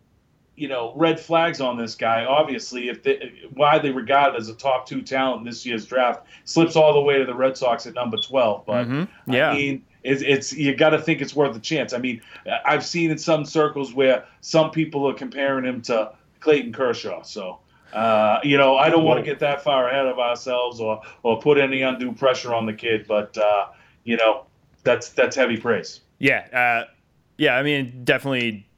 you 0.57 0.69
know 0.69 0.93
red 0.97 1.19
flags 1.19 1.61
on 1.61 1.79
this 1.79 1.95
guy. 1.95 2.25
Obviously, 2.25 2.89
if 2.89 3.03
they, 3.03 3.33
widely 3.55 3.91
regarded 3.91 4.39
as 4.39 4.49
a 4.49 4.55
top 4.55 4.87
two 4.87 5.01
talent 5.03 5.41
in 5.41 5.45
this 5.47 5.65
year's 5.65 5.87
draft, 5.87 6.27
slips 6.45 6.77
all 6.77 6.93
the 6.93 7.01
way 7.01 7.19
to 7.19 7.25
the 7.25 7.35
Red 7.35 7.57
Sox 7.57 7.87
at 7.87 7.95
number 7.95 8.19
twelve. 8.19 8.67
But 8.67 8.87
Mhm. 8.87 9.09
Yeah. 9.27 9.51
I 9.51 9.55
mean, 9.55 9.85
it's, 10.03 10.23
it's 10.23 10.53
you 10.53 10.75
got 10.75 10.91
to 10.91 10.99
think 11.01 11.21
it's 11.21 11.35
worth 11.35 11.57
a 11.57 11.61
chance. 11.61 11.93
I 11.93 11.99
mean, 11.99 12.23
I've 12.65 12.85
seen 12.85 13.11
in 13.11 13.19
some 13.19 13.45
circles 13.45 13.95
where 13.95 14.25
some 14.41 14.71
people 14.71 15.09
are 15.09 15.15
comparing 15.15 15.65
him 15.65 15.83
to 15.83 16.13
Clayton 16.41 16.73
Kershaw. 16.73 17.23
So. 17.23 17.61
Uh, 17.93 18.39
you 18.45 18.57
know, 18.57 18.77
I 18.77 18.89
don't 18.89 19.03
want 19.03 19.19
to 19.19 19.25
get 19.25 19.41
that 19.41 19.65
far 19.65 19.89
ahead 19.89 20.07
of 20.07 20.21
ourselves 20.21 20.81
or, 20.81 21.03
or 21.25 21.41
put 21.41 21.59
any 21.59 21.83
undue 21.83 22.13
pressure 22.13 22.55
on 22.55 22.65
the 22.65 22.73
kid, 22.73 23.05
but 23.09 23.37
uh, 23.37 23.67
you 24.05 24.17
know, 24.17 24.47
that's 24.85 25.09
that's 25.09 25.35
heavy 25.35 25.57
praise. 25.57 26.01
Yeah, 26.19 26.47
uh, 26.53 26.89
yeah. 27.37 27.57
I 27.57 27.65
mean, 27.65 28.03
definitely 28.05 28.70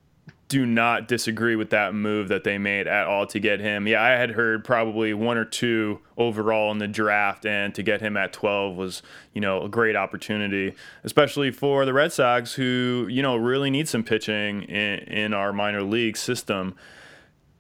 do 0.53 0.67
not 0.67 1.09
disagree 1.09 1.57
with 1.57 1.71
that 1.71 1.95
move 1.95 2.29
that 2.29 2.45
they 2.45 2.59
made 2.59 2.87
at 2.87 3.07
all 3.07 3.27
to 3.27 3.41
get 3.41 3.59
him. 3.59 3.89
Yeah, 3.89 4.03
I 4.03 4.11
had 4.11 4.33
heard 4.33 4.67
probably 4.67 5.15
one 5.15 5.39
or 5.39 5.47
two 5.47 6.01
overall 6.19 6.71
in 6.71 6.77
the 6.77 6.87
draft, 6.87 7.47
and 7.47 7.75
to 7.75 7.83
get 7.83 8.03
him 8.03 8.19
at 8.19 8.35
12 8.35 8.77
was, 8.77 9.03
you 9.33 9.41
know, 9.41 9.63
a 9.63 9.69
great 9.71 9.97
opportunity, 9.97 10.75
especially 11.05 11.53
for 11.53 11.87
the 11.87 11.95
Red 11.95 12.13
Sox, 12.13 12.53
who 12.53 13.07
you 13.09 13.23
know 13.23 13.35
really 13.35 13.71
need 13.71 13.89
some 13.89 14.05
pitching 14.05 14.65
in, 14.65 14.99
in 14.99 15.33
our 15.33 15.55
minor 15.55 15.83
league 15.83 16.19
system. 16.19 16.75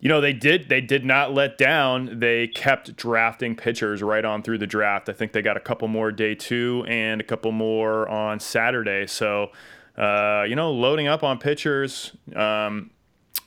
You 0.00 0.10
know, 0.10 0.20
they 0.20 0.34
did 0.34 0.68
they 0.68 0.82
did 0.82 1.02
not 1.02 1.32
let 1.32 1.56
down. 1.56 2.18
They 2.18 2.46
kept 2.46 2.94
drafting 2.94 3.56
pitchers 3.56 4.02
right 4.02 4.22
on 4.26 4.42
through 4.42 4.58
the 4.58 4.66
draft. 4.66 5.08
I 5.08 5.14
think 5.14 5.32
they 5.32 5.40
got 5.40 5.56
a 5.56 5.60
couple 5.60 5.88
more 5.88 6.12
day 6.12 6.34
two 6.34 6.84
and 6.86 7.22
a 7.22 7.24
couple 7.24 7.52
more 7.52 8.06
on 8.10 8.38
Saturday. 8.38 9.06
So, 9.06 9.50
uh, 9.96 10.44
you 10.48 10.56
know, 10.56 10.72
loading 10.72 11.06
up 11.06 11.22
on 11.22 11.38
pitchers. 11.38 12.12
Um, 12.34 12.90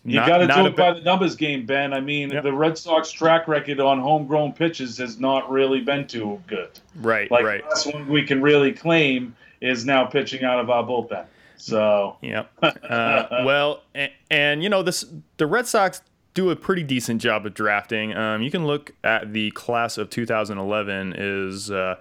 You 0.04 0.18
got 0.18 0.38
to 0.38 0.48
do 0.48 0.66
it 0.68 0.76
by 0.76 0.94
the 0.94 1.02
numbers 1.02 1.36
game, 1.36 1.66
Ben. 1.66 1.92
I 1.94 2.00
mean, 2.00 2.30
Yep. 2.30 2.44
the 2.44 2.54
Red 2.54 2.78
Sox 2.78 3.12
track 3.12 3.48
record 3.48 3.80
on 3.80 4.00
homegrown 4.00 4.54
pitches 4.54 4.98
has 5.00 5.20
not 5.20 5.50
really 5.50 5.82
been 5.82 6.06
too 6.08 6.42
good. 6.48 6.70
right, 6.96 7.30
Like 7.32 7.44
right. 7.44 7.64
that's 7.68 7.86
one 7.88 8.08
we 8.08 8.24
can 8.24 8.42
really 8.42 8.72
claim 8.72 9.36
is 9.62 9.86
now 9.86 10.06
pitching 10.06 10.44
out 10.44 10.60
of 10.60 10.70
our 10.70 10.84
bullpen. 10.84 11.26
So 11.58 12.18
Yep. 12.22 12.52
Uh, 12.64 13.44
well, 13.46 13.82
and, 13.96 14.12
and 14.30 14.64
you 14.64 14.70
know 14.70 14.84
this, 14.84 15.06
the 15.38 15.48
Red 15.48 15.66
Sox 15.68 16.02
do 16.36 16.52
a 16.52 16.56
pretty 16.56 16.84
decent 16.84 17.22
job 17.22 17.46
of 17.46 17.54
drafting. 17.54 18.14
Um, 18.16 18.42
you 18.44 18.52
can 18.52 18.68
look 18.68 18.92
at 19.04 19.34
the 19.34 19.50
class 19.52 19.98
of 19.98 20.10
2011 20.10 21.16
is 21.18 21.72
uh, 21.72 21.96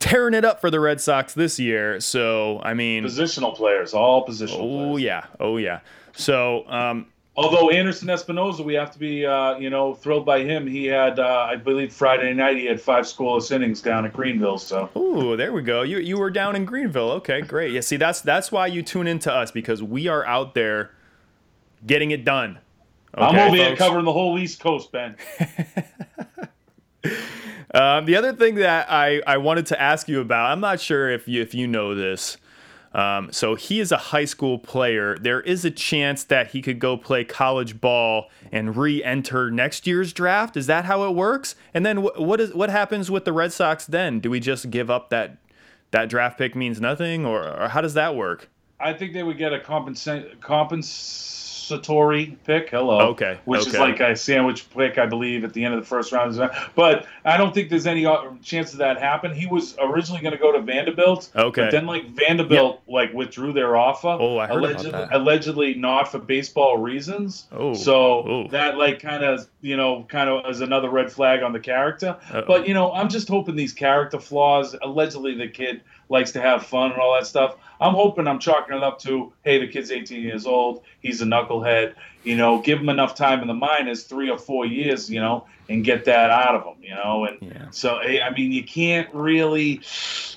tearing 0.00 0.34
it 0.34 0.44
up 0.44 0.60
for 0.60 0.70
the 0.70 0.80
Red 0.80 1.00
Sox 1.00 1.34
this 1.34 1.58
year. 1.58 2.00
So 2.00 2.60
I 2.62 2.74
mean, 2.74 3.04
positional 3.04 3.54
players, 3.54 3.94
all 3.94 4.26
positional 4.26 4.58
oh 4.60 4.88
players. 4.90 5.02
yeah, 5.02 5.24
oh 5.40 5.56
yeah. 5.56 5.80
So 6.14 6.68
um, 6.68 7.06
Although 7.38 7.70
Anderson 7.70 8.08
Espinoza, 8.08 8.64
we 8.64 8.74
have 8.74 8.90
to 8.90 8.98
be, 8.98 9.24
uh, 9.24 9.56
you 9.58 9.70
know, 9.70 9.94
thrilled 9.94 10.26
by 10.26 10.42
him. 10.42 10.66
He 10.66 10.86
had, 10.86 11.20
uh, 11.20 11.46
I 11.48 11.54
believe, 11.54 11.92
Friday 11.92 12.34
night 12.34 12.56
he 12.56 12.64
had 12.64 12.80
five 12.80 13.04
scoreless 13.04 13.52
innings 13.52 13.80
down 13.80 14.04
at 14.04 14.12
Greenville. 14.12 14.58
So 14.58 14.90
Ooh, 14.96 15.36
there 15.36 15.52
we 15.52 15.62
go. 15.62 15.82
You 15.82 15.98
you 15.98 16.18
were 16.18 16.30
down 16.30 16.56
in 16.56 16.64
Greenville. 16.64 17.12
Okay, 17.12 17.40
great. 17.40 17.70
Yeah, 17.70 17.82
see 17.82 17.96
that's 17.96 18.22
that's 18.22 18.50
why 18.50 18.66
you 18.66 18.82
tune 18.82 19.06
into 19.06 19.32
us 19.32 19.52
because 19.52 19.80
we 19.84 20.08
are 20.08 20.26
out 20.26 20.54
there 20.54 20.90
getting 21.86 22.10
it 22.10 22.24
done. 22.24 22.58
I'm 23.14 23.36
Okay, 23.36 23.46
over 23.46 23.56
here 23.56 23.76
covering 23.76 24.04
the 24.04 24.12
whole 24.12 24.36
East 24.36 24.58
Coast, 24.58 24.90
Ben. 24.90 25.14
Um, 27.74 28.06
the 28.06 28.16
other 28.16 28.32
thing 28.32 28.56
that 28.56 28.90
I, 28.90 29.20
I 29.26 29.36
wanted 29.36 29.66
to 29.66 29.80
ask 29.80 30.08
you 30.08 30.20
about, 30.20 30.50
I'm 30.50 30.60
not 30.60 30.80
sure 30.80 31.10
if 31.10 31.28
you 31.28 31.42
if 31.42 31.54
you 31.54 31.66
know 31.66 31.94
this. 31.94 32.36
Um, 32.94 33.30
so 33.32 33.54
he 33.54 33.80
is 33.80 33.92
a 33.92 33.98
high 33.98 34.24
school 34.24 34.58
player. 34.58 35.18
There 35.18 35.42
is 35.42 35.64
a 35.64 35.70
chance 35.70 36.24
that 36.24 36.52
he 36.52 36.62
could 36.62 36.78
go 36.78 36.96
play 36.96 37.22
college 37.22 37.80
ball 37.80 38.30
and 38.50 38.76
re-enter 38.76 39.50
next 39.50 39.86
year's 39.86 40.14
draft. 40.14 40.56
Is 40.56 40.66
that 40.68 40.86
how 40.86 41.04
it 41.04 41.14
works? 41.14 41.54
And 41.74 41.84
then 41.84 41.98
wh- 41.98 42.18
what 42.18 42.40
is 42.40 42.54
what 42.54 42.70
happens 42.70 43.10
with 43.10 43.26
the 43.26 43.32
Red 43.32 43.52
Sox 43.52 43.84
then? 43.84 44.20
Do 44.20 44.30
we 44.30 44.40
just 44.40 44.70
give 44.70 44.90
up 44.90 45.10
that 45.10 45.36
that 45.90 46.08
draft 46.08 46.38
pick 46.38 46.54
means 46.54 46.80
nothing, 46.80 47.26
or, 47.26 47.46
or 47.46 47.68
how 47.68 47.80
does 47.80 47.94
that 47.94 48.14
work? 48.14 48.48
I 48.80 48.92
think 48.92 49.12
they 49.12 49.22
would 49.22 49.38
get 49.38 49.52
a 49.52 49.58
compensa- 49.58 50.36
compensatory 51.68 52.38
pick. 52.44 52.70
Hello. 52.70 53.10
Okay, 53.10 53.38
Which 53.44 53.66
is 53.66 53.74
like 53.74 54.00
a 54.00 54.16
sandwich 54.16 54.68
pick, 54.70 54.98
I 54.98 55.06
believe, 55.06 55.44
at 55.44 55.52
the 55.52 55.64
end 55.64 55.74
of 55.74 55.80
the 55.80 55.86
first 55.86 56.12
round. 56.12 56.28
But 56.74 57.06
I 57.24 57.36
don't 57.36 57.54
think 57.54 57.70
there's 57.70 57.86
any 57.86 58.06
uh, 58.06 58.32
chance 58.42 58.72
of 58.72 58.78
that 58.78 58.98
happen. 58.98 59.34
He 59.34 59.46
was 59.46 59.76
originally 59.80 60.20
going 60.20 60.32
to 60.32 60.38
go 60.38 60.52
to 60.52 60.60
Vanderbilt. 60.60 61.30
Okay. 61.34 61.62
But 61.62 61.70
then, 61.70 61.86
like 61.86 62.06
Vanderbilt, 62.10 62.82
like 62.88 63.12
withdrew 63.12 63.52
their 63.52 63.76
offer. 63.76 64.16
Oh, 64.18 64.38
I 64.38 64.46
heard 64.46 64.58
about 64.58 64.70
allegedly, 64.70 64.90
that. 64.90 65.14
allegedly 65.14 65.74
not 65.74 66.10
for 66.10 66.18
baseball 66.18 66.78
reasons. 66.78 67.46
Oh, 67.52 67.74
So 67.74 67.94
oh. 67.96 68.48
that 68.48 68.76
like 68.76 69.00
kind 69.00 69.24
of 69.24 69.46
you 69.60 69.76
know 69.76 70.04
kind 70.08 70.28
of 70.28 70.44
as 70.46 70.60
another 70.60 70.88
red 70.88 71.10
flag 71.10 71.42
on 71.42 71.52
the 71.52 71.60
character. 71.60 72.16
Uh-oh. 72.32 72.44
But 72.46 72.68
you 72.68 72.74
know, 72.74 72.92
I'm 72.92 73.08
just 73.08 73.28
hoping 73.28 73.56
these 73.56 73.72
character 73.72 74.18
flaws. 74.18 74.74
Allegedly, 74.80 75.34
the 75.34 75.48
kid 75.48 75.82
likes 76.08 76.32
to 76.32 76.40
have 76.40 76.64
fun 76.66 76.92
and 76.92 77.00
all 77.00 77.14
that 77.14 77.26
stuff. 77.26 77.56
I'm 77.80 77.94
hoping 77.94 78.26
I'm 78.26 78.38
chalking 78.38 78.76
it 78.76 78.82
up 78.82 78.98
to, 79.00 79.32
hey, 79.44 79.58
the 79.58 79.68
kid's 79.68 79.90
18 79.90 80.22
years 80.22 80.46
old. 80.46 80.82
He's 81.00 81.20
a 81.22 81.24
knucklehead. 81.24 81.94
You 82.28 82.36
know, 82.36 82.60
give 82.60 82.78
him 82.78 82.90
enough 82.90 83.14
time 83.14 83.40
in 83.40 83.48
the 83.48 83.54
minors, 83.54 84.02
three 84.02 84.28
or 84.28 84.36
four 84.36 84.66
years, 84.66 85.08
you 85.10 85.18
know, 85.18 85.46
and 85.70 85.82
get 85.82 86.04
that 86.04 86.28
out 86.30 86.54
of 86.54 86.62
him. 86.64 86.82
You 86.82 86.94
know, 86.94 87.24
and 87.24 87.38
Yeah. 87.40 87.70
so 87.70 87.98
eh, 87.98 88.20
I 88.22 88.28
mean, 88.30 88.52
you 88.52 88.62
can't 88.62 89.08
really, 89.14 89.80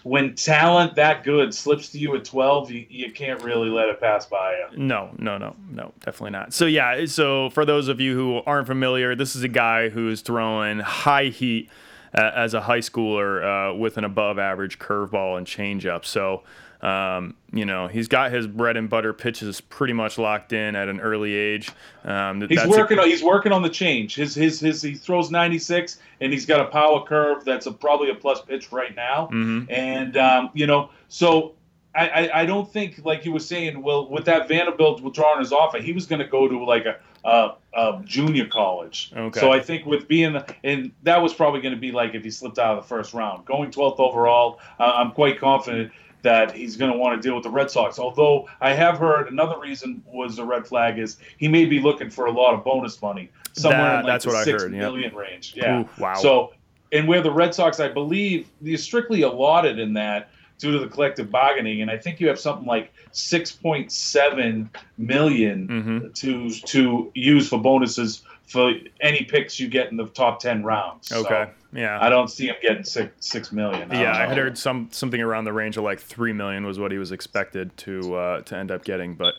when 0.03 0.33
talent 0.35 0.95
that 0.95 1.25
good 1.25 1.53
slips 1.53 1.89
to 1.89 1.97
you 1.99 2.15
at 2.15 2.23
12, 2.23 2.71
you, 2.71 2.85
you 2.89 3.11
can't 3.11 3.43
really 3.43 3.69
let 3.69 3.89
it 3.89 3.99
pass 3.99 4.25
by 4.25 4.55
you. 4.71 4.77
No, 4.77 5.09
no, 5.19 5.37
no, 5.37 5.53
no, 5.69 5.91
definitely 6.05 6.31
not. 6.31 6.53
So 6.53 6.65
yeah, 6.65 7.05
so 7.07 7.49
for 7.49 7.65
those 7.65 7.89
of 7.89 7.99
you 7.99 8.15
who 8.15 8.41
aren't 8.45 8.67
familiar, 8.67 9.13
this 9.13 9.35
is 9.35 9.43
a 9.43 9.49
guy 9.49 9.89
who's 9.89 10.21
throwing 10.21 10.79
high 10.79 11.25
heat 11.25 11.69
uh, 12.17 12.31
as 12.33 12.53
a 12.53 12.61
high 12.61 12.79
schooler 12.79 13.71
uh, 13.73 13.75
with 13.75 13.97
an 13.97 14.05
above-average 14.05 14.79
curveball 14.79 15.37
and 15.37 15.45
changeup. 15.45 16.05
So. 16.05 16.43
Um, 16.81 17.35
you 17.53 17.65
know, 17.65 17.87
he's 17.87 18.07
got 18.07 18.31
his 18.31 18.47
bread 18.47 18.75
and 18.75 18.89
butter 18.89 19.13
pitches 19.13 19.61
pretty 19.61 19.93
much 19.93 20.17
locked 20.17 20.51
in 20.51 20.75
at 20.75 20.89
an 20.89 20.99
early 20.99 21.33
age. 21.33 21.69
Um, 22.03 22.41
He's 22.41 22.57
that's 22.57 22.65
a- 22.65 22.69
working. 22.69 22.97
on 22.97 23.07
he's 23.07 23.21
working 23.23 23.51
on 23.51 23.61
the 23.61 23.69
change. 23.69 24.15
His 24.15 24.33
his 24.33 24.59
his. 24.59 24.81
He 24.81 24.95
throws 24.95 25.29
96, 25.29 25.99
and 26.21 26.33
he's 26.33 26.45
got 26.45 26.59
a 26.59 26.65
power 26.65 27.03
curve 27.05 27.45
that's 27.45 27.67
a, 27.67 27.71
probably 27.71 28.09
a 28.09 28.15
plus 28.15 28.41
pitch 28.41 28.71
right 28.71 28.95
now. 28.95 29.29
Mhm. 29.31 29.67
And 29.69 30.17
um, 30.17 30.49
you 30.53 30.65
know, 30.65 30.89
so 31.07 31.53
I, 31.93 32.07
I, 32.07 32.41
I 32.41 32.45
don't 32.45 32.71
think 32.71 33.05
like 33.05 33.25
you 33.25 33.31
were 33.31 33.39
saying. 33.39 33.81
Well, 33.83 34.09
with 34.09 34.25
that 34.25 34.47
Vanderbilt 34.47 35.01
withdrawing 35.01 35.39
his 35.39 35.51
offer, 35.51 35.77
he 35.77 35.93
was 35.93 36.07
going 36.07 36.19
to 36.21 36.27
go 36.27 36.47
to 36.47 36.63
like 36.63 36.85
a, 36.85 36.97
a, 37.25 37.51
a 37.75 38.01
junior 38.05 38.47
college. 38.47 39.11
Okay. 39.15 39.39
So 39.39 39.51
I 39.51 39.59
think 39.59 39.85
with 39.85 40.07
being 40.07 40.35
and 40.63 40.91
that 41.03 41.21
was 41.21 41.33
probably 41.33 41.61
going 41.61 41.75
to 41.75 41.79
be 41.79 41.91
like 41.91 42.15
if 42.15 42.23
he 42.23 42.31
slipped 42.31 42.57
out 42.57 42.75
of 42.77 42.83
the 42.83 42.87
first 42.87 43.13
round, 43.13 43.45
going 43.45 43.69
12th 43.69 43.99
overall. 43.99 44.59
Uh, 44.79 44.93
I'm 44.95 45.11
quite 45.11 45.37
confident 45.39 45.91
that 46.23 46.51
he's 46.53 46.77
going 46.77 46.91
to 46.91 46.97
want 46.97 47.19
to 47.21 47.27
deal 47.27 47.35
with 47.35 47.43
the 47.43 47.49
Red 47.49 47.71
Sox. 47.71 47.97
Although 47.99 48.47
I 48.59 48.73
have 48.73 48.97
heard 48.97 49.27
another 49.31 49.59
reason 49.59 50.03
was 50.05 50.37
a 50.39 50.45
red 50.45 50.67
flag 50.67 50.99
is 50.99 51.17
he 51.37 51.47
may 51.47 51.65
be 51.65 51.79
looking 51.79 52.09
for 52.09 52.25
a 52.27 52.31
lot 52.31 52.53
of 52.53 52.63
bonus 52.63 53.01
money 53.01 53.29
somewhere 53.53 53.79
That- 53.81 53.99
in 53.99 54.05
like 54.05 54.13
that's 54.13 54.25
the 54.25 54.31
what 54.31 54.37
I 54.37 54.43
six 54.43 54.63
heard, 54.63 54.71
yep. 54.71 54.79
million 54.81 55.15
range. 55.15 55.53
Yeah. 55.55 55.81
Ooh, 55.81 55.89
wow. 55.97 56.13
So 56.15 56.53
and 56.91 57.07
where 57.07 57.21
the 57.21 57.31
Red 57.31 57.55
Sox, 57.55 57.79
I 57.79 57.87
believe, 57.87 58.47
you're 58.61 58.77
strictly 58.77 59.21
allotted 59.21 59.79
in 59.79 59.93
that 59.93 60.29
due 60.59 60.71
to 60.73 60.79
the 60.79 60.87
collective 60.87 61.31
bargaining, 61.31 61.81
and 61.81 61.89
I 61.89 61.97
think 61.97 62.19
you 62.19 62.27
have 62.27 62.39
something 62.39 62.67
like 62.67 62.91
6.7 63.13 64.69
million 64.97 65.67
Mhm. 65.67 66.13
to 66.15 66.49
to 66.67 67.11
use 67.15 67.49
for 67.49 67.57
bonuses 67.59 68.23
for 68.51 68.73
any 68.99 69.23
picks 69.23 69.59
you 69.59 69.67
get 69.67 69.89
in 69.91 69.97
the 69.97 70.07
top 70.07 70.39
10 70.39 70.63
rounds. 70.63 71.07
So 71.07 71.25
Okay. 71.25 71.49
yeah. 71.73 71.97
I 72.01 72.09
don't 72.09 72.27
see 72.29 72.47
him 72.47 72.55
getting 72.61 72.83
six 72.83 73.11
six 73.25 73.51
million. 73.51 73.87
don't 73.89 73.99
yeah, 73.99 74.13
I 74.13 74.25
had 74.27 74.37
heard 74.37 74.57
some 74.57 74.89
something 74.91 75.21
around 75.21 75.45
the 75.45 75.53
range 75.53 75.77
of 75.77 75.83
like 75.83 75.99
three 75.99 76.33
million 76.33 76.65
was 76.65 76.77
what 76.79 76.91
he 76.91 76.97
was 76.97 77.11
expected 77.11 77.75
to 77.77 78.15
uh, 78.15 78.41
to 78.41 78.55
end 78.57 78.71
up 78.71 78.83
getting, 78.83 79.15
but 79.15 79.35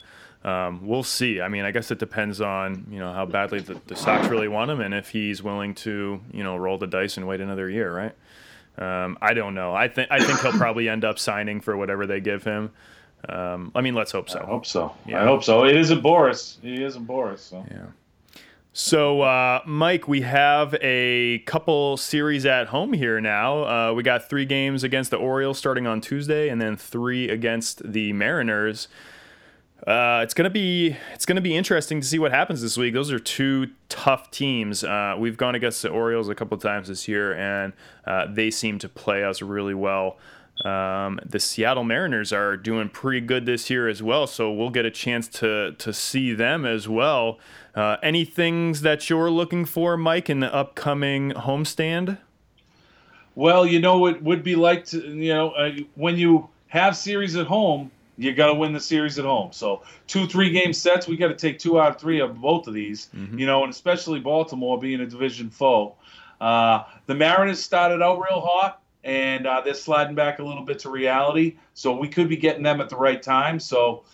um, 0.48 0.84
we'll 0.86 1.04
see. 1.04 1.40
I 1.40 1.48
mean, 1.48 1.64
I 1.64 1.70
guess 1.70 1.90
it 1.90 1.98
depends 1.98 2.40
on 2.40 2.86
you 2.90 2.98
know 2.98 3.12
how 3.12 3.26
badly 3.26 3.60
the, 3.60 3.80
the 3.86 3.94
Sox 3.94 4.28
really 4.28 4.48
want 4.48 4.70
him 4.70 4.80
and 4.80 4.92
if 4.94 5.10
he's 5.10 5.42
willing 5.42 5.74
to 5.76 6.20
you 6.32 6.42
know 6.42 6.56
roll 6.56 6.78
the 6.78 6.86
dice 6.88 7.16
and 7.16 7.28
wait 7.28 7.40
another 7.40 7.68
year, 7.70 7.94
right? 7.94 8.14
Um, 8.78 9.18
I 9.20 9.34
don't 9.34 9.54
know. 9.54 9.74
I 9.74 9.88
think 9.88 10.08
I 10.10 10.18
think 10.24 10.40
he'll 10.40 10.52
probably 10.52 10.88
end 10.88 11.04
up 11.04 11.18
signing 11.18 11.60
for 11.60 11.76
whatever 11.76 12.06
they 12.06 12.20
give 12.20 12.42
him. 12.44 12.70
Um, 13.28 13.70
I 13.74 13.82
mean, 13.82 13.94
let's 13.94 14.10
hope 14.10 14.28
so. 14.30 14.40
I 14.40 14.44
hope 14.46 14.66
so. 14.66 14.92
Yeah. 15.06 15.22
I 15.22 15.26
hope 15.26 15.44
so. 15.44 15.64
It 15.64 15.76
isn't 15.76 16.02
Boras. 16.02 16.56
He 16.60 16.82
isn't 16.82 17.06
Boras. 17.06 17.38
So. 17.38 17.64
Yeah. 17.70 17.84
So, 18.74 19.20
uh, 19.20 19.60
Mike, 19.66 20.08
we 20.08 20.22
have 20.22 20.74
a 20.80 21.40
couple 21.40 21.98
series 21.98 22.46
at 22.46 22.68
home 22.68 22.94
here 22.94 23.20
now. 23.20 23.64
Uh, 23.64 23.92
we 23.92 24.02
got 24.02 24.30
three 24.30 24.46
games 24.46 24.82
against 24.82 25.10
the 25.10 25.18
Orioles 25.18 25.58
starting 25.58 25.86
on 25.86 26.00
Tuesday, 26.00 26.48
and 26.48 26.58
then 26.58 26.78
three 26.78 27.28
against 27.28 27.92
the 27.92 28.14
Mariners. 28.14 28.88
Uh, 29.86 30.20
it's 30.22 30.32
gonna 30.32 30.48
be 30.48 30.96
it's 31.12 31.26
gonna 31.26 31.42
be 31.42 31.54
interesting 31.54 32.00
to 32.00 32.06
see 32.06 32.18
what 32.18 32.30
happens 32.32 32.62
this 32.62 32.78
week. 32.78 32.94
Those 32.94 33.12
are 33.12 33.18
two 33.18 33.68
tough 33.90 34.30
teams. 34.30 34.84
Uh, 34.84 35.16
we've 35.18 35.36
gone 35.36 35.54
against 35.54 35.82
the 35.82 35.90
Orioles 35.90 36.30
a 36.30 36.34
couple 36.34 36.56
times 36.56 36.88
this 36.88 37.06
year, 37.06 37.34
and 37.34 37.74
uh, 38.06 38.26
they 38.26 38.50
seem 38.50 38.78
to 38.78 38.88
play 38.88 39.22
us 39.22 39.42
really 39.42 39.74
well. 39.74 40.16
Um, 40.64 41.18
the 41.26 41.40
Seattle 41.40 41.84
Mariners 41.84 42.32
are 42.32 42.56
doing 42.56 42.88
pretty 42.88 43.20
good 43.20 43.44
this 43.44 43.68
year 43.68 43.88
as 43.88 44.02
well, 44.02 44.26
so 44.26 44.50
we'll 44.50 44.70
get 44.70 44.86
a 44.86 44.90
chance 44.90 45.28
to 45.28 45.72
to 45.72 45.92
see 45.92 46.32
them 46.32 46.64
as 46.64 46.88
well. 46.88 47.38
Uh, 47.74 47.96
any 48.02 48.24
things 48.24 48.82
that 48.82 49.08
you're 49.08 49.30
looking 49.30 49.64
for, 49.64 49.96
Mike, 49.96 50.28
in 50.28 50.40
the 50.40 50.54
upcoming 50.54 51.30
homestand? 51.30 52.18
Well, 53.34 53.66
you 53.66 53.80
know 53.80 53.98
what 53.98 54.22
would 54.22 54.42
be 54.42 54.56
like 54.56 54.84
to 54.86 55.00
you 55.00 55.32
know 55.32 55.50
uh, 55.52 55.70
when 55.94 56.16
you 56.16 56.50
have 56.68 56.96
series 56.96 57.34
at 57.34 57.46
home, 57.46 57.90
you 58.18 58.34
got 58.34 58.48
to 58.48 58.54
win 58.54 58.74
the 58.74 58.80
series 58.80 59.18
at 59.18 59.24
home. 59.24 59.52
So 59.52 59.82
two 60.06 60.26
three 60.26 60.50
game 60.50 60.74
sets, 60.74 61.08
we 61.08 61.16
got 61.16 61.28
to 61.28 61.34
take 61.34 61.58
two 61.58 61.80
out 61.80 61.94
of 61.94 62.00
three 62.00 62.20
of 62.20 62.38
both 62.40 62.66
of 62.66 62.74
these. 62.74 63.08
You 63.38 63.46
know, 63.46 63.64
and 63.64 63.72
especially 63.72 64.20
Baltimore 64.20 64.78
being 64.78 65.00
a 65.00 65.06
division 65.06 65.48
foe. 65.48 65.94
Uh, 66.42 66.84
the 67.06 67.14
Mariners 67.14 67.62
started 67.62 68.02
out 68.02 68.16
real 68.16 68.40
hot, 68.40 68.82
and 69.02 69.46
uh, 69.46 69.62
they're 69.62 69.72
sliding 69.72 70.14
back 70.14 70.40
a 70.40 70.44
little 70.44 70.64
bit 70.64 70.78
to 70.80 70.90
reality. 70.90 71.56
So 71.72 71.96
we 71.96 72.08
could 72.08 72.28
be 72.28 72.36
getting 72.36 72.62
them 72.62 72.82
at 72.82 72.90
the 72.90 72.96
right 72.96 73.22
time. 73.22 73.60
So. 73.60 74.04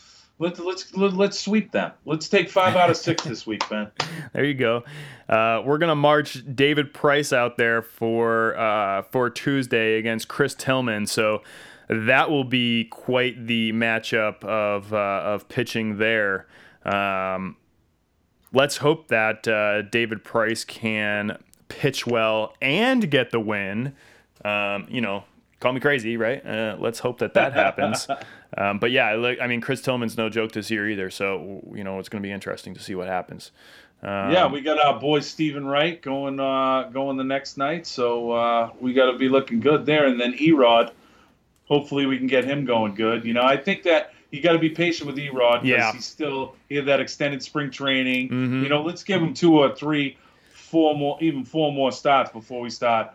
Let's 0.40 0.60
let's 0.60 0.94
let's 0.94 1.40
sweep 1.40 1.72
them. 1.72 1.92
Let's 2.04 2.28
take 2.28 2.48
five 2.48 2.76
out 2.76 2.90
of 2.90 2.96
six 2.96 3.24
this 3.24 3.46
week, 3.46 3.68
Ben. 3.68 3.90
There 4.32 4.44
you 4.44 4.54
go. 4.54 4.84
Uh, 5.28 5.62
we're 5.64 5.78
gonna 5.78 5.96
march 5.96 6.42
David 6.54 6.94
Price 6.94 7.32
out 7.32 7.56
there 7.56 7.82
for 7.82 8.56
uh, 8.56 9.02
for 9.02 9.30
Tuesday 9.30 9.98
against 9.98 10.28
Chris 10.28 10.54
Tillman. 10.54 11.06
So 11.06 11.42
that 11.88 12.30
will 12.30 12.44
be 12.44 12.84
quite 12.84 13.46
the 13.48 13.72
matchup 13.72 14.44
of 14.44 14.92
uh, 14.92 15.22
of 15.24 15.48
pitching 15.48 15.98
there. 15.98 16.46
Um, 16.84 17.56
let's 18.52 18.76
hope 18.76 19.08
that 19.08 19.48
uh, 19.48 19.82
David 19.82 20.22
Price 20.22 20.64
can 20.64 21.38
pitch 21.68 22.06
well 22.06 22.54
and 22.62 23.10
get 23.10 23.30
the 23.30 23.40
win. 23.40 23.94
Um, 24.44 24.86
you 24.88 25.00
know, 25.00 25.24
call 25.60 25.72
me 25.72 25.80
crazy, 25.80 26.16
right? 26.16 26.44
Uh, 26.46 26.76
let's 26.78 27.00
hope 27.00 27.18
that 27.18 27.34
that 27.34 27.54
happens. 27.54 28.06
Um, 28.56 28.78
but 28.78 28.90
yeah, 28.90 29.36
I 29.40 29.46
mean, 29.46 29.60
Chris 29.60 29.82
Tillman's 29.82 30.16
no 30.16 30.28
joke 30.30 30.52
this 30.52 30.70
year 30.70 30.88
either. 30.88 31.10
So 31.10 31.62
you 31.74 31.84
know, 31.84 31.98
it's 31.98 32.08
going 32.08 32.22
to 32.22 32.26
be 32.26 32.32
interesting 32.32 32.74
to 32.74 32.80
see 32.80 32.94
what 32.94 33.06
happens. 33.08 33.50
Um, 34.02 34.30
Yeah, 34.32 34.46
we 34.46 34.60
got 34.60 34.78
our 34.82 34.98
boy 34.98 35.20
Steven 35.20 35.66
Wright 35.66 36.00
going 36.00 36.40
uh, 36.40 36.84
going 36.92 37.16
the 37.16 37.24
next 37.24 37.58
night, 37.58 37.86
so 37.86 38.30
uh, 38.32 38.70
we 38.80 38.92
got 38.94 39.10
to 39.12 39.18
be 39.18 39.28
looking 39.28 39.60
good 39.60 39.84
there. 39.86 40.06
And 40.06 40.20
then 40.20 40.32
Erod, 40.34 40.92
hopefully 41.66 42.06
we 42.06 42.16
can 42.16 42.26
get 42.26 42.44
him 42.44 42.64
going 42.64 42.94
good. 42.94 43.24
You 43.24 43.34
know, 43.34 43.42
I 43.42 43.56
think 43.56 43.82
that 43.82 44.12
you 44.30 44.40
got 44.42 44.52
to 44.52 44.58
be 44.58 44.70
patient 44.70 45.06
with 45.08 45.16
Erod 45.16 45.62
because 45.62 45.66
Yeah. 45.68 45.92
he's 45.92 46.04
still 46.06 46.54
he 46.68 46.76
had 46.76 46.86
that 46.86 47.00
extended 47.00 47.42
spring 47.42 47.70
training. 47.70 48.28
Mhm. 48.30 48.62
You 48.62 48.68
know, 48.68 48.82
let's 48.82 49.02
give 49.04 49.20
him 49.22 49.34
two 49.34 49.58
or 49.58 49.74
three, 49.74 50.16
four 50.52 50.94
more, 50.96 51.18
even 51.20 51.44
four 51.44 51.72
more 51.72 51.92
starts 51.92 52.30
before 52.30 52.60
we 52.60 52.70
start. 52.70 53.10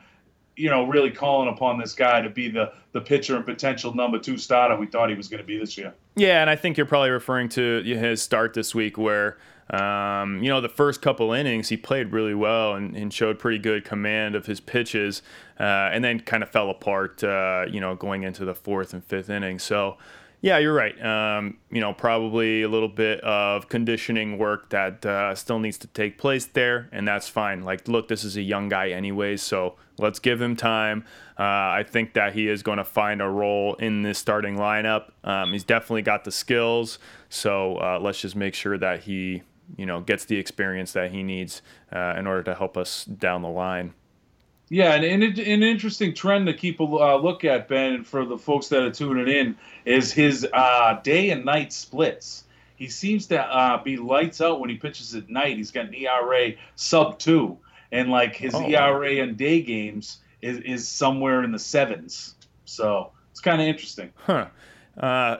You 0.55 0.69
know, 0.69 0.85
really 0.85 1.09
calling 1.09 1.49
upon 1.49 1.79
this 1.79 1.93
guy 1.93 2.21
to 2.21 2.29
be 2.29 2.49
the 2.49 2.71
the 2.91 3.01
pitcher 3.01 3.35
and 3.35 3.45
potential 3.45 3.93
number 3.93 4.19
two 4.19 4.37
starter 4.37 4.77
we 4.77 4.85
thought 4.85 5.09
he 5.09 5.15
was 5.15 5.27
going 5.27 5.41
to 5.41 5.47
be 5.47 5.57
this 5.57 5.77
year. 5.77 5.93
Yeah, 6.15 6.41
and 6.41 6.49
I 6.49 6.55
think 6.55 6.77
you're 6.77 6.85
probably 6.85 7.09
referring 7.09 7.49
to 7.49 7.81
his 7.83 8.21
start 8.21 8.53
this 8.53 8.75
week, 8.75 8.97
where 8.97 9.37
um, 9.71 10.43
you 10.43 10.49
know 10.49 10.61
the 10.61 10.69
first 10.69 11.01
couple 11.01 11.33
innings 11.33 11.69
he 11.69 11.77
played 11.77 12.11
really 12.11 12.35
well 12.35 12.75
and, 12.75 12.95
and 12.95 13.11
showed 13.11 13.39
pretty 13.39 13.57
good 13.57 13.83
command 13.83 14.35
of 14.35 14.45
his 14.45 14.59
pitches, 14.59 15.23
uh, 15.59 15.89
and 15.91 16.03
then 16.03 16.19
kind 16.19 16.43
of 16.43 16.49
fell 16.49 16.69
apart. 16.69 17.23
Uh, 17.23 17.65
you 17.69 17.81
know, 17.81 17.95
going 17.95 18.23
into 18.23 18.45
the 18.45 18.55
fourth 18.55 18.93
and 18.93 19.03
fifth 19.03 19.29
inning. 19.29 19.59
So. 19.59 19.97
Yeah, 20.43 20.57
you're 20.57 20.73
right. 20.73 21.01
Um, 21.01 21.55
you 21.71 21.79
know, 21.79 21.93
probably 21.93 22.63
a 22.63 22.67
little 22.67 22.89
bit 22.89 23.21
of 23.21 23.69
conditioning 23.69 24.37
work 24.37 24.71
that 24.71 25.05
uh, 25.05 25.33
still 25.35 25.57
needs 25.57 25.77
to 25.77 25.87
take 25.87 26.17
place 26.17 26.47
there, 26.47 26.89
and 26.91 27.07
that's 27.07 27.29
fine. 27.29 27.61
Like, 27.61 27.87
look, 27.87 28.09
this 28.09 28.25
is 28.25 28.35
a 28.35 28.41
young 28.41 28.67
guy, 28.67 28.89
anyways, 28.89 29.41
so 29.41 29.75
let's 29.97 30.19
give 30.19 30.41
him 30.41 30.57
time. 30.57 31.05
Uh, 31.39 31.43
I 31.43 31.85
think 31.87 32.15
that 32.15 32.33
he 32.33 32.49
is 32.49 32.61
going 32.61 32.77
to 32.77 32.83
find 32.83 33.21
a 33.21 33.29
role 33.29 33.75
in 33.75 34.01
this 34.01 34.19
starting 34.19 34.57
lineup. 34.57 35.11
Um, 35.23 35.53
he's 35.53 35.63
definitely 35.63 36.01
got 36.01 36.25
the 36.25 36.31
skills, 36.31 36.99
so 37.29 37.77
uh, 37.77 37.99
let's 38.01 38.19
just 38.19 38.35
make 38.35 38.53
sure 38.53 38.77
that 38.77 39.03
he, 39.03 39.43
you 39.77 39.85
know, 39.85 40.01
gets 40.01 40.25
the 40.25 40.35
experience 40.35 40.91
that 40.91 41.13
he 41.13 41.23
needs 41.23 41.61
uh, 41.93 42.15
in 42.17 42.27
order 42.27 42.43
to 42.43 42.53
help 42.53 42.75
us 42.75 43.05
down 43.05 43.43
the 43.43 43.49
line. 43.49 43.93
Yeah, 44.69 44.93
and, 44.93 45.03
and 45.05 45.23
it, 45.23 45.39
an 45.39 45.61
interesting 45.61 46.13
trend 46.13 46.47
to 46.47 46.53
keep 46.53 46.79
a 46.79 46.83
uh, 46.83 47.17
look 47.17 47.43
at, 47.43 47.67
Ben, 47.67 47.93
and 47.93 48.07
for 48.07 48.25
the 48.25 48.37
folks 48.37 48.69
that 48.69 48.81
are 48.81 48.91
tuning 48.91 49.27
in, 49.27 49.55
is 49.85 50.11
his 50.11 50.47
uh, 50.51 50.99
day 51.03 51.29
and 51.29 51.45
night 51.45 51.71
splits. 51.73 52.45
He 52.75 52.87
seems 52.87 53.27
to 53.27 53.39
uh, 53.39 53.83
be 53.83 53.97
lights 53.97 54.41
out 54.41 54.59
when 54.59 54.69
he 54.69 54.77
pitches 54.77 55.13
at 55.15 55.29
night. 55.29 55.57
He's 55.57 55.69
got 55.71 55.85
an 55.87 55.93
ERA 55.93 56.53
sub 56.75 57.19
two, 57.19 57.57
and 57.91 58.09
like 58.09 58.35
his 58.35 58.53
Oh. 58.55 58.65
ERA 58.67 59.11
in 59.11 59.35
day 59.35 59.61
games 59.61 60.19
is, 60.41 60.57
is 60.59 60.87
somewhere 60.87 61.43
in 61.43 61.51
the 61.51 61.59
sevens. 61.59 62.35
So 62.65 63.11
it's 63.31 63.39
kind 63.41 63.61
of 63.61 63.67
interesting. 63.67 64.11
Huh. 64.15 64.47
Uh, 64.97 65.37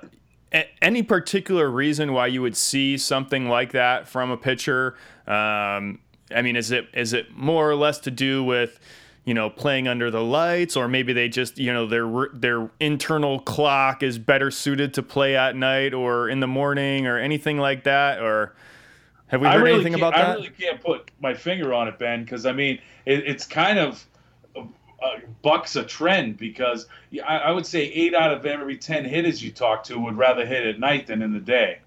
a- 0.53 0.69
any 0.81 1.01
particular 1.01 1.69
reason 1.69 2.13
why 2.13 2.27
you 2.27 2.41
would 2.43 2.55
see 2.55 2.97
something 2.97 3.49
like 3.49 3.71
that 3.71 4.07
from 4.07 4.29
a 4.29 4.37
pitcher? 4.37 4.95
Um, 5.25 5.99
I 6.33 6.41
mean, 6.43 6.55
is 6.55 6.71
it 6.71 6.87
is 6.93 7.13
it 7.13 7.35
more 7.35 7.69
or 7.69 7.75
less 7.75 7.97
to 7.99 8.11
do 8.11 8.43
with 8.43 8.79
you 9.25 9.33
know 9.33 9.49
playing 9.49 9.87
under 9.87 10.11
the 10.11 10.23
lights, 10.23 10.75
or 10.75 10.87
maybe 10.87 11.13
they 11.13 11.29
just 11.29 11.57
you 11.57 11.71
know 11.71 11.87
their 11.87 12.27
their 12.33 12.69
internal 12.79 13.39
clock 13.39 14.03
is 14.03 14.19
better 14.19 14.51
suited 14.51 14.93
to 14.95 15.03
play 15.03 15.35
at 15.35 15.55
night 15.55 15.93
or 15.93 16.29
in 16.29 16.39
the 16.39 16.47
morning 16.47 17.07
or 17.07 17.17
anything 17.17 17.57
like 17.57 17.83
that? 17.83 18.19
Or 18.19 18.53
have 19.27 19.41
we 19.41 19.47
heard 19.47 19.63
really 19.63 19.75
anything 19.75 19.95
about 19.95 20.13
that? 20.13 20.29
I 20.29 20.33
really 20.33 20.49
can't 20.49 20.81
put 20.81 21.09
my 21.21 21.33
finger 21.33 21.73
on 21.73 21.87
it, 21.87 21.97
Ben, 21.97 22.23
because 22.23 22.45
I 22.45 22.51
mean 22.51 22.79
it, 23.05 23.25
it's 23.25 23.45
kind 23.45 23.79
of 23.79 24.05
uh, 24.55 24.65
bucks 25.41 25.75
a 25.75 25.83
trend 25.83 26.37
because 26.37 26.87
I, 27.25 27.37
I 27.37 27.51
would 27.51 27.65
say 27.65 27.83
eight 27.83 28.13
out 28.13 28.33
of 28.33 28.45
every 28.45 28.77
ten 28.77 29.05
hitters 29.05 29.41
you 29.41 29.51
talk 29.51 29.83
to 29.85 29.97
would 29.99 30.17
rather 30.17 30.45
hit 30.45 30.65
at 30.65 30.79
night 30.79 31.07
than 31.07 31.21
in 31.21 31.31
the 31.31 31.39
day. 31.39 31.79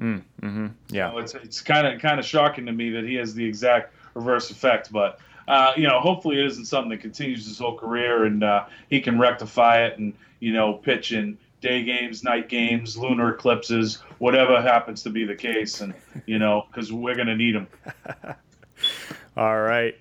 mm-hmm. 0.00 0.66
Yeah. 0.90 1.10
So 1.10 1.18
it's 1.18 1.34
it's 1.34 1.60
kind 1.60 1.88
of 1.88 2.00
kind 2.00 2.20
of 2.20 2.26
shocking 2.26 2.66
to 2.66 2.72
me 2.72 2.90
that 2.90 3.02
he 3.02 3.16
has 3.16 3.34
the 3.34 3.44
exact 3.44 3.94
reverse 4.14 4.52
effect, 4.52 4.92
but. 4.92 5.18
Uh, 5.48 5.72
you 5.76 5.86
know, 5.86 6.00
hopefully 6.00 6.38
it 6.38 6.46
isn't 6.46 6.66
something 6.66 6.90
that 6.90 7.00
continues 7.00 7.46
his 7.46 7.58
whole 7.58 7.76
career, 7.76 8.24
and 8.24 8.42
uh, 8.42 8.66
he 8.88 9.00
can 9.00 9.18
rectify 9.18 9.84
it, 9.84 9.98
and 9.98 10.14
you 10.40 10.52
know, 10.52 10.74
pitch 10.74 11.12
in 11.12 11.38
day 11.60 11.84
games, 11.84 12.24
night 12.24 12.48
games, 12.48 12.96
lunar 12.96 13.34
eclipses, 13.34 14.02
whatever 14.18 14.60
happens 14.60 15.02
to 15.02 15.10
be 15.10 15.24
the 15.24 15.34
case, 15.34 15.80
and 15.80 15.94
you 16.26 16.38
know, 16.38 16.66
because 16.68 16.92
we're 16.92 17.14
gonna 17.14 17.36
need 17.36 17.54
him. 17.54 17.66
All 19.36 19.60
right. 19.60 19.96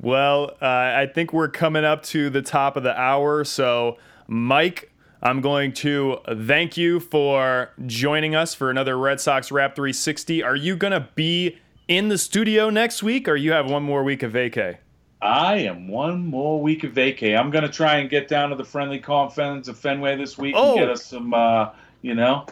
Well, 0.00 0.52
uh, 0.62 0.64
I 0.64 1.10
think 1.12 1.34
we're 1.34 1.48
coming 1.48 1.84
up 1.84 2.02
to 2.04 2.30
the 2.30 2.40
top 2.40 2.76
of 2.76 2.82
the 2.82 2.98
hour. 2.98 3.44
So, 3.44 3.98
Mike, 4.26 4.90
I'm 5.22 5.42
going 5.42 5.72
to 5.74 6.18
thank 6.46 6.78
you 6.78 6.98
for 6.98 7.70
joining 7.86 8.34
us 8.34 8.54
for 8.54 8.70
another 8.70 8.96
Red 8.96 9.20
Sox 9.20 9.52
Wrap 9.52 9.76
360. 9.76 10.42
Are 10.42 10.56
you 10.56 10.76
going 10.76 10.94
to 10.94 11.08
be 11.14 11.58
in 11.90 12.08
the 12.08 12.16
studio 12.16 12.70
next 12.70 13.02
week 13.02 13.26
or 13.28 13.34
you 13.34 13.50
have 13.50 13.68
one 13.68 13.82
more 13.82 14.04
week 14.04 14.22
of 14.22 14.32
vacay? 14.32 14.78
I 15.20 15.56
am 15.56 15.88
one 15.88 16.24
more 16.24 16.62
week 16.62 16.84
of 16.84 16.92
vacay. 16.92 17.36
I'm 17.38 17.50
going 17.50 17.64
to 17.64 17.68
try 17.68 17.96
and 17.96 18.08
get 18.08 18.28
down 18.28 18.50
to 18.50 18.56
the 18.56 18.64
friendly 18.64 19.00
confines 19.00 19.68
of 19.68 19.76
Fenway 19.76 20.16
this 20.16 20.38
week 20.38 20.54
Oh. 20.56 20.70
and 20.70 20.78
get 20.80 20.88
us 20.88 21.04
some, 21.04 21.34
uh, 21.34 21.70
you 22.00 22.14
know. 22.14 22.46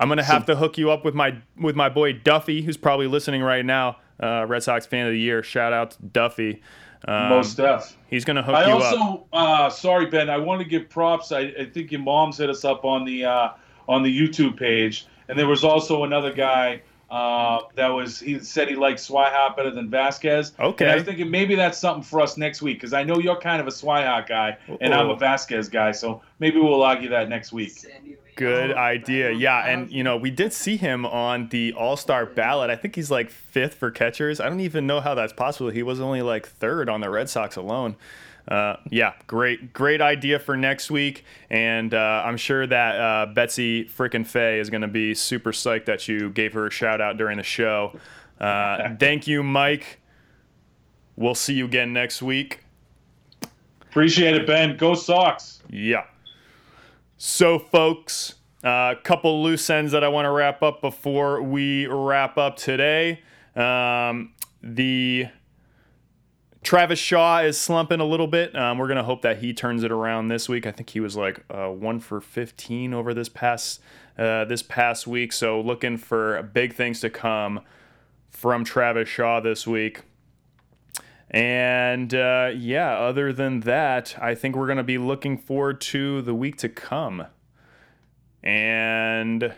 I'm 0.00 0.08
gonna 0.08 0.24
have 0.24 0.46
to 0.46 0.56
hook 0.56 0.78
you 0.78 0.90
up 0.90 1.04
with 1.04 1.14
my 1.14 1.36
with 1.56 1.76
my 1.76 1.88
boy 1.88 2.12
Duffy, 2.12 2.60
who's 2.62 2.76
probably 2.76 3.06
listening 3.06 3.40
right 3.40 3.64
now. 3.64 3.98
Uh, 4.20 4.44
Red 4.48 4.64
Sox 4.64 4.84
fan 4.84 5.06
of 5.06 5.12
the 5.12 5.18
year. 5.20 5.44
Shout 5.44 5.72
out 5.72 5.92
to 5.92 6.02
Duffy. 6.02 6.60
Um, 7.06 7.28
most 7.28 7.52
stuff. 7.52 7.96
he's 8.08 8.24
gonna 8.24 8.42
hook 8.42 8.56
I 8.56 8.66
you 8.66 8.74
up. 8.78 8.82
also, 8.98 9.26
uh, 9.32 9.70
sorry 9.70 10.06
Ben, 10.06 10.28
I 10.28 10.38
want 10.38 10.60
to 10.60 10.68
give 10.68 10.90
props. 10.90 11.30
I, 11.30 11.40
I 11.56 11.66
think 11.72 11.92
your 11.92 12.00
mom's 12.00 12.38
hit 12.38 12.50
us 12.50 12.64
up 12.64 12.84
on 12.84 13.04
the 13.04 13.24
uh, 13.24 13.50
on 13.88 14.02
the 14.02 14.10
YouTube 14.10 14.56
page, 14.58 15.06
and 15.28 15.38
there 15.38 15.46
was 15.46 15.62
also 15.62 16.02
another 16.02 16.32
guy 16.32 16.82
uh, 17.12 17.60
that 17.74 17.88
was 17.88 18.18
he 18.18 18.38
said 18.38 18.68
he 18.68 18.74
liked 18.74 18.98
Swihart 18.98 19.54
better 19.54 19.70
than 19.70 19.90
Vazquez. 19.90 20.58
Okay. 20.58 20.86
and 20.86 20.92
I 20.92 20.94
was 20.94 21.04
thinking 21.04 21.30
maybe 21.30 21.54
that's 21.54 21.76
something 21.76 22.02
for 22.02 22.22
us 22.22 22.38
next 22.38 22.62
week 22.62 22.78
because 22.78 22.94
I 22.94 23.04
know 23.04 23.18
you're 23.18 23.38
kind 23.38 23.60
of 23.60 23.66
a 23.66 23.70
Swihart 23.70 24.26
guy, 24.26 24.56
and 24.80 24.94
I'm 24.94 25.10
a 25.10 25.16
Vazquez 25.16 25.70
guy, 25.70 25.92
so 25.92 26.22
maybe 26.38 26.58
we'll 26.58 26.82
argue 26.82 27.10
that 27.10 27.28
next 27.28 27.52
week. 27.52 27.72
Good 28.34 28.72
idea. 28.72 29.30
Yeah, 29.30 29.66
and 29.66 29.92
you 29.92 30.02
know 30.02 30.16
we 30.16 30.30
did 30.30 30.54
see 30.54 30.78
him 30.78 31.04
on 31.04 31.48
the 31.48 31.74
All 31.74 31.98
Star 31.98 32.24
ballot. 32.24 32.70
I 32.70 32.76
think 32.76 32.96
he's 32.96 33.10
like 33.10 33.30
fifth 33.30 33.74
for 33.74 33.90
catchers. 33.90 34.40
I 34.40 34.48
don't 34.48 34.60
even 34.60 34.86
know 34.86 35.00
how 35.00 35.14
that's 35.14 35.34
possible. 35.34 35.68
He 35.68 35.82
was 35.82 36.00
only 36.00 36.22
like 36.22 36.46
third 36.46 36.88
on 36.88 37.02
the 37.02 37.10
Red 37.10 37.28
Sox 37.28 37.56
alone. 37.56 37.94
Uh, 38.48 38.76
yeah, 38.90 39.12
great, 39.26 39.72
great 39.72 40.00
idea 40.00 40.38
for 40.38 40.56
next 40.56 40.90
week, 40.90 41.24
and 41.48 41.94
uh, 41.94 42.22
I'm 42.24 42.36
sure 42.36 42.66
that 42.66 42.96
uh, 42.96 43.26
Betsy 43.32 43.84
frickin' 43.84 44.26
Fay 44.26 44.58
is 44.58 44.68
going 44.68 44.82
to 44.82 44.88
be 44.88 45.14
super 45.14 45.52
psyched 45.52 45.84
that 45.84 46.08
you 46.08 46.28
gave 46.30 46.52
her 46.54 46.66
a 46.66 46.70
shout 46.70 47.00
out 47.00 47.16
during 47.16 47.36
the 47.36 47.44
show. 47.44 47.96
Uh, 48.40 48.94
thank 49.00 49.26
you, 49.26 49.42
Mike. 49.42 50.00
We'll 51.16 51.34
see 51.34 51.54
you 51.54 51.66
again 51.66 51.92
next 51.92 52.20
week. 52.20 52.64
Appreciate 53.82 54.34
it, 54.34 54.46
Ben. 54.46 54.76
Go 54.76 54.94
Sox. 54.94 55.62
Yeah. 55.68 56.04
So, 57.18 57.58
folks, 57.58 58.34
a 58.64 58.96
couple 59.04 59.42
loose 59.42 59.68
ends 59.70 59.92
that 59.92 60.02
I 60.02 60.08
want 60.08 60.26
to 60.26 60.30
wrap 60.30 60.62
up 60.62 60.80
before 60.80 61.42
we 61.42 61.86
wrap 61.86 62.38
up 62.38 62.56
today. 62.56 63.20
Um, 63.54 64.32
the 64.62 65.26
Travis 66.62 66.98
Shaw 66.98 67.40
is 67.40 67.58
slumping 67.58 68.00
a 68.00 68.04
little 68.04 68.28
bit. 68.28 68.54
Um, 68.54 68.78
we're 68.78 68.88
gonna 68.88 69.02
hope 69.02 69.22
that 69.22 69.38
he 69.38 69.52
turns 69.52 69.82
it 69.82 69.90
around 69.90 70.28
this 70.28 70.48
week. 70.48 70.66
I 70.66 70.70
think 70.72 70.90
he 70.90 71.00
was 71.00 71.16
like 71.16 71.44
uh, 71.50 71.68
one 71.68 71.98
for 71.98 72.20
15 72.20 72.94
over 72.94 73.12
this 73.12 73.28
past 73.28 73.80
uh, 74.16 74.44
this 74.44 74.62
past 74.62 75.06
week. 75.06 75.32
So, 75.32 75.60
looking 75.60 75.96
for 75.96 76.42
big 76.42 76.74
things 76.74 77.00
to 77.00 77.10
come 77.10 77.60
from 78.30 78.64
Travis 78.64 79.08
Shaw 79.08 79.40
this 79.40 79.66
week. 79.66 80.02
And 81.30 82.14
uh, 82.14 82.50
yeah, 82.54 82.96
other 82.98 83.32
than 83.32 83.60
that, 83.60 84.16
I 84.20 84.34
think 84.34 84.54
we're 84.54 84.66
going 84.66 84.76
to 84.76 84.84
be 84.84 84.98
looking 84.98 85.38
forward 85.38 85.80
to 85.82 86.20
the 86.20 86.34
week 86.34 86.56
to 86.58 86.68
come. 86.68 87.26
And 88.42 89.54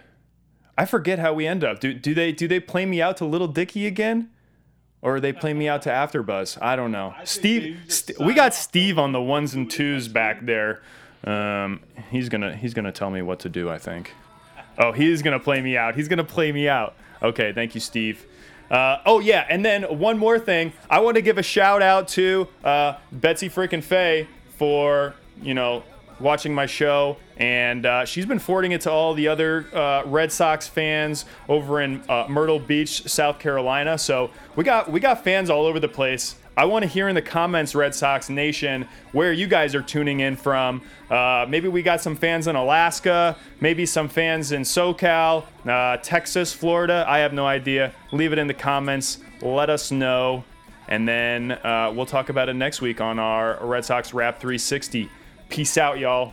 I 0.78 0.84
forget 0.84 1.18
how 1.18 1.34
we 1.34 1.46
end 1.46 1.64
up. 1.64 1.80
Do, 1.80 1.92
do 1.92 2.14
they 2.14 2.30
do 2.32 2.46
they 2.46 2.60
play 2.60 2.86
me 2.86 3.02
out 3.02 3.16
to 3.18 3.24
Little 3.24 3.48
Dicky 3.48 3.86
again? 3.86 4.30
Or 5.04 5.20
they 5.20 5.34
play 5.34 5.52
me 5.52 5.68
out 5.68 5.82
to 5.82 5.90
AfterBuzz? 5.90 6.56
I 6.62 6.76
don't 6.76 6.90
know. 6.90 7.12
think 7.18 7.28
Steve, 7.28 7.80
St- 7.88 8.18
we 8.18 8.32
got. 8.32 8.54
Steve 8.54 8.98
on 8.98 9.12
the 9.12 9.20
ones 9.20 9.52
and 9.52 9.70
twos 9.70 10.08
back 10.08 10.46
there. 10.46 10.80
Um, 11.24 11.80
he's 12.10 12.30
gonna 12.30 12.56
he's 12.56 12.72
gonna 12.72 12.90
tell 12.90 13.10
me 13.10 13.20
what 13.20 13.40
to 13.40 13.50
do. 13.50 13.68
I 13.68 13.76
think. 13.76 14.14
Oh, 14.78 14.92
he's 14.92 15.20
gonna 15.20 15.38
play 15.38 15.60
me 15.60 15.76
out. 15.76 15.94
He's 15.94 16.08
gonna 16.08 16.24
play 16.24 16.50
me 16.52 16.70
out. 16.70 16.94
Okay, 17.22 17.52
thank 17.52 17.74
you, 17.74 17.82
Steve. 17.82 18.24
Uh, 18.70 18.96
oh 19.04 19.20
yeah, 19.20 19.46
and 19.50 19.62
then 19.62 19.82
one 19.98 20.18
more 20.18 20.38
thing. 20.38 20.72
I 20.88 21.00
want 21.00 21.16
to 21.16 21.22
give 21.22 21.36
a 21.36 21.42
shout 21.42 21.82
out 21.82 22.08
to 22.08 22.48
uh, 22.64 22.94
Betsy 23.12 23.50
freaking 23.50 23.84
Fay 23.84 24.26
for 24.56 25.14
you 25.42 25.52
know 25.52 25.84
watching 26.20 26.54
my 26.54 26.66
show, 26.66 27.16
and 27.36 27.86
uh, 27.86 28.04
she's 28.04 28.26
been 28.26 28.38
forwarding 28.38 28.72
it 28.72 28.80
to 28.82 28.90
all 28.90 29.14
the 29.14 29.28
other 29.28 29.66
uh, 29.74 30.02
Red 30.06 30.32
Sox 30.32 30.66
fans 30.66 31.24
over 31.48 31.80
in 31.80 32.02
uh, 32.08 32.26
Myrtle 32.28 32.58
Beach, 32.58 33.08
South 33.08 33.38
Carolina. 33.38 33.98
So 33.98 34.30
we 34.56 34.64
got 34.64 34.90
we 34.90 35.00
got 35.00 35.24
fans 35.24 35.50
all 35.50 35.66
over 35.66 35.80
the 35.80 35.88
place. 35.88 36.36
I 36.56 36.66
want 36.66 36.84
to 36.84 36.88
hear 36.88 37.08
in 37.08 37.16
the 37.16 37.22
comments, 37.22 37.74
Red 37.74 37.96
Sox 37.96 38.28
Nation, 38.30 38.86
where 39.10 39.32
you 39.32 39.48
guys 39.48 39.74
are 39.74 39.82
tuning 39.82 40.20
in 40.20 40.36
from. 40.36 40.82
Uh, 41.10 41.46
maybe 41.48 41.66
we 41.66 41.82
got 41.82 42.00
some 42.00 42.14
fans 42.14 42.46
in 42.46 42.54
Alaska, 42.54 43.36
maybe 43.60 43.84
some 43.84 44.08
fans 44.08 44.52
in 44.52 44.62
SoCal, 44.62 45.46
uh, 45.66 45.96
Texas, 45.96 46.52
Florida. 46.52 47.04
I 47.08 47.18
have 47.18 47.32
no 47.32 47.44
idea. 47.44 47.92
Leave 48.12 48.32
it 48.32 48.38
in 48.38 48.46
the 48.46 48.54
comments. 48.54 49.18
Let 49.42 49.68
us 49.68 49.90
know. 49.90 50.44
And 50.86 51.08
then 51.08 51.52
uh, 51.52 51.92
we'll 51.94 52.06
talk 52.06 52.28
about 52.28 52.48
it 52.48 52.54
next 52.54 52.80
week 52.80 53.00
on 53.00 53.18
our 53.18 53.58
Red 53.66 53.84
Sox 53.84 54.14
Wrap 54.14 54.38
360. 54.38 55.10
Peace 55.48 55.78
out, 55.78 55.98
y'all. 55.98 56.32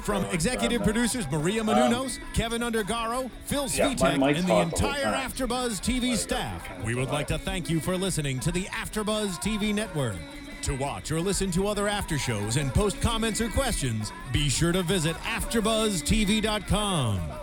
From 0.00 0.24
executive 0.26 0.82
producers 0.82 1.26
Maria 1.30 1.62
Menounos, 1.62 2.18
Kevin 2.34 2.60
Undergaro, 2.62 3.30
Phil 3.44 3.68
Yeah, 3.68 3.94
Svitek, 3.94 4.18
mic's 4.18 4.40
and 4.40 4.48
the 4.48 4.54
hot 4.54 4.70
the 4.70 4.76
entire. 4.76 5.04
AfterBuzz 5.04 5.80
TV 5.80 6.16
staff, 6.16 6.68
we 6.84 6.96
would 6.96 7.10
like 7.10 7.28
to 7.28 7.38
thank 7.38 7.70
you 7.70 7.78
for 7.78 7.96
listening 7.96 8.40
to 8.40 8.50
the 8.50 8.64
AfterBuzz 8.64 9.40
TV 9.40 9.72
network. 9.72 10.16
To 10.62 10.74
watch 10.76 11.12
or 11.12 11.20
listen 11.20 11.50
to 11.52 11.68
other 11.68 11.86
after 11.88 12.18
shows 12.18 12.56
and 12.56 12.74
post 12.74 13.00
comments 13.00 13.40
or 13.40 13.48
questions, 13.48 14.12
be 14.32 14.48
sure 14.48 14.72
to 14.72 14.82
visit 14.82 15.14
AfterBuzzTV.com. 15.18 17.20